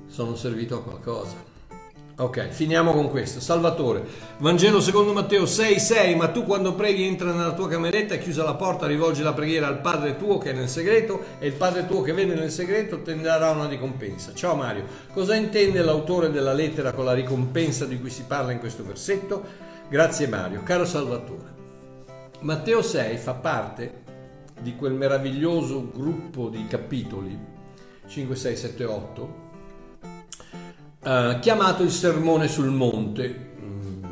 sono 0.07 0.35
servito 0.35 0.77
a 0.77 0.83
qualcosa. 0.83 1.56
Ok, 2.19 2.47
finiamo 2.47 2.93
con 2.93 3.11
questo. 3.11 3.39
Salvatore, 3.39 4.03
Vangelo 4.39 4.81
secondo 4.81 5.13
Matteo 5.13 5.43
6,6, 5.43 6.15
ma 6.15 6.29
tu 6.29 6.45
quando 6.45 6.73
preghi 6.73 7.03
entra 7.03 7.31
nella 7.31 7.53
tua 7.53 7.67
cameretta 7.67 8.15
chiusa 8.15 8.43
la 8.43 8.55
porta 8.55 8.87
rivolgi 8.87 9.21
la 9.21 9.33
preghiera 9.33 9.67
al 9.67 9.81
Padre 9.81 10.17
tuo 10.17 10.39
che 10.39 10.49
è 10.49 10.53
nel 10.53 10.67
segreto 10.67 11.21
e 11.37 11.45
il 11.45 11.53
Padre 11.53 11.85
tuo 11.85 12.01
che 12.01 12.13
vede 12.13 12.33
nel 12.33 12.49
segreto 12.49 13.03
ti 13.03 13.15
darà 13.21 13.51
una 13.51 13.67
ricompensa. 13.67 14.33
Ciao 14.33 14.55
Mario, 14.55 14.85
cosa 15.13 15.35
intende 15.35 15.83
l'autore 15.83 16.31
della 16.31 16.53
lettera 16.53 16.91
con 16.91 17.05
la 17.05 17.13
ricompensa 17.13 17.85
di 17.85 17.99
cui 17.99 18.09
si 18.09 18.23
parla 18.23 18.51
in 18.51 18.57
questo 18.57 18.83
versetto? 18.83 19.43
Grazie 19.87 20.27
Mario, 20.27 20.63
caro 20.63 20.85
Salvatore. 20.85 21.53
Matteo 22.39 22.81
6 22.81 23.15
fa 23.17 23.35
parte 23.35 24.01
di 24.59 24.75
quel 24.75 24.93
meraviglioso 24.93 25.87
gruppo 25.93 26.49
di 26.49 26.65
capitoli 26.65 27.37
5, 28.07 28.35
6, 28.35 28.55
7, 28.55 28.83
8 28.85 29.45
eh, 31.07 31.39
chiamato 31.39 31.83
il 31.83 31.91
sermone 31.91 32.49
sul 32.49 32.69
monte. 32.69 33.51
Mm, 33.61 34.03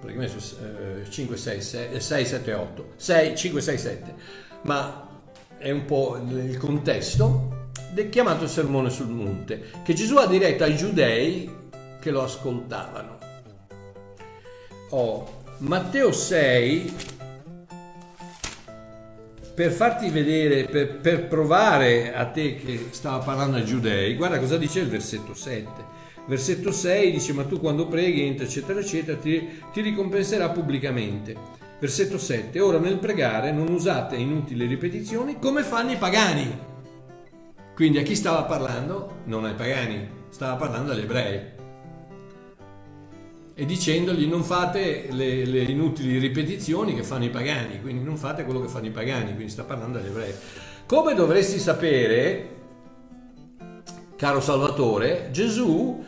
praticamente 0.00 1.10
5, 1.10 1.36
6, 1.36 1.60
6, 1.60 2.00
6, 2.00 2.26
7, 2.26 2.52
8, 2.52 2.92
6, 2.96 3.36
5, 3.36 3.60
6, 3.60 3.78
7, 3.78 4.14
ma 4.62 5.08
è 5.58 5.70
un 5.72 5.84
po' 5.84 6.16
il 6.16 6.56
contesto 6.56 7.70
del 7.92 8.08
chiamato 8.08 8.44
il 8.44 8.50
sermone 8.50 8.90
sul 8.90 9.08
monte, 9.08 9.70
che 9.82 9.92
Gesù 9.92 10.16
ha 10.16 10.26
diretto 10.26 10.62
ai 10.62 10.76
giudei 10.76 11.50
che 12.00 12.10
lo 12.10 12.22
ascoltavano. 12.22 13.18
Oh, 14.90 15.40
Matteo 15.58 16.12
6 16.12 16.94
per 19.54 19.70
farti 19.70 20.08
vedere, 20.08 20.64
per, 20.64 20.96
per, 20.98 21.26
provare 21.26 22.14
a 22.14 22.26
te 22.26 22.56
che 22.56 22.86
stava 22.90 23.18
parlando 23.18 23.56
ai 23.56 23.64
giudei, 23.64 24.14
guarda 24.14 24.38
cosa 24.38 24.56
dice 24.56 24.80
il 24.80 24.88
versetto 24.88 25.34
7. 25.34 26.00
Versetto 26.26 26.72
6 26.72 27.10
dice, 27.10 27.32
ma 27.32 27.44
tu 27.44 27.58
quando 27.58 27.86
preghi, 27.86 28.22
entra, 28.22 28.44
eccetera, 28.44 28.80
eccetera, 28.80 29.18
ti, 29.18 29.60
ti 29.72 29.80
ricompenserà 29.80 30.50
pubblicamente. 30.50 31.34
Versetto 31.78 32.16
7, 32.16 32.60
ora 32.60 32.78
nel 32.78 32.98
pregare 32.98 33.50
non 33.50 33.68
usate 33.68 34.16
inutili 34.16 34.66
ripetizioni 34.66 35.38
come 35.38 35.62
fanno 35.62 35.90
i 35.90 35.96
pagani. 35.96 36.70
Quindi 37.74 37.98
a 37.98 38.02
chi 38.02 38.14
stava 38.14 38.44
parlando? 38.44 39.22
Non 39.24 39.44
ai 39.44 39.54
pagani, 39.54 40.08
stava 40.30 40.56
parlando 40.56 40.92
agli 40.92 41.00
ebrei 41.00 41.60
e 43.54 43.66
dicendogli 43.66 44.26
non 44.26 44.42
fate 44.42 45.08
le, 45.10 45.44
le, 45.44 45.62
inutili 45.62 46.18
ripetizioni 46.18 46.94
che 46.94 47.02
fanno 47.02 47.24
i 47.24 47.30
pagani, 47.30 47.80
quindi 47.80 48.02
non 48.02 48.16
fate 48.16 48.44
quello 48.44 48.60
che 48.60 48.68
fanno 48.68 48.86
i 48.86 48.90
pagani, 48.90 49.34
quindi 49.34 49.52
sta 49.52 49.64
parlando 49.64 49.98
agli 49.98 50.06
ebrei. 50.06 50.32
Come 50.86 51.14
dovresti 51.14 51.58
sapere, 51.58 52.48
caro 54.16 54.40
Salvatore, 54.40 55.28
Gesù 55.32 56.02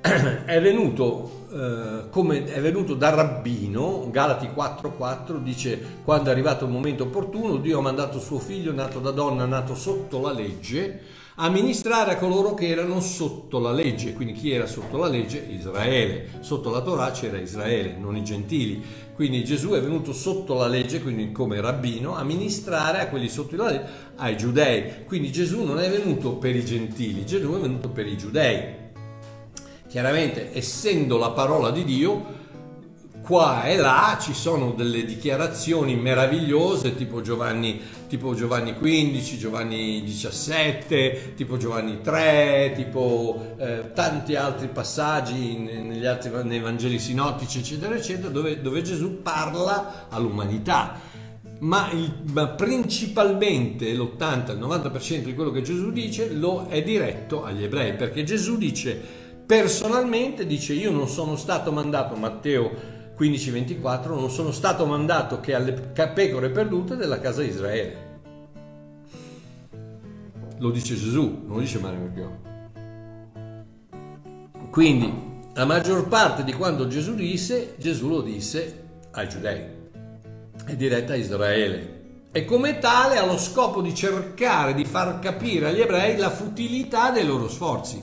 è 0.00 0.60
venuto, 0.60 1.46
eh, 1.52 2.10
come 2.10 2.44
è 2.44 2.60
venuto 2.60 2.94
da 2.94 3.10
rabbino, 3.10 4.08
Galati 4.10 4.48
4:4 4.54 5.38
dice 5.38 5.80
quando 6.04 6.28
è 6.28 6.32
arrivato 6.32 6.66
il 6.66 6.70
momento 6.70 7.04
opportuno 7.04 7.56
Dio 7.56 7.78
ha 7.78 7.82
mandato 7.82 8.20
suo 8.20 8.38
figlio 8.38 8.72
nato 8.72 9.00
da 9.00 9.10
donna, 9.10 9.46
nato 9.46 9.74
sotto 9.74 10.20
la 10.20 10.32
legge, 10.32 11.00
a 11.40 11.48
ministrare 11.50 12.12
a 12.12 12.16
coloro 12.16 12.54
che 12.54 12.66
erano 12.66 13.00
sotto 13.00 13.60
la 13.60 13.70
legge, 13.70 14.12
quindi 14.12 14.32
chi 14.32 14.50
era 14.50 14.66
sotto 14.66 14.96
la 14.96 15.06
legge? 15.06 15.38
Israele, 15.38 16.30
sotto 16.40 16.68
la 16.68 16.80
Torah 16.80 17.12
c'era 17.12 17.38
Israele, 17.38 17.96
non 17.96 18.16
i 18.16 18.24
gentili, 18.24 18.82
quindi 19.14 19.44
Gesù 19.44 19.70
è 19.70 19.80
venuto 19.80 20.12
sotto 20.12 20.54
la 20.54 20.66
legge, 20.66 21.00
quindi 21.00 21.30
come 21.30 21.60
rabbino, 21.60 22.16
a 22.16 22.24
ministrare 22.24 22.98
a 22.98 23.08
quelli 23.08 23.28
sotto 23.28 23.54
la 23.54 23.70
legge, 23.70 23.86
ai 24.16 24.36
giudei, 24.36 25.04
quindi 25.04 25.30
Gesù 25.30 25.62
non 25.62 25.78
è 25.78 25.88
venuto 25.88 26.32
per 26.32 26.56
i 26.56 26.64
gentili, 26.64 27.24
Gesù 27.24 27.54
è 27.54 27.60
venuto 27.60 27.88
per 27.88 28.08
i 28.08 28.18
giudei. 28.18 28.86
Chiaramente, 29.86 30.50
essendo 30.56 31.18
la 31.18 31.30
parola 31.30 31.70
di 31.70 31.84
Dio, 31.84 32.37
qua 33.28 33.64
e 33.64 33.76
là 33.76 34.16
ci 34.18 34.32
sono 34.32 34.72
delle 34.72 35.04
dichiarazioni 35.04 35.94
meravigliose 35.96 36.96
tipo 36.96 37.20
Giovanni, 37.20 37.78
tipo 38.08 38.34
Giovanni 38.34 38.74
15, 38.74 39.36
Giovanni 39.36 40.02
17, 40.02 41.34
tipo 41.36 41.58
Giovanni 41.58 42.00
3, 42.00 42.72
tipo 42.74 43.54
eh, 43.58 43.92
tanti 43.92 44.34
altri 44.34 44.68
passaggi 44.68 45.58
negli 45.58 46.06
altri, 46.06 46.30
nei 46.44 46.58
Vangeli 46.58 46.98
sinottici 46.98 47.58
eccetera 47.58 47.94
eccetera 47.94 48.30
dove, 48.30 48.62
dove 48.62 48.80
Gesù 48.80 49.20
parla 49.20 50.06
all'umanità. 50.08 50.98
Ma, 51.58 51.90
il, 51.92 52.10
ma, 52.32 52.46
principalmente 52.46 53.92
l'80-90% 53.92 55.24
di 55.24 55.34
quello 55.34 55.50
che 55.50 55.60
Gesù 55.60 55.90
dice 55.90 56.32
lo 56.32 56.66
è 56.68 56.82
diretto 56.82 57.44
agli 57.44 57.64
ebrei 57.64 57.92
perché 57.94 58.22
Gesù 58.22 58.56
dice 58.56 58.98
personalmente 59.44 60.46
dice 60.46 60.72
io 60.72 60.90
non 60.90 61.08
sono 61.08 61.36
stato 61.36 61.72
mandato, 61.72 62.14
Matteo 62.14 62.96
15-24, 63.18 64.08
non 64.08 64.30
sono 64.30 64.52
stato 64.52 64.86
mandato 64.86 65.40
che 65.40 65.54
alle 65.54 65.72
pecore 65.72 66.50
perdute 66.50 66.96
della 66.96 67.18
casa 67.18 67.42
di 67.42 67.48
Israele. 67.48 68.06
Lo 70.58 70.70
dice 70.70 70.94
Gesù, 70.94 71.42
non 71.44 71.56
lo 71.56 71.60
dice 71.60 71.78
Mario 71.78 72.00
Merchione. 72.00 72.38
Quindi 74.70 75.12
la 75.54 75.64
maggior 75.64 76.06
parte 76.06 76.44
di 76.44 76.52
quando 76.52 76.86
Gesù 76.86 77.14
disse, 77.14 77.74
Gesù 77.78 78.08
lo 78.08 78.20
disse 78.20 78.86
ai 79.12 79.28
giudei, 79.28 79.64
è 80.64 80.76
diretta 80.76 81.14
a 81.14 81.16
Israele. 81.16 81.96
E 82.30 82.44
come 82.44 82.78
tale 82.78 83.16
ha 83.16 83.24
lo 83.24 83.38
scopo 83.38 83.80
di 83.80 83.94
cercare 83.94 84.74
di 84.74 84.84
far 84.84 85.18
capire 85.18 85.68
agli 85.68 85.80
ebrei 85.80 86.16
la 86.16 86.30
futilità 86.30 87.10
dei 87.10 87.24
loro 87.24 87.48
sforzi 87.48 88.00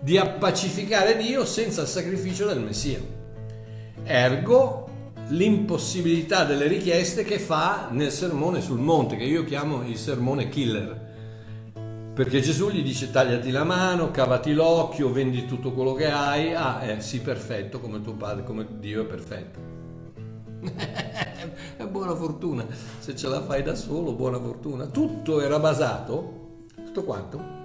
di 0.00 0.18
appacificare 0.18 1.16
Dio 1.16 1.44
senza 1.44 1.82
il 1.82 1.88
sacrificio 1.88 2.46
del 2.46 2.60
Messia. 2.60 3.19
Ergo 4.04 4.88
l'impossibilità 5.28 6.44
delle 6.44 6.66
richieste 6.66 7.24
che 7.24 7.38
fa 7.38 7.88
nel 7.90 8.10
sermone 8.10 8.60
sul 8.60 8.80
monte, 8.80 9.16
che 9.16 9.24
io 9.24 9.44
chiamo 9.44 9.82
il 9.86 9.96
sermone 9.96 10.48
killer. 10.48 11.08
Perché 12.14 12.40
Gesù 12.40 12.70
gli 12.70 12.82
dice 12.82 13.10
tagliati 13.10 13.50
la 13.50 13.64
mano, 13.64 14.10
cavati 14.10 14.52
l'occhio, 14.52 15.12
vendi 15.12 15.46
tutto 15.46 15.72
quello 15.72 15.94
che 15.94 16.10
hai. 16.10 16.52
Ah, 16.52 16.84
eh, 16.84 17.00
sì, 17.00 17.20
perfetto, 17.20 17.80
come 17.80 18.02
tuo 18.02 18.14
padre, 18.14 18.44
come 18.44 18.66
Dio 18.78 19.02
è 19.02 19.06
perfetto. 19.06 19.58
è 21.76 21.84
buona 21.86 22.14
fortuna, 22.14 22.66
se 22.98 23.16
ce 23.16 23.28
la 23.28 23.40
fai 23.42 23.62
da 23.62 23.74
solo, 23.74 24.12
buona 24.12 24.38
fortuna. 24.38 24.86
Tutto 24.86 25.40
era 25.40 25.58
basato, 25.58 26.64
tutto 26.74 27.04
quanto, 27.04 27.59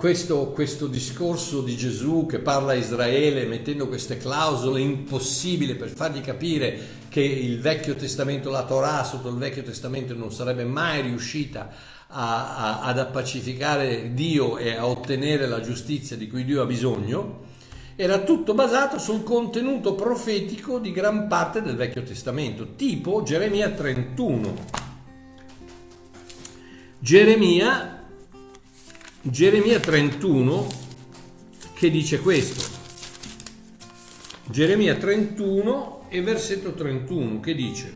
questo, 0.00 0.46
questo, 0.46 0.86
discorso 0.86 1.60
di 1.60 1.76
Gesù 1.76 2.24
che 2.24 2.38
parla 2.38 2.72
a 2.72 2.74
Israele 2.74 3.44
mettendo 3.44 3.86
queste 3.86 4.16
clausole 4.16 4.80
impossibili 4.80 5.74
per 5.74 5.90
fargli 5.90 6.22
capire 6.22 6.78
che 7.10 7.20
il 7.20 7.60
Vecchio 7.60 7.94
Testamento, 7.96 8.48
la 8.48 8.64
Torah 8.64 9.04
sotto 9.04 9.28
il 9.28 9.36
Vecchio 9.36 9.62
Testamento 9.62 10.14
non 10.14 10.32
sarebbe 10.32 10.64
mai 10.64 11.02
riuscita 11.02 11.68
a, 12.06 12.56
a, 12.56 12.80
ad 12.80 12.98
appacificare 12.98 14.14
Dio 14.14 14.56
e 14.56 14.74
a 14.74 14.86
ottenere 14.86 15.46
la 15.46 15.60
giustizia 15.60 16.16
di 16.16 16.28
cui 16.28 16.46
Dio 16.46 16.62
ha 16.62 16.66
bisogno, 16.66 17.40
era 17.94 18.20
tutto 18.20 18.54
basato 18.54 18.98
sul 18.98 19.22
contenuto 19.22 19.94
profetico 19.96 20.78
di 20.78 20.92
gran 20.92 21.28
parte 21.28 21.60
del 21.60 21.76
Vecchio 21.76 22.04
Testamento, 22.04 22.74
tipo 22.74 23.22
Geremia 23.22 23.68
31. 23.68 24.54
Geremia 27.00 27.99
Geremia 29.22 29.78
31 29.80 30.66
che 31.74 31.90
dice 31.90 32.20
questo. 32.20 32.78
Geremia 34.46 34.94
31 34.94 36.06
e 36.08 36.22
versetto 36.22 36.72
31 36.72 37.38
che 37.40 37.54
dice, 37.54 37.94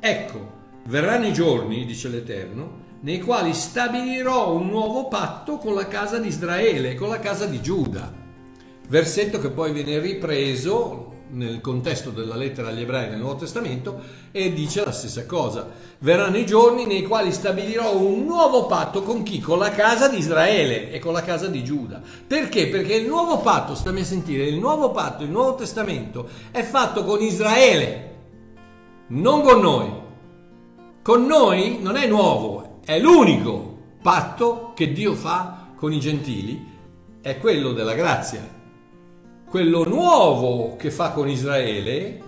ecco, 0.00 0.52
verranno 0.86 1.28
i 1.28 1.32
giorni, 1.32 1.86
dice 1.86 2.08
l'Eterno, 2.08 2.88
nei 3.02 3.20
quali 3.20 3.54
stabilirò 3.54 4.52
un 4.52 4.66
nuovo 4.66 5.06
patto 5.06 5.58
con 5.58 5.74
la 5.74 5.86
casa 5.86 6.18
di 6.18 6.26
Israele, 6.26 6.96
con 6.96 7.08
la 7.08 7.20
casa 7.20 7.46
di 7.46 7.62
Giuda. 7.62 8.12
Versetto 8.88 9.38
che 9.38 9.50
poi 9.50 9.72
viene 9.72 10.00
ripreso 10.00 11.09
nel 11.32 11.60
contesto 11.60 12.10
della 12.10 12.34
lettera 12.34 12.68
agli 12.68 12.80
ebrei 12.80 13.08
nel 13.08 13.18
Nuovo 13.18 13.40
Testamento 13.40 14.00
e 14.30 14.52
dice 14.52 14.84
la 14.84 14.92
stessa 14.92 15.26
cosa. 15.26 15.68
Verranno 15.98 16.38
i 16.38 16.46
giorni 16.46 16.86
nei 16.86 17.02
quali 17.02 17.32
stabilirò 17.32 17.96
un 17.96 18.24
nuovo 18.24 18.66
patto 18.66 19.02
con 19.02 19.22
chi? 19.22 19.40
Con 19.40 19.58
la 19.58 19.70
casa 19.70 20.08
di 20.08 20.18
Israele 20.18 20.90
e 20.90 20.98
con 20.98 21.12
la 21.12 21.22
casa 21.22 21.46
di 21.46 21.62
Giuda. 21.62 22.00
Perché? 22.26 22.68
Perché 22.68 22.94
il 22.94 23.06
nuovo 23.06 23.38
patto, 23.38 23.74
stammi 23.74 24.00
a 24.00 24.04
sentire, 24.04 24.44
il 24.44 24.58
nuovo 24.58 24.90
patto, 24.90 25.22
il 25.22 25.30
Nuovo 25.30 25.54
Testamento 25.54 26.28
è 26.50 26.62
fatto 26.62 27.04
con 27.04 27.20
Israele, 27.20 28.16
non 29.08 29.42
con 29.42 29.60
noi. 29.60 29.98
Con 31.02 31.24
noi 31.24 31.78
non 31.80 31.96
è 31.96 32.06
nuovo, 32.06 32.80
è 32.84 32.98
l'unico 32.98 33.78
patto 34.02 34.72
che 34.74 34.92
Dio 34.92 35.14
fa 35.14 35.68
con 35.76 35.92
i 35.92 36.00
gentili, 36.00 36.68
è 37.22 37.38
quello 37.38 37.72
della 37.72 37.94
grazia 37.94 38.58
quello 39.50 39.82
nuovo 39.82 40.76
che 40.76 40.92
fa 40.92 41.10
con 41.10 41.28
Israele, 41.28 42.20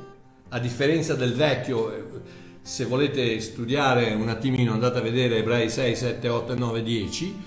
a 0.49 0.59
differenza 0.59 1.15
del 1.15 1.35
vecchio, 1.35 2.23
se 2.61 2.85
volete 2.85 3.39
studiare 3.39 4.13
un 4.13 4.29
attimino 4.29 4.73
andate 4.73 4.99
a 4.99 5.03
vedere 5.03 5.37
Ebrei 5.37 5.71
6, 5.71 5.95
7, 5.95 6.29
8, 6.29 6.57
9, 6.57 6.83
10, 6.83 7.43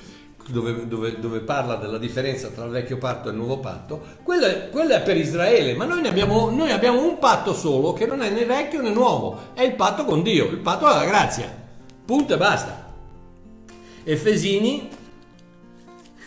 dove, 0.48 0.88
dove, 0.88 1.20
dove, 1.20 1.40
parla 1.40 1.76
della 1.76 1.98
differenza 1.98 2.48
tra 2.48 2.64
il 2.64 2.72
vecchio 2.72 2.98
patto 2.98 3.28
e 3.28 3.32
il 3.32 3.38
nuovo 3.38 3.58
patto, 3.60 4.02
quello 4.24 4.46
è, 4.46 4.70
quello 4.70 4.94
è 4.94 5.02
per 5.02 5.18
Israele, 5.18 5.74
ma 5.74 5.84
noi, 5.84 6.08
abbiamo, 6.08 6.50
noi, 6.50 6.72
abbiamo, 6.72 7.06
un 7.06 7.20
patto 7.20 7.54
solo 7.54 7.92
che 7.92 8.06
non 8.06 8.22
è 8.22 8.30
né 8.30 8.46
vecchio 8.46 8.82
né 8.82 8.92
nuovo, 8.92 9.52
è 9.56 9.64
il 9.64 9.76
patto 9.76 10.06
con 10.06 10.24
Dio, 10.24 10.46
il 10.46 10.60
patto 10.60 10.88
della 10.88 11.04
grazia, 11.04 11.54
punto 12.06 12.34
e 12.34 12.38
basta. 12.38 12.94
Efesini, 14.06 14.88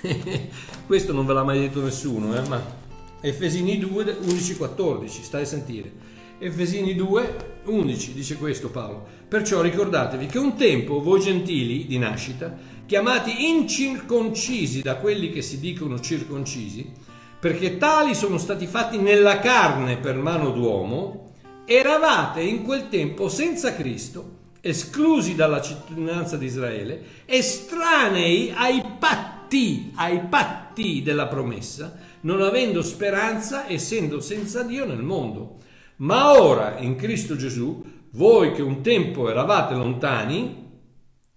questo 0.86 1.14
non 1.14 1.24
ve 1.24 1.32
l'ha 1.32 1.44
mai 1.44 1.61
detto 1.61 1.80
nessuno, 1.80 2.36
eh, 2.36 2.46
ma 2.46 2.78
Efesini 3.21 3.79
2, 3.79 4.19
11, 4.23 4.57
14, 4.57 5.23
stai 5.23 5.43
a 5.43 5.47
sentire. 5.47 5.91
Efesini 6.39 6.95
2, 6.95 7.62
11 7.64 8.12
dice 8.12 8.37
questo 8.37 8.71
Paolo. 8.71 9.05
Perciò 9.27 9.61
ricordatevi 9.61 10.27
che 10.27 10.39
un 10.39 10.57
tempo 10.57 11.03
voi 11.03 11.21
gentili 11.21 11.87
di 11.87 11.99
nascita, 11.99 12.57
chiamati 12.87 13.49
incirconcisi 13.49 14.83
da 14.83 14.97
quelli 14.97 15.33
che 15.33 15.43
si 15.43 15.59
dicono 15.59 15.99
circoncisi, 16.01 16.93
perché 17.41 17.77
tali 17.77 18.14
sono 18.14 18.39
stati 18.39 18.66
fatti 18.66 18.99
nella 18.99 19.41
carne 19.41 19.97
per 19.97 20.16
mano 20.16 20.51
d'uomo, 20.51 21.33
eravate 21.64 22.41
in 22.41 22.62
quel 22.62 22.89
tempo 22.89 23.29
senza 23.29 23.75
Cristo, 23.75 24.37
esclusi 24.61 25.35
dalla 25.35 25.61
cittadinanza 25.61 26.37
di 26.37 26.47
Israele, 26.47 27.03
estranei 27.27 28.53
ai 28.55 28.83
patti, 28.99 29.91
ai 29.97 30.21
patti 30.21 31.03
della 31.03 31.27
promessa, 31.27 32.07
non 32.23 32.43
avendo 32.43 32.83
speranza, 32.83 33.69
essendo 33.69 34.21
senza 34.21 34.62
Dio 34.62 34.85
nel 34.87 35.03
mondo. 35.03 35.57
Ma 35.97 36.41
ora, 36.41 36.79
in 36.79 36.97
Cristo 36.97 37.37
Gesù, 37.37 37.83
voi 38.12 38.53
che 38.53 38.62
un 38.62 38.81
tempo 38.83 39.29
eravate 39.29 39.75
lontani, 39.75 40.66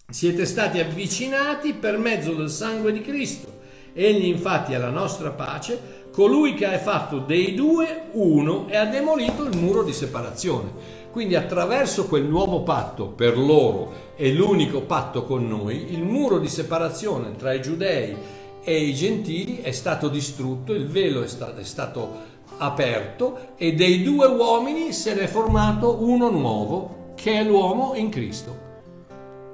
siete 0.10 0.46
stati 0.46 0.80
avvicinati 0.80 1.74
per 1.74 1.98
mezzo 1.98 2.34
del 2.34 2.50
sangue 2.50 2.92
di 2.92 3.02
Cristo. 3.02 3.60
Egli 3.94 4.26
infatti 4.26 4.74
è 4.74 4.78
la 4.78 4.90
nostra 4.90 5.32
pace, 5.32 6.00
colui 6.12 6.54
che 6.54 6.66
ha 6.66 6.78
fatto 6.78 7.20
dei 7.20 7.54
due 7.54 8.10
uno 8.12 8.68
e 8.68 8.76
ha 8.76 8.86
demolito 8.86 9.44
il 9.44 9.58
muro 9.58 9.84
di 9.84 9.94
separazione. 9.94 11.00
Quindi 11.12 11.36
attraverso 11.36 12.08
quel 12.08 12.24
nuovo 12.24 12.64
patto 12.64 13.08
per 13.08 13.38
loro 13.38 14.14
e 14.16 14.32
l'unico 14.34 14.82
patto 14.82 15.24
con 15.24 15.48
noi, 15.48 15.92
il 15.92 16.04
muro 16.04 16.40
di 16.40 16.48
separazione 16.48 17.36
tra 17.36 17.54
i 17.54 17.62
giudei 17.62 18.16
e 18.64 18.84
i 18.84 18.94
gentili 18.94 19.62
è 19.62 19.72
stato 19.72 20.08
distrutto, 20.08 20.74
il 20.74 20.88
velo 20.88 21.24
è 21.24 21.28
stato, 21.28 21.60
è 21.60 21.64
stato 21.64 22.30
aperto 22.58 23.56
e 23.56 23.74
dei 23.74 24.04
due 24.04 24.28
uomini 24.28 24.94
se 24.94 25.16
ne 25.16 25.22
è 25.22 25.28
formato 25.28 26.04
uno 26.04 26.30
nuovo 26.30 27.14
che 27.16 27.34
è 27.34 27.44
l'uomo 27.44 27.94
in 27.96 28.10
Cristo. 28.10 28.70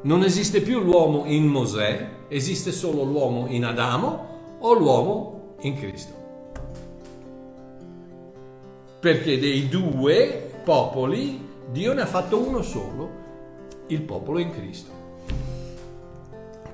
Non 0.03 0.23
esiste 0.23 0.61
più 0.61 0.79
l'uomo 0.81 1.23
in 1.25 1.45
Mosè, 1.45 2.09
esiste 2.27 2.71
solo 2.71 3.03
l'uomo 3.03 3.47
in 3.47 3.65
Adamo 3.65 4.57
o 4.59 4.73
l'uomo 4.73 5.55
in 5.61 5.75
Cristo. 5.75 6.15
Perché 8.99 9.39
dei 9.39 9.69
due 9.69 10.61
popoli 10.63 11.45
Dio 11.71 11.93
ne 11.93 12.01
ha 12.01 12.05
fatto 12.05 12.37
uno 12.37 12.61
solo, 12.61 13.09
il 13.87 14.01
popolo 14.01 14.39
in 14.39 14.51
Cristo. 14.51 14.96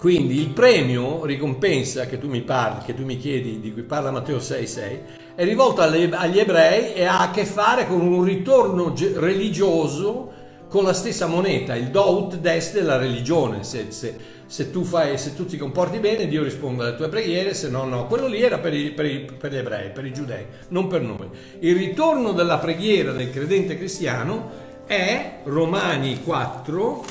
Quindi 0.04 0.38
il 0.38 0.50
premio, 0.50 1.24
ricompensa 1.24 2.08
che 2.08 2.20
tu 2.20 2.28
mi 2.28 2.42
parli, 2.42 2.84
che 2.84 2.94
tu 2.94 3.06
mi 3.06 3.18
chiedi, 3.18 3.62
di 3.62 3.72
cui 3.72 3.84
parla 3.84 4.12
Matteo 4.12 4.36
6,6, 4.36 5.00
è 5.34 5.46
rivolto 5.46 5.80
agli 5.80 6.40
ebrei 6.40 6.94
e 6.94 7.06
ha 7.06 7.22
a 7.22 7.32
che 7.32 7.46
fare 7.46 7.88
con 7.88 8.02
un 8.02 8.22
ritorno 8.22 8.94
religioso 9.14 10.30
con 10.68 10.84
la 10.84 10.92
stessa 10.92 11.28
moneta, 11.28 11.74
il 11.78 11.88
do 11.88 12.18
ut 12.18 12.36
des 12.36 12.74
della 12.74 12.98
religione. 12.98 13.64
Se, 13.64 13.92
se, 13.92 14.18
se, 14.46 14.72
tu 14.72 14.84
fai, 14.84 15.18
se, 15.18 15.36
tu 15.36 15.46
ti 15.46 15.56
comporti 15.56 16.00
bene, 16.00 16.28
Dio 16.28 16.44
risponde 16.44 16.84
alle 16.84 16.98
tue 16.98 17.08
preghiere, 17.08 17.54
se 17.54 17.70
no, 17.70 17.86
no. 17.86 18.06
Quello 18.08 18.28
lì 18.28 18.42
era 18.42 18.58
per, 18.58 18.74
i, 18.74 18.92
per, 18.92 19.06
i, 19.06 19.20
per 19.20 19.54
gli 19.54 19.58
ebrei, 19.58 19.92
per 19.92 20.06
i 20.06 20.12
giudei, 20.12 20.46
non 20.68 20.88
per 20.88 21.00
noi. 21.00 21.30
Il 21.60 21.78
ritorno 21.78 22.34
della 22.34 22.58
preghiera 22.58 23.14
del 23.14 23.32
credente 23.32 23.78
cristiano 23.78 24.50
è 24.86 25.40
Romani 25.46 26.22
4, 26.22 27.06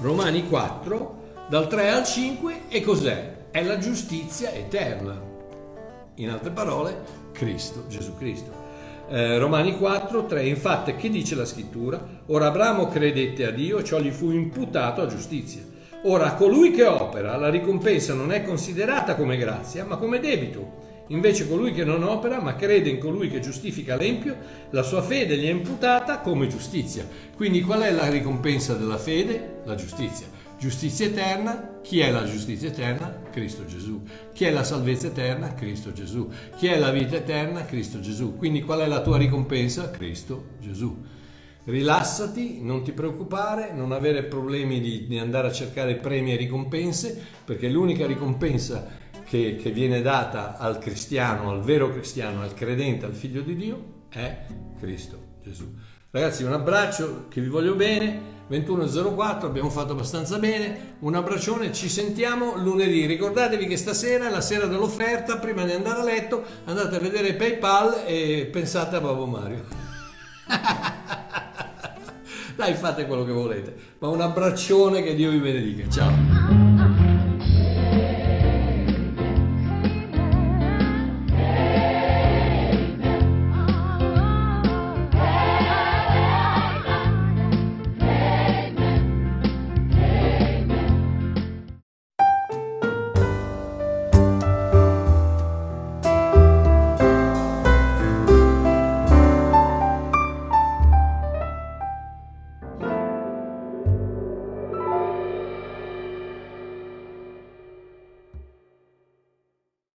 Romani 0.00 0.46
4, 0.48 1.22
dal 1.48 1.68
3 1.68 1.90
al 1.90 2.04
5, 2.04 2.62
e 2.68 2.82
cos'è? 2.82 3.36
È 3.50 3.62
la 3.62 3.78
giustizia 3.78 4.52
eterna. 4.52 5.20
In 6.16 6.30
altre 6.30 6.50
parole, 6.50 6.96
Cristo, 7.32 7.84
Gesù 7.88 8.16
Cristo. 8.16 8.50
Eh, 9.08 9.38
Romani 9.38 9.76
4, 9.76 10.26
3, 10.26 10.46
infatti, 10.46 10.96
che 10.96 11.08
dice 11.08 11.36
la 11.36 11.44
scrittura? 11.44 12.04
Ora 12.26 12.46
Abramo 12.46 12.88
credette 12.88 13.46
a 13.46 13.50
Dio, 13.50 13.82
ciò 13.82 14.00
gli 14.00 14.10
fu 14.10 14.30
imputato 14.30 15.00
a 15.00 15.06
giustizia. 15.06 15.62
Ora, 16.04 16.34
colui 16.34 16.72
che 16.72 16.84
opera, 16.84 17.36
la 17.36 17.48
ricompensa 17.48 18.14
non 18.14 18.32
è 18.32 18.42
considerata 18.42 19.14
come 19.14 19.36
grazia, 19.36 19.84
ma 19.84 19.96
come 19.96 20.18
debito. 20.18 20.83
Invece 21.08 21.46
colui 21.46 21.72
che 21.72 21.84
non 21.84 22.02
opera, 22.02 22.40
ma 22.40 22.56
crede 22.56 22.88
in 22.88 22.98
colui 22.98 23.28
che 23.28 23.40
giustifica 23.40 23.96
l'empio, 23.96 24.36
la 24.70 24.82
sua 24.82 25.02
fede 25.02 25.36
gli 25.36 25.46
è 25.46 25.50
imputata 25.50 26.20
come 26.20 26.46
giustizia. 26.46 27.06
Quindi 27.36 27.60
qual 27.60 27.82
è 27.82 27.92
la 27.92 28.08
ricompensa 28.08 28.74
della 28.74 28.96
fede? 28.96 29.60
La 29.64 29.74
giustizia. 29.74 30.26
Giustizia 30.58 31.06
eterna, 31.06 31.80
chi 31.82 32.00
è 32.00 32.10
la 32.10 32.24
giustizia 32.24 32.68
eterna? 32.68 33.20
Cristo 33.30 33.66
Gesù. 33.66 34.02
Chi 34.32 34.44
è 34.44 34.50
la 34.50 34.64
salvezza 34.64 35.08
eterna? 35.08 35.52
Cristo 35.52 35.92
Gesù. 35.92 36.30
Chi 36.56 36.68
è 36.68 36.78
la 36.78 36.90
vita 36.90 37.16
eterna? 37.16 37.66
Cristo 37.66 38.00
Gesù. 38.00 38.36
Quindi 38.38 38.62
qual 38.62 38.80
è 38.80 38.86
la 38.86 39.02
tua 39.02 39.18
ricompensa? 39.18 39.90
Cristo 39.90 40.52
Gesù. 40.60 41.04
Rilassati, 41.64 42.62
non 42.62 42.82
ti 42.82 42.92
preoccupare, 42.92 43.72
non 43.74 43.92
avere 43.92 44.22
problemi 44.22 44.80
di, 44.80 45.06
di 45.06 45.18
andare 45.18 45.48
a 45.48 45.52
cercare 45.52 45.96
premi 45.96 46.32
e 46.32 46.36
ricompense, 46.36 47.20
perché 47.44 47.68
l'unica 47.68 48.06
ricompensa 48.06 49.02
che, 49.24 49.56
che 49.56 49.70
viene 49.70 50.02
data 50.02 50.56
al 50.56 50.78
cristiano, 50.78 51.50
al 51.50 51.62
vero 51.62 51.90
cristiano, 51.90 52.42
al 52.42 52.54
credente, 52.54 53.06
al 53.06 53.14
figlio 53.14 53.42
di 53.42 53.56
Dio, 53.56 53.84
è 54.08 54.46
Cristo 54.78 55.18
Gesù. 55.42 55.72
Ragazzi, 56.10 56.44
un 56.44 56.52
abbraccio, 56.52 57.26
che 57.28 57.40
vi 57.40 57.48
voglio 57.48 57.74
bene. 57.74 58.32
21.04, 58.48 59.46
abbiamo 59.46 59.70
fatto 59.70 59.92
abbastanza 59.92 60.38
bene. 60.38 60.96
Un 61.00 61.16
abbraccione, 61.16 61.72
ci 61.72 61.88
sentiamo 61.88 62.56
lunedì. 62.56 63.06
Ricordatevi 63.06 63.66
che 63.66 63.76
stasera 63.76 64.28
è 64.28 64.30
la 64.30 64.40
sera 64.40 64.66
dell'offerta. 64.66 65.38
Prima 65.38 65.64
di 65.64 65.72
andare 65.72 66.00
a 66.00 66.04
letto, 66.04 66.44
andate 66.66 66.96
a 66.96 67.00
vedere 67.00 67.34
PayPal 67.34 68.04
e 68.06 68.48
pensate 68.52 68.94
a 68.94 69.00
Babbo 69.00 69.26
Mario. 69.26 69.64
Dai, 72.54 72.74
fate 72.74 73.06
quello 73.06 73.24
che 73.24 73.32
volete. 73.32 73.74
Ma 73.98 74.08
un 74.08 74.20
abbraccione 74.20 75.02
che 75.02 75.16
Dio 75.16 75.30
vi 75.30 75.38
benedica. 75.38 75.90
Ciao. 75.90 76.63